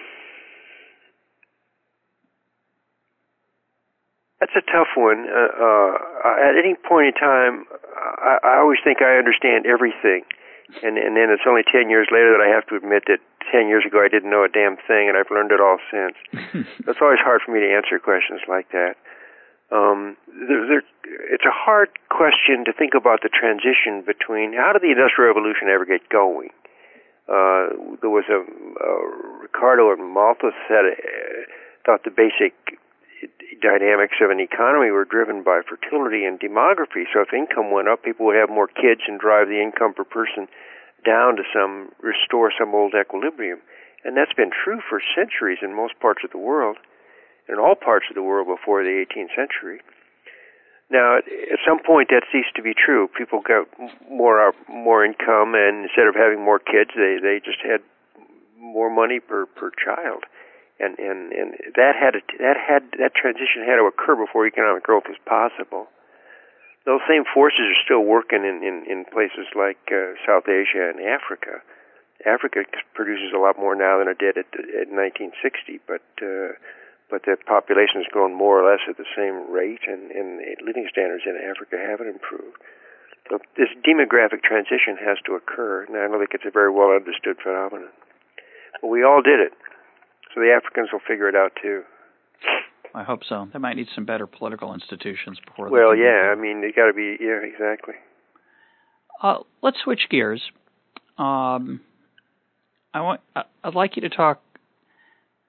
that's 4.40 4.56
a 4.56 4.64
tough 4.72 4.96
one. 4.96 5.28
Uh, 5.28 5.52
uh, 5.52 6.48
at 6.48 6.56
any 6.56 6.74
point 6.74 7.12
in 7.12 7.14
time, 7.20 7.64
I, 7.94 8.38
I 8.42 8.56
always 8.58 8.78
think 8.82 9.02
I 9.02 9.16
understand 9.16 9.66
everything, 9.66 10.24
and 10.82 10.96
and 10.96 11.16
then 11.16 11.28
it's 11.28 11.44
only 11.46 11.62
ten 11.64 11.88
years 11.88 12.08
later 12.10 12.32
that 12.36 12.44
I 12.44 12.48
have 12.48 12.66
to 12.68 12.76
admit 12.76 13.04
that 13.08 13.20
ten 13.52 13.68
years 13.68 13.84
ago 13.86 14.00
I 14.00 14.08
didn't 14.08 14.30
know 14.30 14.44
a 14.44 14.48
damn 14.48 14.76
thing, 14.76 15.08
and 15.08 15.16
I've 15.16 15.30
learned 15.30 15.52
it 15.52 15.60
all 15.60 15.78
since. 15.92 16.16
It's 16.88 16.98
always 17.00 17.20
hard 17.22 17.40
for 17.44 17.52
me 17.52 17.60
to 17.60 17.70
answer 17.70 17.98
questions 18.00 18.40
like 18.48 18.72
that. 18.72 18.96
Um, 19.70 20.16
there, 20.26 20.66
there, 20.66 20.82
it's 21.30 21.44
a 21.46 21.54
hard 21.54 21.88
question 22.10 22.64
to 22.66 22.72
think 22.72 22.94
about 22.94 23.22
the 23.22 23.30
transition 23.30 24.02
between 24.02 24.52
how 24.54 24.72
did 24.72 24.82
the 24.82 24.90
Industrial 24.90 25.30
Revolution 25.30 25.68
ever 25.70 25.84
get 25.86 26.08
going? 26.08 26.50
Uh, 27.30 27.94
there 28.02 28.10
was 28.10 28.26
a, 28.26 28.42
uh, 28.42 29.06
Ricardo 29.38 29.92
and 29.94 30.02
Malthus 30.02 30.54
said 30.66 30.82
uh, 30.82 31.46
thought 31.86 32.02
the 32.02 32.10
basic 32.10 32.52
dynamics 33.62 34.18
of 34.18 34.30
an 34.34 34.40
economy 34.40 34.90
were 34.90 35.04
driven 35.04 35.44
by 35.44 35.60
fertility 35.62 36.24
and 36.24 36.40
demography. 36.40 37.06
So 37.12 37.22
if 37.22 37.32
income 37.32 37.70
went 37.70 37.88
up, 37.88 38.02
people 38.02 38.26
would 38.26 38.36
have 38.36 38.50
more 38.50 38.66
kids 38.66 39.06
and 39.06 39.20
drive 39.20 39.46
the 39.46 39.62
income 39.62 39.94
per 39.94 40.04
person 40.04 40.48
down 41.04 41.36
to 41.36 41.44
some 41.54 41.92
restore 42.00 42.50
some 42.58 42.74
old 42.74 42.94
equilibrium. 42.98 43.60
And 44.04 44.16
that's 44.16 44.32
been 44.32 44.50
true 44.50 44.80
for 44.88 45.00
centuries 45.14 45.60
in 45.62 45.76
most 45.76 46.00
parts 46.00 46.24
of 46.24 46.32
the 46.32 46.40
world, 46.40 46.78
in 47.48 47.60
all 47.60 47.76
parts 47.76 48.06
of 48.08 48.16
the 48.16 48.24
world 48.24 48.48
before 48.48 48.82
the 48.82 49.04
18th 49.04 49.36
century. 49.36 49.80
Now, 50.90 51.18
at 51.18 51.62
some 51.62 51.78
point, 51.78 52.10
that 52.10 52.26
ceased 52.34 52.54
to 52.56 52.62
be 52.62 52.74
true. 52.74 53.06
People 53.16 53.40
got 53.46 53.70
more 54.10 54.42
uh, 54.42 54.52
more 54.68 55.04
income, 55.04 55.54
and 55.54 55.86
instead 55.86 56.10
of 56.10 56.18
having 56.18 56.42
more 56.42 56.58
kids, 56.58 56.90
they 56.98 57.22
they 57.22 57.38
just 57.38 57.62
had 57.62 57.78
more 58.58 58.90
money 58.90 59.20
per 59.20 59.46
per 59.46 59.70
child, 59.70 60.26
and 60.80 60.98
and 60.98 61.30
and 61.30 61.54
that 61.78 61.94
had 61.94 62.18
to, 62.18 62.22
that 62.42 62.58
had 62.58 62.90
that 62.98 63.14
transition 63.14 63.62
had 63.62 63.78
to 63.78 63.86
occur 63.86 64.18
before 64.18 64.46
economic 64.46 64.82
growth 64.82 65.06
was 65.06 65.18
possible. 65.24 65.86
Those 66.86 67.06
same 67.06 67.22
forces 67.22 67.70
are 67.70 67.84
still 67.86 68.02
working 68.02 68.42
in 68.42 68.66
in, 68.66 68.82
in 68.90 69.04
places 69.06 69.46
like 69.54 69.78
uh, 69.94 70.18
South 70.26 70.50
Asia 70.50 70.90
and 70.90 70.98
Africa. 70.98 71.62
Africa 72.26 72.66
produces 72.94 73.30
a 73.32 73.38
lot 73.38 73.56
more 73.58 73.76
now 73.78 73.98
than 73.98 74.08
it 74.08 74.18
did 74.18 74.36
at, 74.36 74.50
at 74.58 74.90
1960, 74.90 75.80
but 75.86 76.04
uh, 76.20 76.52
but 77.10 77.26
the 77.26 77.36
population 77.46 78.00
has 78.00 78.08
grown 78.10 78.32
more 78.32 78.62
or 78.62 78.70
less 78.70 78.80
at 78.88 78.96
the 78.96 79.08
same 79.16 79.50
rate, 79.50 79.84
and, 79.86 80.10
and 80.10 80.40
living 80.64 80.86
standards 80.90 81.24
in 81.26 81.36
Africa 81.36 81.76
haven't 81.76 82.08
improved. 82.08 82.56
So 83.28 83.38
this 83.56 83.68
demographic 83.86 84.42
transition 84.42 84.96
has 85.02 85.18
to 85.26 85.34
occur, 85.34 85.84
and 85.84 85.96
I 85.96 86.08
don't 86.08 86.18
think 86.18 86.34
it's 86.34 86.46
a 86.46 86.50
very 86.50 86.70
well 86.70 86.90
understood 86.90 87.36
phenomenon. 87.42 87.90
But 88.80 88.88
we 88.88 89.04
all 89.04 89.22
did 89.22 89.38
it, 89.38 89.52
so 90.34 90.40
the 90.40 90.50
Africans 90.50 90.88
will 90.92 91.02
figure 91.06 91.28
it 91.28 91.34
out 91.34 91.52
too. 91.60 91.82
I 92.94 93.04
hope 93.04 93.20
so. 93.28 93.48
They 93.52 93.58
might 93.58 93.76
need 93.76 93.86
some 93.94 94.04
better 94.04 94.26
political 94.26 94.74
institutions 94.74 95.38
before. 95.46 95.70
Well, 95.70 95.94
yeah. 95.94 96.32
I 96.32 96.34
mean, 96.34 96.60
they 96.60 96.72
got 96.72 96.86
to 96.86 96.92
be, 96.92 97.16
yeah, 97.20 97.38
exactly. 97.42 97.94
Uh, 99.22 99.38
let's 99.62 99.78
switch 99.84 100.08
gears. 100.10 100.42
Um, 101.18 101.82
I 102.92 103.02
want. 103.02 103.20
I'd 103.62 103.74
like 103.74 103.96
you 103.96 104.02
to 104.02 104.08
talk 104.08 104.42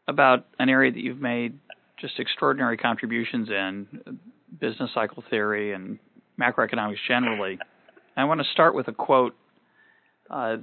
about 0.08 0.46
an 0.60 0.70
area 0.70 0.92
that 0.92 1.00
you've 1.00 1.22
made 1.22 1.60
just 2.00 2.20
extraordinary 2.20 2.78
contributions 2.78 3.50
in 3.50 4.20
business 4.60 4.90
cycle 4.94 5.24
theory 5.30 5.74
and 5.74 6.00
macroeconomics 6.40 6.98
generally. 7.08 7.60
I 8.18 8.26
want 8.26 8.42
to 8.42 8.48
start 8.52 8.76
with 8.76 8.88
a 8.88 8.94
quote 8.94 9.36
uh, 10.30 10.58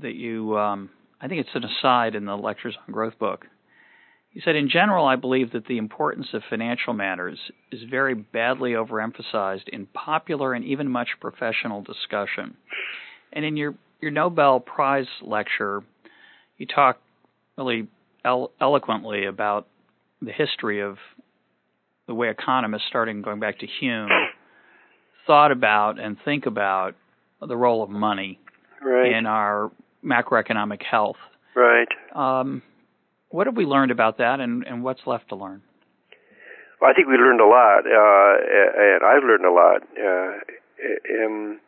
that 0.00 0.14
you. 0.14 0.56
Um, 0.56 0.90
I 1.20 1.28
think 1.28 1.40
it's 1.40 1.54
an 1.54 1.64
aside 1.64 2.14
in 2.14 2.24
the 2.24 2.36
lectures 2.36 2.76
on 2.86 2.92
growth 2.92 3.18
book. 3.18 3.46
He 4.36 4.42
said, 4.44 4.54
In 4.54 4.68
general, 4.68 5.06
I 5.06 5.16
believe 5.16 5.52
that 5.52 5.66
the 5.66 5.78
importance 5.78 6.28
of 6.34 6.42
financial 6.50 6.92
matters 6.92 7.38
is 7.72 7.80
very 7.90 8.12
badly 8.14 8.72
overemphasized 8.72 9.68
in 9.68 9.86
popular 9.86 10.52
and 10.52 10.62
even 10.62 10.90
much 10.90 11.08
professional 11.22 11.80
discussion. 11.80 12.54
And 13.32 13.46
in 13.46 13.56
your, 13.56 13.74
your 14.00 14.10
Nobel 14.10 14.60
Prize 14.60 15.06
lecture, 15.22 15.82
you 16.58 16.66
talk 16.66 16.98
really 17.56 17.88
elo- 18.26 18.50
eloquently 18.60 19.24
about 19.26 19.66
the 20.20 20.32
history 20.32 20.80
of 20.82 20.98
the 22.06 22.14
way 22.14 22.28
economists, 22.30 22.84
starting 22.88 23.22
going 23.22 23.40
back 23.40 23.58
to 23.60 23.66
Hume, 23.80 24.08
thought 25.26 25.52
about 25.52 25.98
and 25.98 26.16
think 26.24 26.46
about 26.46 26.94
the 27.40 27.56
role 27.56 27.82
of 27.82 27.90
money 27.90 28.38
Right, 28.82 29.12
in 29.12 29.26
our 29.26 29.70
macroeconomic 30.04 30.82
health. 30.82 31.16
right. 31.54 31.88
Um, 32.14 32.62
what 33.30 33.46
have 33.46 33.56
we 33.56 33.64
learned 33.64 33.90
about 33.90 34.18
that, 34.18 34.38
and, 34.40 34.64
and 34.64 34.84
what's 34.84 35.00
left 35.06 35.30
to 35.30 35.34
learn? 35.36 35.62
Well, 36.80 36.90
I 36.90 36.94
think 36.94 37.08
we 37.08 37.14
learned 37.14 37.40
a 37.40 37.46
lot, 37.46 37.80
uh, 37.86 38.34
and 38.78 39.02
I've 39.04 39.24
learned 39.24 39.44
a 39.44 39.50
lot. 39.50 39.82
Uh, 39.98 41.24
um, 41.26 41.60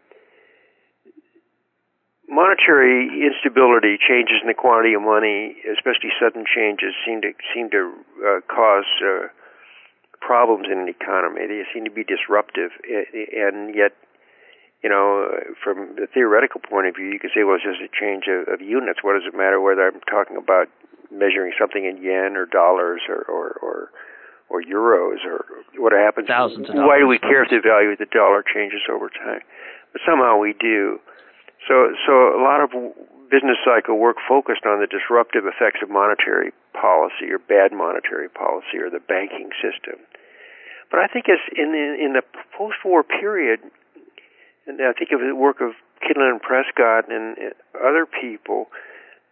monetary 2.28 3.08
instability, 3.24 3.96
changes 3.96 4.44
in 4.44 4.48
the 4.48 4.54
quantity 4.54 4.92
of 4.92 5.02
money, 5.02 5.56
especially 5.64 6.12
sudden 6.20 6.44
changes, 6.44 6.92
seem 7.04 7.24
to 7.24 7.32
seem 7.52 7.72
to 7.72 7.92
uh, 8.20 8.40
cause 8.46 8.88
uh, 9.00 9.32
problems 10.20 10.68
in 10.70 10.78
an 10.78 10.88
economy. 10.88 11.48
They 11.48 11.64
seem 11.72 11.84
to 11.88 11.90
be 11.90 12.04
disruptive, 12.04 12.70
and 12.84 13.74
yet, 13.74 13.96
you 14.84 14.90
know, 14.92 15.40
from 15.64 15.96
the 15.96 16.06
theoretical 16.12 16.60
point 16.60 16.86
of 16.86 16.94
view, 16.94 17.08
you 17.08 17.18
could 17.18 17.32
say, 17.34 17.42
well, 17.42 17.56
it's 17.56 17.64
just 17.64 17.80
a 17.80 17.88
change 17.88 18.28
of, 18.28 18.46
of 18.52 18.60
units. 18.60 19.00
What 19.02 19.16
does 19.16 19.24
it 19.26 19.34
matter 19.34 19.60
whether 19.60 19.88
I'm 19.88 20.04
talking 20.04 20.36
about 20.36 20.68
measuring 21.10 21.56
something 21.56 21.88
in 21.88 22.02
yen 22.04 22.36
or 22.36 22.44
dollars 22.44 23.00
or 23.08 23.24
or 23.24 23.56
or, 23.64 23.78
or 24.52 24.62
euros 24.62 25.24
or 25.24 25.48
what 25.80 25.96
happens? 25.96 26.28
Thousands 26.28 26.68
of 26.68 26.76
Why 26.76 27.00
do 27.00 27.08
we 27.08 27.18
care 27.18 27.42
if 27.42 27.48
the 27.48 27.64
value 27.64 27.96
of 27.96 27.98
the 27.98 28.10
dollar 28.12 28.44
changes 28.44 28.84
over 28.92 29.08
time? 29.08 29.40
But 29.96 30.04
somehow 30.04 30.36
we 30.36 30.52
do. 30.52 31.00
So 31.68 31.92
so 32.06 32.34
a 32.34 32.42
lot 32.42 32.64
of 32.64 32.72
business 33.30 33.60
cycle 33.64 33.98
work 33.98 34.16
focused 34.26 34.64
on 34.64 34.80
the 34.80 34.88
disruptive 34.88 35.44
effects 35.44 35.84
of 35.84 35.90
monetary 35.90 36.52
policy 36.72 37.28
or 37.30 37.38
bad 37.38 37.72
monetary 37.72 38.28
policy 38.28 38.80
or 38.80 38.88
the 38.88 39.04
banking 39.04 39.50
system. 39.60 40.00
But 40.90 41.00
I 41.00 41.06
think 41.06 41.28
as 41.28 41.38
in 41.54 41.72
the 41.72 41.86
in 42.00 42.12
the 42.14 42.24
post-war 42.56 43.04
period, 43.04 43.60
and 44.66 44.80
I 44.80 44.92
think 44.96 45.12
of 45.12 45.20
the 45.20 45.36
work 45.36 45.60
of 45.60 45.76
Kydland 46.00 46.40
and 46.40 46.42
Prescott 46.42 47.12
and 47.12 47.36
uh, 47.36 47.52
other 47.76 48.06
people, 48.08 48.72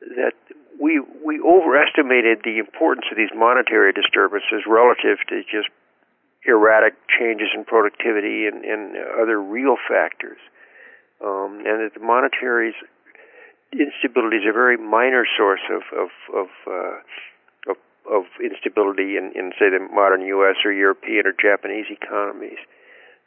that 0.01 0.37
we 0.79 1.01
we 1.25 1.41
overestimated 1.41 2.45
the 2.45 2.59
importance 2.59 3.07
of 3.11 3.17
these 3.17 3.33
monetary 3.35 3.93
disturbances 3.93 4.69
relative 4.69 5.19
to 5.29 5.41
just 5.49 5.73
erratic 6.45 6.95
changes 7.09 7.49
in 7.57 7.65
productivity 7.65 8.47
and, 8.47 8.65
and 8.65 8.97
other 9.21 9.41
real 9.41 9.77
factors, 9.89 10.39
um, 11.25 11.63
and 11.65 11.81
that 11.81 11.93
the 11.95 12.05
monetary 12.05 12.75
instability 13.73 14.37
is 14.39 14.47
a 14.49 14.53
very 14.53 14.77
minor 14.77 15.25
source 15.37 15.65
of 15.71 15.83
of 15.97 16.11
of, 16.35 16.49
uh, 16.67 16.97
of, 17.73 17.77
of 18.11 18.23
instability 18.43 19.17
in, 19.17 19.33
in 19.35 19.53
say 19.59 19.71
the 19.71 19.81
modern 19.93 20.23
U.S. 20.23 20.57
or 20.65 20.73
European 20.73 21.27
or 21.27 21.35
Japanese 21.35 21.87
economies. 21.91 22.61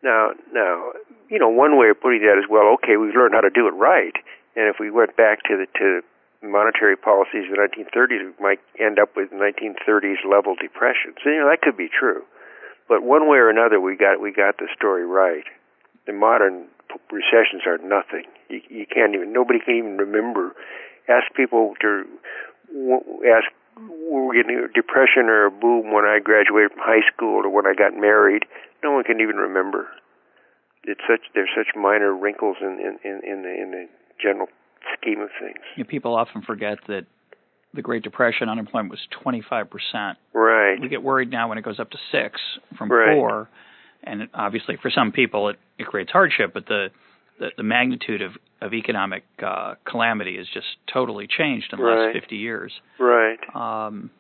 Now, 0.02 0.32
now, 0.54 0.94
you 1.28 1.40
know, 1.40 1.50
one 1.50 1.78
way 1.78 1.90
of 1.90 2.00
putting 2.00 2.22
that 2.24 2.40
is 2.40 2.48
well, 2.50 2.78
okay, 2.80 2.96
we've 2.96 3.16
learned 3.16 3.36
how 3.36 3.42
to 3.42 3.52
do 3.52 3.68
it 3.68 3.76
right, 3.76 4.16
and 4.56 4.72
if 4.72 4.80
we 4.80 4.92
went 4.92 5.18
back 5.18 5.44
to 5.44 5.58
the 5.60 5.68
to 5.80 6.02
monetary 6.42 6.96
policies 6.96 7.52
of 7.52 7.58
the 7.58 7.60
1930s, 7.60 8.32
we 8.32 8.34
might 8.40 8.60
end 8.80 8.98
up 8.98 9.12
with 9.18 9.30
1930s 9.32 10.24
level 10.24 10.56
depression. 10.56 11.12
So 11.22 11.30
you 11.30 11.44
know 11.44 11.50
that 11.50 11.62
could 11.62 11.76
be 11.76 11.90
true, 11.90 12.24
but 12.88 13.04
one 13.04 13.28
way 13.28 13.38
or 13.38 13.50
another, 13.50 13.82
we 13.82 13.98
got 13.98 14.22
we 14.22 14.32
got 14.32 14.58
the 14.58 14.68
story 14.76 15.06
right. 15.06 15.44
The 16.08 16.14
modern 16.14 16.68
recessions 17.12 17.64
are 17.66 17.78
nothing. 17.78 18.26
You, 18.50 18.62
you 18.70 18.86
can't 18.86 19.14
even 19.16 19.34
nobody 19.34 19.60
can 19.60 19.76
even 19.76 19.98
remember. 19.98 20.56
Ask 21.08 21.34
people 21.36 21.74
to 21.82 22.06
ask 23.26 23.50
were 23.88 24.28
we 24.28 24.38
getting 24.38 24.58
a 24.58 24.68
depression 24.68 25.30
or 25.30 25.46
a 25.46 25.52
boom 25.52 25.94
when 25.94 26.06
I 26.06 26.20
graduated 26.20 26.72
from 26.72 26.82
high 26.82 27.06
school 27.14 27.46
or 27.46 27.50
when 27.50 27.66
I 27.66 27.74
got 27.74 27.96
married. 27.96 28.44
No 28.84 28.92
one 28.92 29.04
can 29.04 29.22
even 29.22 29.38
remember. 29.38 29.88
It's 30.84 31.02
such 31.08 31.22
there's 31.34 31.50
such 31.56 31.76
minor 31.76 32.16
wrinkles 32.16 32.58
in 32.62 32.80
in 32.80 33.00
in, 33.04 33.22
in 33.24 33.42
the 33.44 33.54
in 33.62 33.72
the 33.72 33.86
general 34.22 34.48
scheme 34.98 35.22
of 35.22 35.30
things. 35.40 35.60
Yeah, 35.78 35.86
people 35.88 36.16
often 36.16 36.42
forget 36.42 36.80
that 36.88 37.06
the 37.74 37.82
Great 37.82 38.04
Depression 38.04 38.50
unemployment 38.50 38.92
was 38.92 39.02
25 39.22 39.70
percent. 39.70 40.18
Right. 40.34 40.80
We 40.80 40.90
get 40.90 41.04
worried 41.04 41.30
now 41.30 41.50
when 41.50 41.58
it 41.58 41.64
goes 41.64 41.80
up 41.80 41.92
to 41.92 41.98
six 42.12 42.40
from 42.78 42.92
right. 42.92 43.16
four, 43.16 43.50
and 44.04 44.30
obviously 44.34 44.78
for 44.82 44.90
some 44.90 45.12
people 45.12 45.50
it, 45.50 45.58
it 45.78 45.88
creates 45.88 46.12
hardship. 46.12 46.54
But 46.54 46.66
the 46.68 46.88
the, 47.40 47.50
the 47.58 47.64
magnitude 47.64 48.22
of 48.22 48.32
of 48.62 48.74
economic 48.74 49.24
uh, 49.46 49.76
calamity 49.86 50.38
has 50.38 50.48
just 50.54 50.68
totally 50.92 51.28
changed 51.28 51.68
in 51.72 51.80
the 51.80 51.86
right. 51.86 52.08
last 52.08 52.20
50 52.20 52.36
years. 52.36 52.74
Right. 53.00 53.40
Um, 53.56 54.12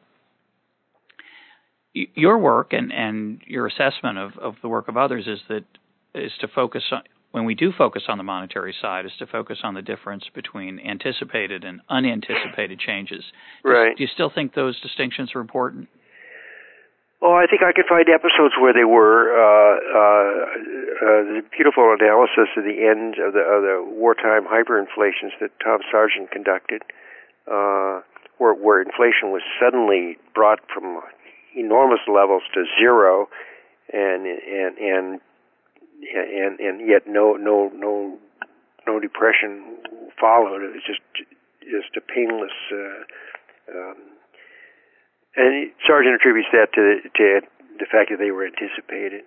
your 1.94 2.38
work 2.38 2.72
and, 2.72 2.92
and 2.92 3.42
your 3.46 3.68
assessment 3.68 4.18
of, 4.18 4.38
of 4.38 4.56
the 4.62 4.70
work 4.70 4.88
of 4.88 4.96
others 4.96 5.28
is 5.28 5.40
that 5.50 5.66
is 6.16 6.32
to 6.40 6.48
focus 6.48 6.84
on 6.92 7.02
when 7.32 7.46
we 7.46 7.54
do 7.54 7.72
focus 7.78 8.04
on 8.08 8.18
the 8.18 8.24
monetary 8.24 8.74
side 8.82 9.06
is 9.06 9.12
to 9.20 9.28
focus 9.28 9.60
on 9.64 9.76
the 9.76 9.82
difference 9.84 10.24
between 10.34 10.80
anticipated 10.80 11.64
and 11.64 11.82
unanticipated 11.88 12.80
changes. 12.80 13.24
Right. 13.64 13.96
Do 13.96 14.04
you 14.04 14.10
still 14.12 14.32
think 14.34 14.56
those 14.56 14.80
distinctions 14.82 15.32
are 15.36 15.42
important? 15.42 15.90
Oh, 17.22 17.36
I 17.36 17.48
think 17.48 17.62
I 17.64 17.74
could 17.74 17.86
find 17.86 18.08
episodes 18.08 18.56
where 18.56 18.72
they 18.72 18.88
were. 18.88 19.36
Uh, 19.36 19.76
uh, 19.92 20.50
uh, 21.00 21.42
beautiful 21.52 21.92
analysis 21.92 22.48
of 22.56 22.64
the 22.64 22.88
end 22.88 23.20
of 23.20 23.34
the, 23.34 23.44
of 23.44 23.62
the 23.64 23.84
wartime 23.84 24.48
hyperinflations 24.48 25.36
that 25.42 25.52
Tom 25.64 25.80
Sargent 25.92 26.32
conducted, 26.32 26.82
uh, 27.48 28.00
where, 28.38 28.56
where 28.56 28.82
inflation 28.82 29.32
was 29.36 29.42
suddenly 29.60 30.18
brought 30.34 30.60
from 30.74 31.02
enormous 31.56 32.00
levels 32.08 32.44
to 32.54 32.64
zero, 32.80 33.28
and 33.92 34.26
and 34.26 34.78
and 34.78 35.22
and 36.16 36.60
and 36.60 36.88
yet 36.88 37.04
no 37.06 37.34
no 37.34 37.70
no 37.76 38.18
no 38.88 39.00
depression 39.00 39.76
followed. 40.20 40.64
It 40.64 40.72
was 40.72 40.84
just 40.88 41.02
just 41.64 41.98
a 41.98 42.02
painless. 42.02 42.56
Uh, 42.72 43.04
um, 43.76 43.98
and 45.36 45.72
Sargent 45.86 46.16
attributes 46.16 46.50
that 46.52 46.74
to 46.74 47.02
to 47.06 47.42
the 47.80 47.86
fact 47.86 48.10
that 48.12 48.18
they 48.20 48.32
were 48.32 48.46
anticipated. 48.46 49.24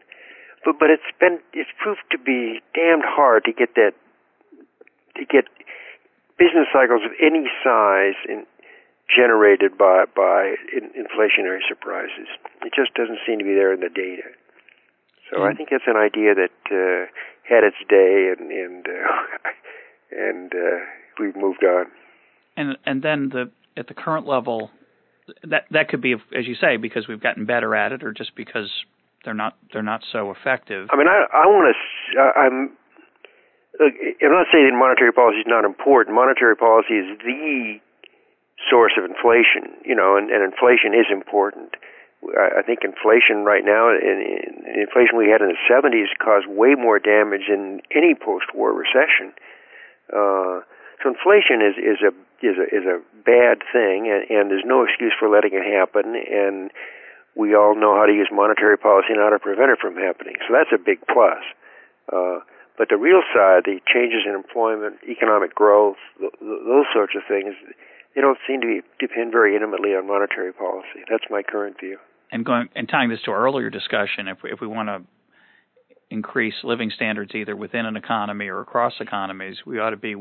But 0.64 0.78
but 0.78 0.90
it's 0.90 1.10
been 1.18 1.38
it's 1.52 1.70
proved 1.78 2.02
to 2.10 2.18
be 2.18 2.60
damned 2.74 3.04
hard 3.06 3.44
to 3.44 3.52
get 3.52 3.74
that 3.74 3.94
to 5.16 5.24
get 5.24 5.46
business 6.38 6.66
cycles 6.72 7.02
of 7.04 7.12
any 7.20 7.46
size 7.62 8.18
in, 8.28 8.46
generated 9.08 9.76
by 9.76 10.04
by 10.14 10.54
in, 10.74 10.90
inflationary 10.96 11.60
surprises. 11.68 12.28
It 12.62 12.72
just 12.74 12.94
doesn't 12.94 13.18
seem 13.26 13.38
to 13.38 13.44
be 13.44 13.54
there 13.54 13.72
in 13.72 13.80
the 13.80 13.90
data. 13.90 14.28
So 15.30 15.40
mm. 15.40 15.50
I 15.50 15.54
think 15.54 15.70
it's 15.72 15.86
an 15.86 15.96
idea 15.96 16.34
that 16.34 16.58
uh, 16.70 17.06
had 17.48 17.64
its 17.64 17.76
day, 17.88 18.32
and 18.36 18.50
and 18.50 18.86
uh, 18.86 19.48
and 20.10 20.52
uh, 20.52 20.78
we've 21.18 21.36
moved 21.36 21.64
on. 21.64 21.86
And 22.56 22.76
and 22.84 23.02
then 23.02 23.30
the 23.30 23.50
at 23.76 23.88
the 23.88 23.94
current 23.94 24.26
level, 24.26 24.70
that 25.44 25.64
that 25.70 25.88
could 25.88 26.00
be 26.00 26.14
as 26.14 26.46
you 26.46 26.54
say 26.54 26.76
because 26.76 27.08
we've 27.08 27.22
gotten 27.22 27.44
better 27.44 27.74
at 27.74 27.92
it, 27.92 28.02
or 28.02 28.12
just 28.12 28.34
because 28.36 28.70
they're 29.24 29.34
not 29.34 29.56
they're 29.72 29.82
not 29.82 30.02
so 30.10 30.30
effective. 30.30 30.88
I 30.92 30.96
mean, 30.96 31.08
I 31.08 31.26
I 31.32 31.46
want 31.46 31.74
to 31.74 32.20
I'm. 32.20 32.76
Look, 33.80 33.94
I'm 34.20 34.32
not 34.32 34.46
saying 34.52 34.76
monetary 34.78 35.12
policy 35.12 35.40
is 35.40 35.48
not 35.48 35.64
important. 35.64 36.14
Monetary 36.14 36.54
policy 36.54 37.00
is 37.00 37.18
the 37.24 37.80
source 38.68 38.92
of 38.98 39.04
inflation, 39.08 39.72
you 39.84 39.94
know, 39.94 40.16
and, 40.16 40.30
and 40.30 40.44
inflation 40.44 40.92
is 40.92 41.08
important. 41.10 41.74
I 42.22 42.62
think 42.62 42.86
inflation 42.86 43.42
right 43.42 43.64
now, 43.66 43.90
in 43.90 44.62
inflation 44.78 45.18
we 45.18 45.26
had 45.26 45.42
in 45.42 45.50
the 45.50 45.62
70s, 45.66 46.06
caused 46.22 46.46
way 46.46 46.78
more 46.78 47.00
damage 47.00 47.50
than 47.50 47.82
any 47.90 48.14
post-war 48.14 48.70
recession. 48.70 49.34
Uh, 50.06 50.62
so 51.02 51.10
inflation 51.10 51.58
is 51.58 51.74
is 51.82 51.98
a 51.98 52.14
is 52.46 52.56
a 52.62 52.66
is 52.70 52.84
a 52.86 53.02
bad 53.22 53.62
thing, 53.72 54.10
and, 54.10 54.26
and 54.28 54.50
there's 54.50 54.66
no 54.66 54.84
excuse 54.84 55.14
for 55.18 55.28
letting 55.30 55.54
it 55.54 55.62
happen. 55.62 56.14
And 56.18 56.70
we 57.34 57.54
all 57.54 57.74
know 57.74 57.96
how 57.96 58.06
to 58.06 58.12
use 58.12 58.28
monetary 58.30 58.76
policy 58.76 59.14
and 59.14 59.22
how 59.22 59.30
to 59.30 59.38
prevent 59.38 59.70
it 59.70 59.78
from 59.80 59.96
happening. 59.96 60.36
So 60.46 60.52
that's 60.52 60.74
a 60.74 60.78
big 60.78 60.98
plus. 61.06 61.40
Uh, 62.12 62.44
but 62.76 62.88
the 62.88 62.96
real 62.96 63.22
side, 63.32 63.62
the 63.64 63.80
changes 63.86 64.24
in 64.26 64.34
employment, 64.34 64.96
economic 65.08 65.54
growth, 65.54 66.00
th- 66.18 66.32
th- 66.38 66.62
those 66.66 66.86
sorts 66.92 67.14
of 67.16 67.22
things, 67.28 67.54
they 68.14 68.20
don't 68.20 68.38
seem 68.46 68.60
to 68.60 68.66
be, 68.66 68.80
depend 68.98 69.32
very 69.32 69.54
intimately 69.54 69.90
on 69.94 70.06
monetary 70.06 70.52
policy. 70.52 71.04
That's 71.08 71.24
my 71.30 71.42
current 71.42 71.78
view. 71.80 71.98
And 72.30 72.44
going 72.44 72.68
and 72.74 72.88
tying 72.88 73.10
this 73.10 73.20
to 73.24 73.30
our 73.30 73.44
earlier 73.44 73.68
discussion, 73.70 74.26
if 74.28 74.38
we, 74.42 74.50
if 74.52 74.60
we 74.60 74.66
want 74.66 74.88
to 74.88 75.02
increase 76.10 76.54
living 76.64 76.90
standards 76.94 77.34
either 77.34 77.56
within 77.56 77.86
an 77.86 77.96
economy 77.96 78.48
or 78.48 78.60
across 78.60 78.94
economies, 79.00 79.56
we 79.66 79.78
ought 79.78 79.90
to 79.90 79.96
be 79.96 80.14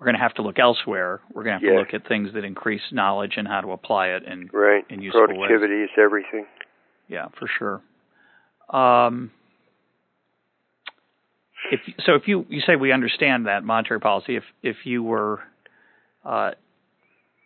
we're 0.00 0.06
going 0.06 0.16
to 0.16 0.22
have 0.22 0.34
to 0.34 0.42
look 0.42 0.58
elsewhere. 0.58 1.20
We're 1.34 1.44
going 1.44 1.60
to 1.60 1.66
have 1.66 1.74
to 1.74 1.78
look 1.78 1.92
at 1.92 2.08
things 2.08 2.30
that 2.32 2.42
increase 2.42 2.80
knowledge 2.90 3.34
and 3.36 3.46
how 3.46 3.60
to 3.60 3.72
apply 3.72 4.08
it 4.08 4.22
in 4.24 4.48
right. 4.50 4.82
in 4.88 5.02
useful 5.02 5.26
Productivity 5.26 5.80
ways. 5.80 5.90
is 5.92 5.98
everything. 6.02 6.46
Yeah, 7.06 7.26
for 7.38 7.48
sure. 7.58 7.82
Um, 8.70 9.30
if 11.70 11.80
so, 12.06 12.14
if 12.14 12.22
you 12.26 12.46
you 12.48 12.62
say 12.66 12.76
we 12.76 12.92
understand 12.92 13.46
that 13.46 13.62
monetary 13.62 14.00
policy, 14.00 14.36
if 14.36 14.44
if 14.62 14.76
you 14.84 15.02
were 15.02 15.40
uh, 16.24 16.52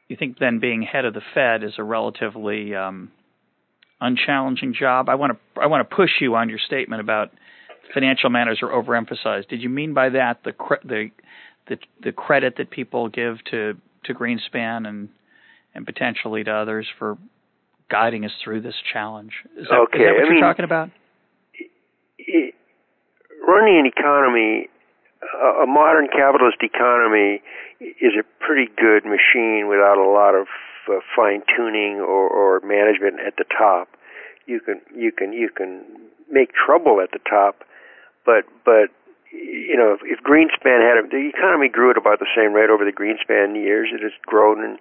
you 0.06 0.16
think 0.16 0.38
then 0.38 0.60
being 0.60 0.82
head 0.82 1.04
of 1.04 1.14
the 1.14 1.22
Fed 1.34 1.64
is 1.64 1.72
a 1.78 1.82
relatively 1.82 2.72
um, 2.76 3.10
unchallenging 4.00 4.74
job? 4.78 5.08
I 5.08 5.16
want 5.16 5.32
to 5.32 5.60
I 5.60 5.66
want 5.66 5.88
to 5.88 5.96
push 5.96 6.10
you 6.20 6.36
on 6.36 6.48
your 6.48 6.60
statement 6.64 7.00
about 7.00 7.32
financial 7.92 8.30
matters 8.30 8.60
are 8.62 8.68
overemphasized. 8.68 9.48
Did 9.48 9.60
you 9.60 9.68
mean 9.68 9.92
by 9.92 10.10
that 10.10 10.44
the 10.44 10.52
the 10.84 11.10
the 11.68 11.78
the 12.02 12.12
credit 12.12 12.56
that 12.58 12.70
people 12.70 13.08
give 13.08 13.42
to 13.50 13.74
to 14.04 14.14
Greenspan 14.14 14.86
and 14.86 15.08
and 15.74 15.86
potentially 15.86 16.44
to 16.44 16.52
others 16.52 16.86
for 16.98 17.18
guiding 17.90 18.24
us 18.24 18.32
through 18.42 18.60
this 18.60 18.76
challenge? 18.92 19.32
Is 19.56 19.66
that, 19.68 19.76
okay. 19.88 19.98
is 19.98 20.04
that 20.04 20.12
what 20.12 20.22
I 20.22 20.24
you're 20.24 20.34
mean, 20.34 20.42
talking 20.42 20.64
about? 20.64 20.90
It, 22.18 22.54
running 23.46 23.78
an 23.78 23.86
economy, 23.86 24.68
a 25.62 25.66
modern 25.66 26.08
capitalist 26.08 26.58
economy, 26.62 27.42
is 27.80 28.12
a 28.18 28.24
pretty 28.44 28.70
good 28.76 29.04
machine 29.04 29.68
without 29.68 29.98
a 29.98 30.08
lot 30.08 30.34
of 30.34 30.46
uh, 30.88 31.00
fine 31.16 31.42
tuning 31.56 32.00
or, 32.00 32.28
or 32.28 32.60
management 32.60 33.20
at 33.26 33.36
the 33.36 33.44
top. 33.44 33.88
You 34.46 34.60
can 34.60 34.80
you 34.94 35.10
can 35.12 35.32
you 35.32 35.48
can 35.54 35.84
make 36.30 36.50
trouble 36.52 37.00
at 37.02 37.10
the 37.12 37.20
top, 37.28 37.64
but 38.24 38.44
but 38.64 38.88
you 39.34 39.76
know 39.76 39.94
if, 39.94 40.00
if 40.04 40.22
Greenspan 40.22 40.80
had 40.80 41.10
the 41.10 41.30
economy 41.34 41.68
grew 41.68 41.90
at 41.90 41.98
about 41.98 42.18
the 42.18 42.30
same 42.36 42.52
rate 42.52 42.70
over 42.70 42.84
the 42.84 42.94
Greenspan 42.94 43.56
years. 43.56 43.90
It 43.92 44.02
has 44.02 44.12
grown 44.26 44.62
in 44.62 44.78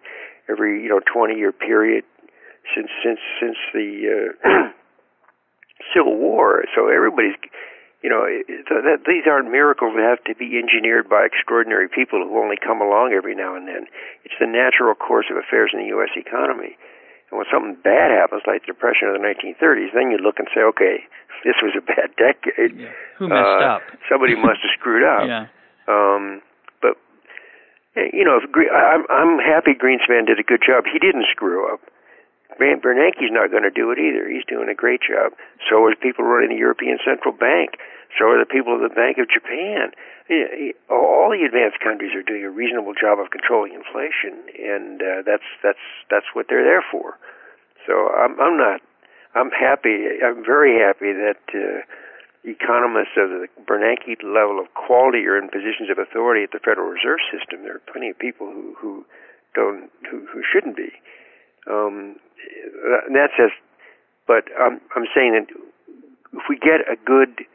every 0.49 0.83
you 0.83 0.89
know 0.89 1.01
20 1.01 1.35
year 1.35 1.51
period 1.51 2.05
since 2.75 2.89
since 3.03 3.19
since 3.41 3.57
the 3.73 4.33
uh, 4.45 4.69
Civil 5.93 6.17
War. 6.17 6.63
So 6.75 6.87
everybody's 6.87 7.35
you 8.03 8.11
know, 8.11 8.27
so 8.67 8.83
that, 8.83 9.07
these 9.07 9.23
aren't 9.31 9.49
miracles 9.49 9.95
that 9.95 10.03
have 10.03 10.19
to 10.27 10.35
be 10.35 10.59
engineered 10.59 11.07
by 11.07 11.23
extraordinary 11.23 11.87
people 11.87 12.19
who 12.19 12.35
only 12.35 12.59
come 12.59 12.83
along 12.83 13.15
every 13.15 13.33
now 13.33 13.55
and 13.55 13.65
then. 13.65 13.87
It's 14.27 14.35
the 14.43 14.45
natural 14.45 14.93
course 14.93 15.31
of 15.31 15.39
affairs 15.39 15.71
in 15.71 15.79
the 15.79 15.87
U.S. 15.95 16.11
economy. 16.19 16.75
And 17.33 17.41
when 17.41 17.49
something 17.49 17.73
bad 17.81 18.13
happens, 18.13 18.45
like 18.45 18.61
the 18.61 18.77
Depression 18.77 19.09
of 19.09 19.17
the 19.17 19.25
1930s, 19.25 19.89
then 19.97 20.13
you 20.13 20.21
look 20.21 20.37
and 20.37 20.45
say, 20.53 20.61
okay, 20.77 21.01
this 21.41 21.57
was 21.65 21.73
a 21.73 21.81
bad 21.81 22.13
decade. 22.21 22.77
Yeah. 22.77 22.93
Who 23.17 23.25
messed 23.25 23.57
uh, 23.57 23.81
up? 23.81 23.81
somebody 24.05 24.37
must 24.37 24.61
have 24.61 24.73
screwed 24.77 25.01
up. 25.01 25.25
Yeah. 25.33 25.49
Um, 25.83 26.39
but 26.79 26.95
you 27.97 28.23
know, 28.23 28.39
if, 28.39 28.47
I'm 28.47 29.03
I'm 29.09 29.35
happy 29.41 29.75
Greenspan 29.75 30.29
did 30.29 30.39
a 30.39 30.45
good 30.45 30.61
job. 30.63 30.85
He 30.87 30.99
didn't 30.99 31.25
screw 31.33 31.67
up. 31.73 31.81
Bernanke's 32.55 33.33
not 33.33 33.51
going 33.51 33.63
to 33.63 33.73
do 33.73 33.91
it 33.91 33.99
either. 33.99 34.29
He's 34.29 34.45
doing 34.47 34.69
a 34.69 34.77
great 34.77 35.01
job. 35.01 35.33
So 35.67 35.83
are 35.83 35.95
people 35.95 36.23
running 36.23 36.55
the 36.55 36.61
European 36.61 36.99
Central 37.03 37.33
Bank. 37.33 37.81
So 38.17 38.29
are 38.29 38.37
the 38.37 38.49
people 38.49 38.75
of 38.75 38.81
the 38.81 38.93
Bank 38.93 39.17
of 39.17 39.27
Japan. 39.27 39.91
All 40.89 41.33
the 41.33 41.43
advanced 41.45 41.79
countries 41.81 42.13
are 42.15 42.21
doing 42.21 42.45
a 42.45 42.49
reasonable 42.49 42.93
job 42.93 43.19
of 43.19 43.31
controlling 43.31 43.73
inflation, 43.73 44.37
and 44.53 45.01
uh, 45.01 45.21
that's 45.25 45.47
that's 45.61 45.83
that's 46.09 46.29
what 46.33 46.45
they're 46.47 46.63
there 46.63 46.85
for. 46.91 47.17
So 47.87 48.09
I'm 48.13 48.39
I'm 48.39 48.57
not. 48.57 48.81
I'm 49.35 49.49
happy. 49.49 50.21
I'm 50.21 50.45
very 50.45 50.77
happy 50.77 51.09
that 51.09 51.41
uh, 51.57 51.81
economists 52.45 53.17
of 53.17 53.29
the 53.29 53.47
Bernanke 53.65 54.21
level 54.21 54.59
of 54.61 54.69
quality 54.75 55.25
are 55.25 55.37
in 55.37 55.49
positions 55.49 55.89
of 55.89 55.97
authority 55.97 56.43
at 56.43 56.51
the 56.51 56.59
Federal 56.59 56.87
Reserve 56.87 57.19
System. 57.33 57.63
There 57.63 57.75
are 57.75 57.85
plenty 57.91 58.09
of 58.09 58.19
people 58.19 58.47
who 58.47 58.75
who 58.77 59.05
don't 59.55 59.89
who, 60.09 60.25
who 60.31 60.43
shouldn't 60.45 60.77
be. 60.77 60.91
Um, 61.65 62.17
that 63.13 63.29
says, 63.37 63.51
but 64.27 64.45
I'm 64.59 64.81
I'm 64.95 65.07
saying 65.15 65.33
that 65.33 65.47
if 66.33 66.43
we 66.49 66.57
get 66.57 66.85
a 66.85 66.95
good 67.03 67.45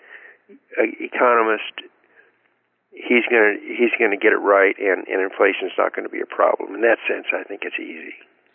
economist, 0.76 1.74
he's 2.92 3.24
gonna 3.30 3.54
he's 3.62 3.92
gonna 3.98 4.16
get 4.16 4.32
it 4.32 4.42
right, 4.42 4.74
and 4.78 5.06
and 5.06 5.22
inflation's 5.22 5.72
not 5.78 5.94
going 5.94 6.04
to 6.04 6.12
be 6.12 6.20
a 6.20 6.26
problem. 6.26 6.74
In 6.74 6.80
that 6.82 6.98
sense, 7.08 7.26
I 7.32 7.44
think 7.44 7.62
it's 7.64 7.78
easy. 7.78 8.14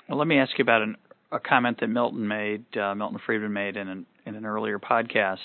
Well, 0.10 0.18
let 0.18 0.28
me 0.28 0.38
ask 0.40 0.58
you 0.58 0.64
about 0.64 0.82
an, 0.82 0.98
a 1.32 1.40
comment 1.40 1.80
that 1.80 1.88
Milton 1.88 2.28
made, 2.28 2.66
uh, 2.78 2.94
Milton 2.96 3.20
Friedman 3.26 3.54
made 3.54 3.78
in 3.78 3.88
an 3.88 4.06
in 4.26 4.36
an 4.36 4.46
earlier 4.46 4.80
podcast. 4.80 5.38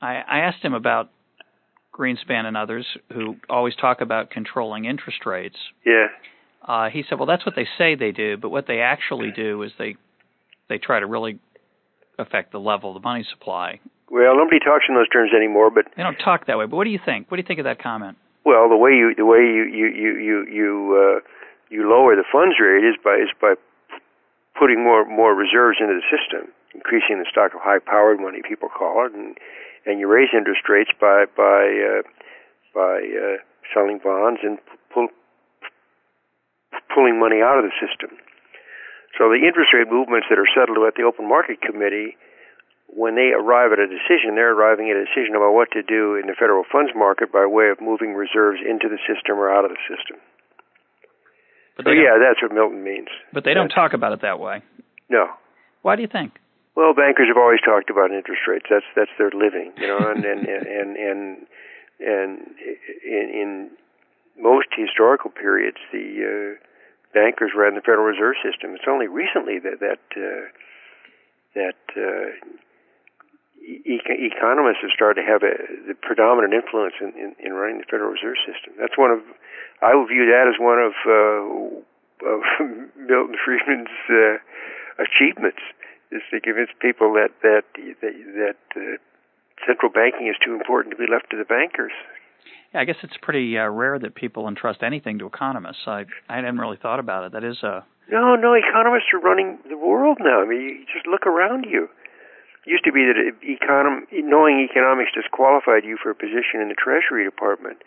I, 0.00 0.16
I 0.26 0.38
asked 0.40 0.62
him 0.62 0.74
about 0.74 1.10
Greenspan 1.94 2.46
and 2.46 2.56
others 2.56 2.86
who 3.12 3.36
always 3.48 3.74
talk 3.76 4.00
about 4.00 4.30
controlling 4.30 4.86
interest 4.86 5.26
rates. 5.26 5.56
Yeah. 5.84 6.06
Uh, 6.66 6.88
he 6.90 7.04
said, 7.08 7.18
"Well, 7.18 7.26
that's 7.26 7.44
what 7.44 7.56
they 7.56 7.66
say 7.78 7.94
they 7.94 8.12
do, 8.12 8.36
but 8.36 8.50
what 8.50 8.66
they 8.66 8.80
actually 8.80 9.30
do 9.30 9.62
is 9.62 9.72
they 9.78 9.96
they 10.68 10.78
try 10.78 11.00
to 11.00 11.06
really 11.06 11.38
affect 12.18 12.52
the 12.52 12.60
level 12.60 12.94
of 12.96 13.02
the 13.02 13.06
money 13.06 13.26
supply." 13.30 13.80
Well, 14.10 14.36
nobody 14.36 14.58
talks 14.58 14.86
in 14.88 14.94
those 14.94 15.08
terms 15.08 15.30
anymore, 15.34 15.70
but 15.70 15.86
they 15.96 16.02
don't 16.02 16.18
talk 16.18 16.46
that 16.46 16.58
way. 16.58 16.66
But 16.66 16.76
what 16.76 16.84
do 16.84 16.90
you 16.90 16.98
think? 16.98 17.30
What 17.30 17.36
do 17.36 17.42
you 17.42 17.46
think 17.46 17.60
of 17.60 17.64
that 17.64 17.78
comment? 17.78 18.18
Well, 18.44 18.68
the 18.68 18.76
way 18.76 18.90
you 18.90 19.14
the 19.14 19.26
way 19.26 19.38
you 19.38 19.64
you 19.70 19.86
you 19.86 20.10
you 20.18 20.36
you, 20.50 20.70
uh, 20.98 21.16
you 21.70 21.88
lower 21.88 22.16
the 22.16 22.26
funds 22.26 22.58
rate 22.58 22.82
is 22.82 22.98
by 23.02 23.14
is 23.22 23.30
by 23.40 23.54
putting 24.58 24.82
more 24.82 25.06
more 25.06 25.34
reserves 25.34 25.78
into 25.80 25.94
the 25.94 26.06
system, 26.10 26.50
increasing 26.74 27.22
the 27.22 27.28
stock 27.30 27.54
of 27.54 27.60
high-powered 27.62 28.18
money, 28.18 28.42
people 28.42 28.68
call 28.68 29.06
it, 29.06 29.14
and 29.14 29.38
and 29.86 30.00
you 30.00 30.08
raise 30.08 30.34
interest 30.34 30.66
rates 30.68 30.90
by 31.00 31.24
by 31.36 31.70
uh, 31.78 32.02
by 32.74 32.98
uh, 32.98 33.38
selling 33.72 34.00
bonds 34.02 34.40
and 34.42 34.58
pull, 34.92 35.08
pulling 36.92 37.18
money 37.18 37.40
out 37.42 37.58
of 37.58 37.64
the 37.64 37.74
system. 37.78 38.18
So 39.18 39.28
the 39.28 39.42
interest 39.42 39.70
rate 39.74 39.90
movements 39.90 40.26
that 40.30 40.38
are 40.38 40.48
settled 40.50 40.78
at 40.86 40.94
the 40.94 41.02
open 41.02 41.28
market 41.28 41.60
committee, 41.60 42.16
when 42.96 43.14
they 43.14 43.30
arrive 43.30 43.72
at 43.72 43.78
a 43.78 43.86
decision, 43.86 44.34
they're 44.34 44.52
arriving 44.52 44.90
at 44.90 44.96
a 44.96 45.04
decision 45.06 45.38
about 45.38 45.54
what 45.54 45.70
to 45.72 45.82
do 45.82 46.16
in 46.16 46.26
the 46.26 46.34
federal 46.34 46.64
funds 46.66 46.90
market 46.94 47.32
by 47.32 47.46
way 47.46 47.70
of 47.70 47.80
moving 47.80 48.14
reserves 48.14 48.58
into 48.58 48.88
the 48.88 48.98
system 49.06 49.38
or 49.38 49.50
out 49.50 49.64
of 49.64 49.70
the 49.70 49.82
system. 49.86 50.18
But 51.76 51.86
so 51.86 51.92
yeah, 51.92 52.18
that's 52.18 52.42
what 52.42 52.52
Milton 52.52 52.82
means. 52.82 53.08
But 53.32 53.44
they 53.44 53.54
don't 53.54 53.70
talk 53.70 53.94
about 53.94 54.12
it 54.12 54.22
that 54.22 54.38
way. 54.40 54.62
No. 55.08 55.30
Why 55.82 55.96
do 55.96 56.02
you 56.02 56.08
think? 56.08 56.36
Well, 56.76 56.94
bankers 56.94 57.28
have 57.28 57.36
always 57.40 57.60
talked 57.64 57.90
about 57.90 58.10
interest 58.10 58.42
rates. 58.46 58.66
That's 58.68 58.86
that's 58.94 59.10
their 59.18 59.30
living, 59.30 59.72
you 59.78 59.86
know, 59.86 59.98
and 59.98 60.24
and 60.24 60.46
and 60.46 60.66
and 60.78 60.96
and, 60.96 61.46
and 62.00 62.30
in, 63.04 63.26
in 63.32 63.70
most 64.38 64.68
historical 64.76 65.30
periods, 65.30 65.78
the 65.92 66.06
uh, 66.24 66.64
bankers 67.14 67.52
ran 67.56 67.74
the 67.74 67.80
Federal 67.80 68.06
Reserve 68.06 68.34
System. 68.42 68.74
It's 68.74 68.88
only 68.88 69.08
recently 69.08 69.58
that 69.58 69.80
that 69.80 70.04
uh, 70.16 70.48
that 71.54 71.80
uh, 71.96 72.30
e- 73.60 74.00
economists 74.04 74.82
have 74.82 74.90
started 74.94 75.22
to 75.22 75.26
have 75.26 75.42
a 75.42 75.54
the 75.88 75.94
predominant 75.94 76.54
influence 76.54 76.94
in, 77.00 77.12
in, 77.16 77.36
in 77.38 77.52
running 77.52 77.78
the 77.78 77.88
Federal 77.88 78.10
Reserve 78.10 78.36
System. 78.44 78.74
That's 78.78 78.96
one 78.96 79.10
of 79.10 79.20
I 79.82 79.94
would 79.94 80.08
view 80.08 80.26
that 80.26 80.48
as 80.48 80.56
one 80.60 80.80
of 80.80 80.94
uh, 81.06 82.28
of 82.28 82.40
Milton 82.96 83.36
Friedman's 83.44 83.94
uh, 84.08 84.40
achievements 85.00 85.62
is 86.12 86.22
to 86.30 86.40
convince 86.40 86.70
people 86.80 87.12
that 87.14 87.30
that 87.42 87.64
that, 88.00 88.14
that 88.34 88.60
uh, 88.76 88.96
central 89.66 89.90
banking 89.92 90.28
is 90.28 90.36
too 90.44 90.54
important 90.54 90.92
to 90.92 90.98
be 90.98 91.10
left 91.10 91.30
to 91.30 91.36
the 91.36 91.44
bankers. 91.44 91.92
Yeah, 92.72 92.80
I 92.80 92.84
guess 92.84 92.96
it's 93.02 93.16
pretty 93.20 93.58
uh, 93.58 93.68
rare 93.68 93.98
that 93.98 94.14
people 94.14 94.48
entrust 94.48 94.82
anything 94.82 95.18
to 95.18 95.26
economists. 95.26 95.86
I 95.86 96.04
I 96.28 96.36
hadn't 96.36 96.58
really 96.58 96.78
thought 96.80 97.00
about 97.00 97.24
it. 97.24 97.32
That 97.32 97.44
is 97.44 97.62
a 97.62 97.84
no, 98.10 98.34
no. 98.34 98.54
Economists 98.54 99.14
are 99.14 99.20
running 99.20 99.58
the 99.68 99.78
world 99.78 100.18
now. 100.20 100.42
I 100.42 100.46
mean, 100.46 100.60
you 100.60 100.84
just 100.92 101.06
look 101.06 101.26
around 101.26 101.64
you. 101.64 101.88
It 102.66 102.70
used 102.70 102.84
to 102.84 102.92
be 102.92 103.08
that 103.08 103.16
econom 103.40 104.04
knowing 104.12 104.60
economics 104.60 105.10
disqualified 105.14 105.84
you 105.84 105.96
for 105.96 106.10
a 106.10 106.14
position 106.14 106.60
in 106.60 106.68
the 106.68 106.76
Treasury 106.76 107.24
Department. 107.24 107.78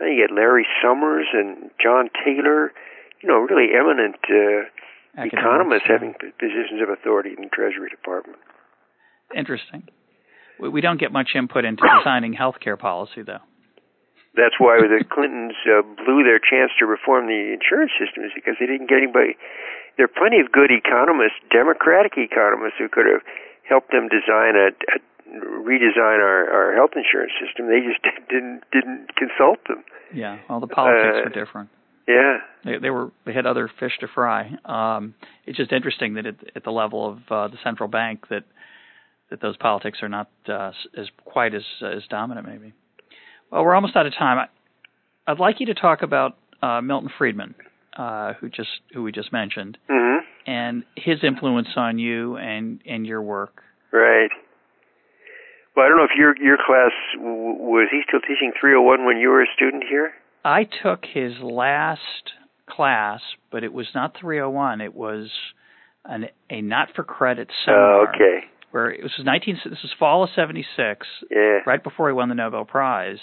Now 0.00 0.06
you 0.06 0.26
get 0.26 0.34
Larry 0.34 0.66
Summers 0.82 1.26
and 1.32 1.70
John 1.82 2.10
Taylor, 2.24 2.72
you 3.22 3.28
know, 3.28 3.38
really 3.38 3.74
eminent 3.74 4.18
uh, 4.30 4.66
economists 5.22 5.86
yeah. 5.86 5.98
having 5.98 6.14
positions 6.38 6.82
of 6.82 6.88
authority 6.88 7.30
in 7.36 7.44
the 7.46 7.50
Treasury 7.50 7.90
Department. 7.90 8.38
Interesting. 9.34 9.86
We, 10.58 10.68
we 10.68 10.80
don't 10.80 10.98
get 10.98 11.12
much 11.12 11.34
input 11.34 11.64
into 11.64 11.82
designing 11.98 12.34
healthcare 12.34 12.78
policy, 12.78 13.22
though. 13.22 13.42
That's 14.34 14.54
why 14.58 14.78
the 14.78 15.02
Clintons 15.02 15.58
uh, 15.66 15.82
blew 15.82 16.22
their 16.22 16.38
chance 16.38 16.70
to 16.78 16.86
reform 16.86 17.26
the 17.26 17.54
insurance 17.58 17.90
system 17.98 18.22
is 18.22 18.30
because 18.34 18.54
they 18.60 18.66
didn't 18.66 18.86
get 18.86 19.02
anybody. 19.02 19.34
There 19.98 20.06
are 20.06 20.14
plenty 20.14 20.38
of 20.38 20.54
good 20.54 20.70
economists, 20.70 21.42
Democratic 21.50 22.14
economists, 22.14 22.78
who 22.78 22.86
could 22.86 23.10
have 23.10 23.26
helped 23.68 23.92
them 23.92 24.08
design 24.08 24.56
a, 24.56 24.72
a 24.72 24.98
redesign 25.36 26.20
our, 26.24 26.48
our 26.50 26.74
health 26.74 26.92
insurance 26.96 27.32
system. 27.40 27.68
They 27.68 27.80
just 27.80 28.02
didn't 28.28 28.62
didn't 28.72 29.14
consult 29.16 29.58
them. 29.68 29.84
Yeah, 30.14 30.38
well, 30.48 30.60
the 30.60 30.66
politics 30.66 31.18
uh, 31.20 31.28
were 31.28 31.44
different. 31.44 31.70
Yeah, 32.08 32.38
they, 32.64 32.78
they 32.78 32.90
were 32.90 33.10
they 33.26 33.34
had 33.34 33.46
other 33.46 33.70
fish 33.78 33.92
to 34.00 34.08
fry. 34.08 34.50
Um, 34.64 35.14
it's 35.46 35.58
just 35.58 35.72
interesting 35.72 36.14
that 36.14 36.26
at, 36.26 36.36
at 36.56 36.64
the 36.64 36.70
level 36.70 37.06
of 37.06 37.18
uh, 37.30 37.48
the 37.48 37.58
central 37.62 37.88
bank 37.88 38.28
that 38.30 38.44
that 39.30 39.42
those 39.42 39.56
politics 39.58 39.98
are 40.02 40.08
not 40.08 40.30
uh, 40.48 40.72
as 40.96 41.08
quite 41.24 41.54
as 41.54 41.62
as 41.82 42.02
dominant. 42.08 42.46
Maybe. 42.48 42.72
Well, 43.50 43.62
we're 43.64 43.74
almost 43.74 43.96
out 43.96 44.06
of 44.06 44.14
time. 44.14 44.48
I, 45.26 45.30
would 45.30 45.40
like 45.40 45.60
you 45.60 45.66
to 45.66 45.74
talk 45.74 46.02
about 46.02 46.36
uh, 46.62 46.80
Milton 46.80 47.10
Friedman, 47.18 47.54
uh, 47.96 48.32
who 48.34 48.48
just 48.48 48.70
who 48.94 49.02
we 49.02 49.12
just 49.12 49.32
mentioned, 49.32 49.76
mm-hmm. 49.90 50.17
And 50.48 50.82
his 50.96 51.18
influence 51.22 51.68
on 51.76 51.98
you 51.98 52.36
and 52.36 52.80
and 52.86 53.06
your 53.06 53.20
work. 53.22 53.62
Right. 53.92 54.30
Well, 55.76 55.84
I 55.84 55.88
don't 55.88 55.98
know 55.98 56.04
if 56.04 56.16
your 56.18 56.34
your 56.42 56.56
class 56.56 56.92
was 57.18 57.88
he 57.90 58.00
still 58.08 58.20
teaching 58.20 58.52
301 58.58 59.04
when 59.04 59.18
you 59.18 59.28
were 59.28 59.42
a 59.42 59.46
student 59.54 59.84
here. 59.88 60.12
I 60.44 60.64
took 60.64 61.04
his 61.04 61.32
last 61.42 62.00
class, 62.68 63.20
but 63.52 63.62
it 63.62 63.72
was 63.72 63.88
not 63.94 64.16
301. 64.18 64.80
It 64.80 64.94
was 64.94 65.28
an, 66.06 66.26
a 66.48 66.62
not 66.62 66.88
for 66.96 67.04
credit 67.04 67.48
oh, 67.50 67.62
seminar. 67.66 68.00
Oh, 68.00 68.06
okay. 68.14 68.46
Where 68.70 68.90
it 68.90 69.02
was 69.02 69.12
19. 69.22 69.60
This 69.64 69.82
was 69.82 69.92
fall 69.98 70.24
of 70.24 70.30
'76. 70.34 71.06
Yeah. 71.30 71.58
Right 71.66 71.84
before 71.84 72.08
he 72.08 72.14
won 72.14 72.30
the 72.30 72.34
Nobel 72.34 72.64
Prize, 72.64 73.18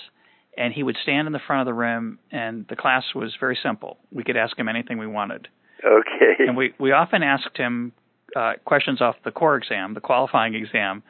and 0.55 0.71
he 0.71 0.83
would 0.83 0.97
stand 1.01 1.25
in 1.25 1.33
the 1.33 1.41
front 1.47 1.61
of 1.61 1.65
the 1.65 1.73
room, 1.73 2.19
and 2.31 2.67
the 2.69 2.75
class 2.75 3.03
was 3.15 3.35
very 3.39 3.57
simple. 3.63 3.97
We 4.11 4.23
could 4.23 4.37
ask 4.37 4.57
him 4.57 4.69
anything 4.69 4.99
we 4.99 5.07
wanted. 5.07 5.47
Okay. 5.83 6.45
And 6.47 6.57
we 6.57 6.73
we 6.79 6.91
often 6.91 7.23
asked 7.23 7.57
him 7.57 7.91
uh, 8.35 8.53
questions 8.65 9.01
off 9.01 9.15
the 9.23 9.31
core 9.31 9.55
exam, 9.55 9.93
the 9.93 10.01
qualifying 10.01 10.55
exam, 10.55 11.03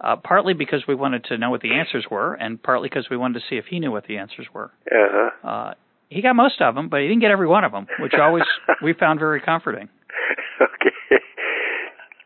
uh, 0.00 0.16
partly 0.16 0.54
because 0.54 0.84
we 0.86 0.94
wanted 0.94 1.24
to 1.24 1.38
know 1.38 1.50
what 1.50 1.60
the 1.60 1.74
answers 1.74 2.06
were, 2.10 2.34
and 2.34 2.62
partly 2.62 2.88
because 2.88 3.08
we 3.10 3.16
wanted 3.16 3.40
to 3.40 3.44
see 3.48 3.56
if 3.56 3.66
he 3.66 3.78
knew 3.78 3.90
what 3.90 4.06
the 4.06 4.18
answers 4.18 4.46
were. 4.52 4.70
Uh-huh. 4.90 5.48
Uh, 5.48 5.74
he 6.08 6.20
got 6.20 6.36
most 6.36 6.60
of 6.60 6.74
them, 6.74 6.88
but 6.88 7.00
he 7.00 7.08
didn't 7.08 7.20
get 7.20 7.30
every 7.30 7.46
one 7.46 7.64
of 7.64 7.72
them, 7.72 7.86
which 8.00 8.12
always 8.14 8.44
we 8.82 8.92
found 8.92 9.18
very 9.18 9.40
comforting. 9.40 9.88
Okay. 10.60 11.18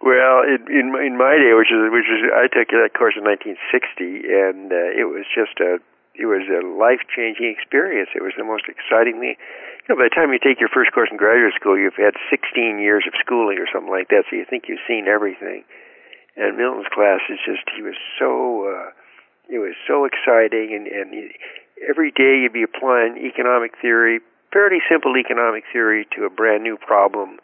Well, 0.02 0.46
in 0.46 0.70
in, 0.70 0.86
in 1.02 1.18
my 1.18 1.34
day, 1.34 1.50
which 1.58 1.72
is 1.74 1.90
which 1.90 2.06
is 2.06 2.30
I 2.30 2.46
took 2.46 2.70
that 2.70 2.94
course 2.94 3.18
in 3.18 3.24
1960, 3.26 4.28
and 4.30 4.70
uh, 4.70 4.94
it 4.94 5.10
was 5.10 5.26
just 5.26 5.58
a 5.58 5.82
it 6.16 6.26
was 6.26 6.48
a 6.48 6.64
life 6.64 7.04
changing 7.12 7.52
experience. 7.52 8.10
It 8.16 8.24
was 8.24 8.32
the 8.36 8.44
most 8.44 8.64
excitingly, 8.66 9.36
you 9.36 9.88
know, 9.88 10.00
by 10.00 10.08
the 10.08 10.16
time 10.16 10.32
you 10.32 10.40
take 10.40 10.58
your 10.58 10.72
first 10.72 10.90
course 10.96 11.08
in 11.12 11.20
graduate 11.20 11.54
school, 11.54 11.76
you've 11.76 12.00
had 12.00 12.16
16 12.32 12.80
years 12.80 13.04
of 13.06 13.14
schooling 13.20 13.60
or 13.60 13.68
something 13.68 13.92
like 13.92 14.08
that, 14.08 14.24
so 14.28 14.36
you 14.36 14.44
think 14.48 14.66
you've 14.68 14.82
seen 14.88 15.06
everything 15.06 15.64
and 16.36 16.56
Milton's 16.56 16.92
class 16.92 17.20
is 17.28 17.40
just 17.44 17.64
he 17.74 17.82
was 17.82 17.96
so 18.20 18.68
uh, 18.68 18.90
it 19.48 19.58
was 19.58 19.74
so 19.88 20.04
exciting, 20.04 20.76
and 20.76 20.86
and 20.86 21.12
he, 21.12 21.32
every 21.88 22.10
day 22.12 22.44
you'd 22.44 22.52
be 22.52 22.62
applying 22.62 23.16
economic 23.16 23.72
theory, 23.80 24.20
fairly 24.52 24.78
simple 24.88 25.16
economic 25.16 25.64
theory, 25.72 26.06
to 26.14 26.24
a 26.24 26.30
brand 26.30 26.62
new 26.62 26.76
problem. 26.76 27.38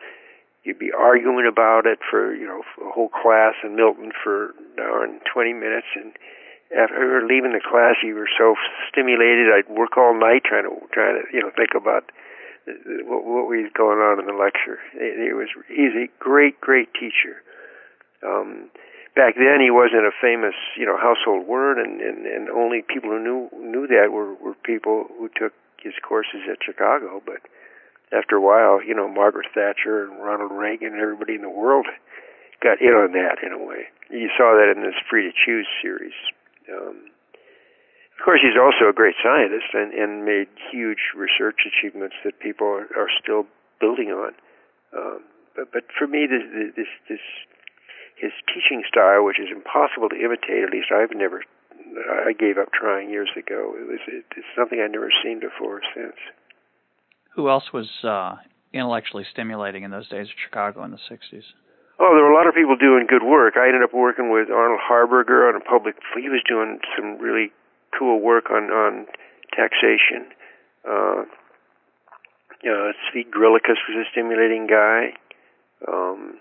You'd 0.63 0.79
be 0.79 0.93
arguing 0.93 1.49
about 1.51 1.87
it 1.87 1.99
for 2.09 2.35
you 2.35 2.47
know 2.47 2.63
for 2.75 2.89
a 2.89 2.93
whole 2.93 3.09
class 3.09 3.55
in 3.65 3.75
Milton 3.75 4.13
for 4.23 4.51
an 4.77 4.79
hour 4.79 5.05
and 5.05 5.21
twenty 5.33 5.55
minutes, 5.55 5.89
and 5.97 6.13
after 6.73 7.21
leaving 7.27 7.53
the 7.53 7.61
class, 7.61 8.01
you 8.03 8.15
were 8.15 8.31
so 8.39 8.55
stimulated. 8.89 9.53
I'd 9.53 9.69
work 9.69 9.97
all 9.97 10.17
night 10.17 10.45
trying 10.45 10.65
to 10.65 10.75
trying 10.93 11.21
to 11.21 11.25
you 11.33 11.41
know 11.41 11.51
think 11.55 11.77
about 11.77 12.11
what, 13.07 13.25
what 13.25 13.45
was 13.51 13.71
going 13.75 13.99
on 13.99 14.21
in 14.21 14.27
the 14.27 14.37
lecture. 14.37 14.79
It, 14.95 15.33
it 15.33 15.35
was 15.35 15.49
he's 15.69 15.95
a 15.97 16.09
great, 16.19 16.61
great 16.61 16.93
teacher. 16.95 17.43
Um, 18.23 18.71
back 19.17 19.35
then, 19.35 19.61
he 19.61 19.71
wasn't 19.71 20.07
a 20.07 20.15
famous, 20.15 20.55
you 20.79 20.87
know, 20.87 20.97
household 20.97 21.47
word, 21.47 21.79
and, 21.79 22.01
and 22.01 22.27
and 22.27 22.49
only 22.49 22.83
people 22.83 23.11
who 23.11 23.21
knew 23.21 23.51
knew 23.59 23.87
that 23.89 24.13
were 24.13 24.35
were 24.35 24.55
people 24.65 25.07
who 25.19 25.29
took 25.29 25.53
his 25.83 25.95
courses 26.07 26.47
at 26.51 26.63
Chicago. 26.63 27.21
But 27.25 27.43
after 28.13 28.37
a 28.37 28.41
while, 28.41 28.83
you 28.83 28.95
know, 28.95 29.09
Margaret 29.09 29.47
Thatcher 29.55 30.05
and 30.05 30.23
Ronald 30.23 30.53
Reagan 30.53 30.95
and 30.95 31.03
everybody 31.03 31.35
in 31.35 31.43
the 31.43 31.51
world 31.51 31.87
got 32.63 32.81
in 32.81 32.95
on 32.95 33.13
that 33.13 33.43
in 33.43 33.53
a 33.53 33.59
way. 33.59 33.91
You 34.11 34.31
saw 34.37 34.55
that 34.55 34.71
in 34.71 34.83
this 34.85 34.95
Free 35.11 35.25
to 35.25 35.33
Choose 35.35 35.67
series. 35.83 36.15
Um, 36.71 37.11
of 38.19 38.25
course, 38.25 38.41
he's 38.43 38.59
also 38.61 38.89
a 38.89 38.95
great 38.95 39.17
scientist 39.19 39.75
and, 39.75 39.93
and 39.93 40.25
made 40.25 40.47
huge 40.71 41.11
research 41.17 41.67
achievements 41.67 42.15
that 42.25 42.39
people 42.39 42.67
are, 42.67 42.87
are 42.95 43.11
still 43.23 43.47
building 43.81 44.15
on. 44.15 44.33
Um, 44.95 45.25
but, 45.57 45.73
but 45.73 45.85
for 45.99 46.07
me, 46.07 46.27
this, 46.31 46.45
this, 46.77 46.93
this, 47.09 47.25
his 48.15 48.33
teaching 48.47 48.85
style, 48.87 49.25
which 49.25 49.41
is 49.41 49.49
impossible 49.51 50.09
to 50.09 50.17
imitate, 50.17 50.63
at 50.63 50.71
least 50.71 50.95
I've 50.95 51.17
never, 51.17 51.43
I 52.07 52.33
gave 52.33 52.59
up 52.59 52.71
trying 52.73 53.11
years 53.11 53.31
ago. 53.37 53.75
It 53.75 53.89
was, 53.89 54.01
it, 54.07 54.25
it's 54.37 54.47
something 54.57 54.79
I've 54.79 54.93
never 54.93 55.11
seen 55.25 55.41
before 55.41 55.83
or 55.83 55.87
since. 55.95 56.17
Who 57.35 57.49
else 57.49 57.73
was 57.73 57.91
uh, 58.05 58.37
intellectually 58.73 59.25
stimulating 59.31 59.83
in 59.83 59.91
those 59.91 60.09
days 60.09 60.29
of 60.29 60.39
Chicago 60.39 60.85
in 60.85 60.91
the 60.93 61.03
60s? 61.11 61.43
Oh, 62.03 62.19
there 62.19 62.25
were 62.27 62.35
a 62.35 62.37
lot 62.37 62.49
of 62.49 62.55
people 62.59 62.75
doing 62.75 63.07
good 63.07 63.23
work. 63.23 63.55
I 63.57 63.71
ended 63.71 63.87
up 63.87 63.95
working 63.95 64.33
with 64.33 64.51
Arnold 64.51 64.83
Harberger 64.83 65.47
on 65.47 65.55
a 65.55 65.63
public. 65.63 65.95
He 66.19 66.29
was 66.29 66.43
doing 66.43 66.81
some 66.99 67.17
really 67.23 67.53
cool 67.97 68.19
work 68.19 68.51
on 68.51 68.75
on 68.75 69.07
taxation. 69.55 70.27
Uh, 70.83 71.31
know, 72.73 72.93
Zvi 73.07 73.23
Griliches 73.23 73.79
was 73.87 74.03
a 74.03 74.11
stimulating 74.11 74.67
guy. 74.67 75.15
Um, 75.87 76.39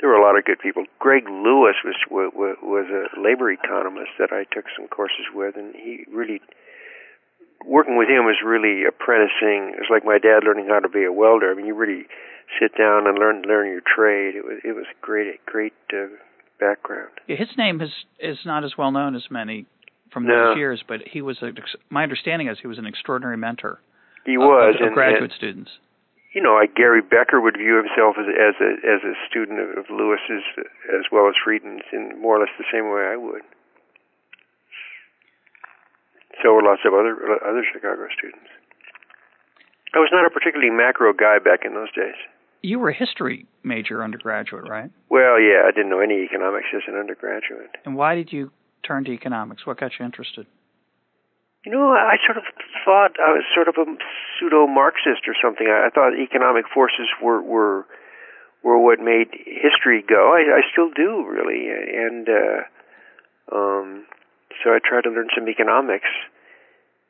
there 0.00 0.08
were 0.08 0.16
a 0.16 0.22
lot 0.24 0.36
of 0.36 0.44
good 0.44 0.58
people. 0.58 0.84
Gregg 0.98 1.28
Lewis 1.28 1.76
was 1.84 1.94
was, 2.10 2.32
was 2.34 2.86
a 2.90 3.20
labor 3.20 3.52
economist 3.52 4.18
that 4.18 4.32
I 4.32 4.42
took 4.52 4.66
some 4.76 4.88
courses 4.88 5.30
with, 5.32 5.56
and 5.56 5.74
he 5.74 6.04
really 6.10 6.40
working 7.64 7.96
with 7.96 8.08
him 8.08 8.26
was 8.26 8.42
really 8.44 8.84
apprenticing. 8.84 9.70
It 9.70 9.86
was 9.86 9.90
like 9.90 10.04
my 10.04 10.18
dad 10.18 10.42
learning 10.44 10.66
how 10.66 10.80
to 10.80 10.88
be 10.88 11.04
a 11.04 11.12
welder. 11.12 11.50
I 11.50 11.54
mean, 11.54 11.66
you 11.66 11.74
really 11.74 12.06
sit 12.60 12.76
down 12.76 13.06
and 13.06 13.18
learn 13.18 13.42
learn 13.42 13.68
your 13.68 13.82
trade. 13.82 14.36
It 14.36 14.44
was 14.44 14.60
it 14.64 14.72
was 14.72 14.86
great 15.00 15.44
great 15.46 15.74
uh, 15.92 16.06
background. 16.60 17.10
Yeah, 17.26 17.36
his 17.36 17.56
name 17.56 17.80
is 17.80 17.90
is 18.18 18.38
not 18.44 18.64
as 18.64 18.72
well 18.78 18.90
known 18.90 19.14
as 19.14 19.24
many 19.30 19.66
from 20.12 20.26
no. 20.26 20.54
those 20.54 20.56
years, 20.56 20.82
but 20.86 21.00
he 21.04 21.20
was 21.20 21.42
a, 21.42 21.50
my 21.90 22.02
understanding 22.02 22.48
is 22.48 22.58
he 22.62 22.68
was 22.68 22.78
an 22.78 22.86
extraordinary 22.86 23.36
mentor. 23.36 23.80
He 24.24 24.38
was 24.38 24.76
of, 24.76 24.80
of 24.80 24.86
and, 24.88 24.94
graduate 24.94 25.34
and, 25.34 25.36
students. 25.36 25.70
You 26.32 26.42
know, 26.42 26.54
like 26.54 26.74
Gary 26.74 27.02
Becker 27.02 27.40
would 27.40 27.58
view 27.58 27.76
himself 27.76 28.16
as 28.18 28.26
as 28.30 28.56
a 28.62 28.70
as 28.86 29.00
a 29.04 29.14
student 29.28 29.60
of, 29.60 29.84
of 29.84 29.84
Lewis's 29.90 30.46
as 30.88 31.10
well 31.12 31.28
as 31.28 31.34
Friedman's 31.42 31.86
in 31.92 32.20
more 32.22 32.38
or 32.38 32.40
less 32.40 32.54
the 32.56 32.70
same 32.72 32.90
way 32.90 33.06
I 33.10 33.16
would. 33.16 33.42
So 36.42 36.54
were 36.54 36.62
lots 36.62 36.82
of 36.86 36.94
other 36.94 37.14
other 37.44 37.62
Chicago 37.66 38.06
students. 38.10 38.50
I 39.94 40.02
was 40.02 40.10
not 40.10 40.26
a 40.26 40.30
particularly 40.30 40.74
macro 40.74 41.12
guy 41.12 41.38
back 41.38 41.62
in 41.62 41.74
those 41.74 41.92
days. 41.94 42.18
You 42.64 42.78
were 42.78 42.88
a 42.88 42.96
history 42.96 43.44
major 43.62 44.02
undergraduate, 44.02 44.64
right? 44.66 44.90
Well, 45.10 45.38
yeah, 45.38 45.68
I 45.68 45.70
didn't 45.70 45.90
know 45.90 46.00
any 46.00 46.24
economics 46.24 46.68
as 46.74 46.80
an 46.88 46.96
undergraduate. 46.96 47.76
And 47.84 47.94
why 47.94 48.14
did 48.14 48.32
you 48.32 48.52
turn 48.82 49.04
to 49.04 49.12
economics? 49.12 49.66
What 49.66 49.78
got 49.78 49.92
you 49.98 50.04
interested? 50.06 50.46
You 51.66 51.72
know, 51.72 51.92
I 51.92 52.16
sort 52.24 52.38
of 52.38 52.44
thought 52.82 53.20
I 53.20 53.32
was 53.36 53.44
sort 53.54 53.68
of 53.68 53.74
a 53.76 53.84
pseudo 54.40 54.66
Marxist 54.66 55.28
or 55.28 55.36
something. 55.36 55.68
I, 55.68 55.90
thought 55.90 56.16
economic 56.16 56.64
forces 56.72 57.08
were 57.22 57.42
were 57.42 57.84
were 58.62 58.78
what 58.78 58.98
made 58.98 59.28
history 59.44 60.02
go. 60.06 60.32
I, 60.32 60.56
I 60.56 60.62
still 60.72 60.88
do, 60.88 61.20
really, 61.28 61.68
and 61.68 62.28
uh, 62.28 62.60
um, 63.54 64.06
so 64.64 64.70
I 64.70 64.78
tried 64.80 65.04
to 65.04 65.10
learn 65.10 65.28
some 65.36 65.50
economics, 65.50 66.08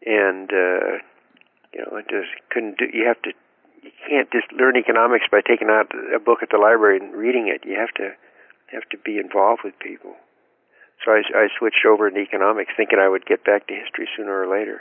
and 0.04 0.50
uh, 0.50 0.98
you 1.72 1.78
know, 1.78 1.98
I 1.98 2.02
just 2.02 2.34
couldn't 2.50 2.78
do. 2.78 2.86
You 2.92 3.06
have 3.06 3.22
to, 3.22 3.30
you 3.84 3.92
can't 4.08 4.32
just 4.32 4.48
learn 4.56 4.76
economics 4.80 5.28
by 5.30 5.44
taking 5.44 5.68
out 5.68 5.92
a 5.92 6.18
book 6.18 6.40
at 6.40 6.48
the 6.48 6.56
library 6.56 6.98
and 6.98 7.12
reading 7.12 7.52
it. 7.52 7.68
You 7.68 7.76
have 7.76 7.92
to 8.00 8.16
have 8.72 8.88
to 8.90 8.96
be 8.96 9.20
involved 9.20 9.60
with 9.62 9.76
people. 9.78 10.16
So 11.04 11.12
I, 11.12 11.20
I 11.36 11.52
switched 11.58 11.84
over 11.84 12.08
to 12.08 12.16
economics, 12.16 12.72
thinking 12.76 12.98
I 12.98 13.08
would 13.08 13.26
get 13.26 13.44
back 13.44 13.68
to 13.68 13.74
history 13.74 14.08
sooner 14.16 14.32
or 14.32 14.48
later. 14.48 14.80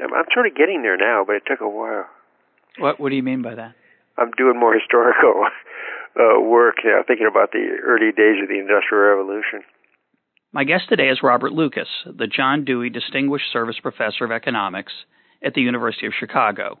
I'm, 0.00 0.14
I'm 0.14 0.24
sort 0.32 0.46
of 0.46 0.56
getting 0.56 0.80
there 0.80 0.96
now, 0.96 1.24
but 1.26 1.36
it 1.36 1.42
took 1.46 1.60
a 1.60 1.68
while. 1.68 2.08
What 2.78 2.98
What 2.98 3.10
do 3.10 3.16
you 3.16 3.22
mean 3.22 3.42
by 3.42 3.54
that? 3.54 3.76
I'm 4.16 4.32
doing 4.32 4.58
more 4.58 4.72
historical 4.80 5.44
uh, 6.16 6.40
work 6.40 6.76
now, 6.84 7.04
thinking 7.06 7.28
about 7.28 7.52
the 7.52 7.76
early 7.84 8.12
days 8.16 8.40
of 8.40 8.48
the 8.48 8.58
Industrial 8.58 9.12
Revolution. 9.12 9.60
My 10.52 10.64
guest 10.64 10.88
today 10.88 11.08
is 11.08 11.22
Robert 11.22 11.52
Lucas, 11.52 11.88
the 12.04 12.26
John 12.26 12.64
Dewey 12.64 12.88
Distinguished 12.88 13.52
Service 13.52 13.76
Professor 13.80 14.24
of 14.24 14.32
Economics 14.32 14.92
at 15.44 15.54
the 15.54 15.62
University 15.62 16.06
of 16.06 16.12
Chicago. 16.18 16.80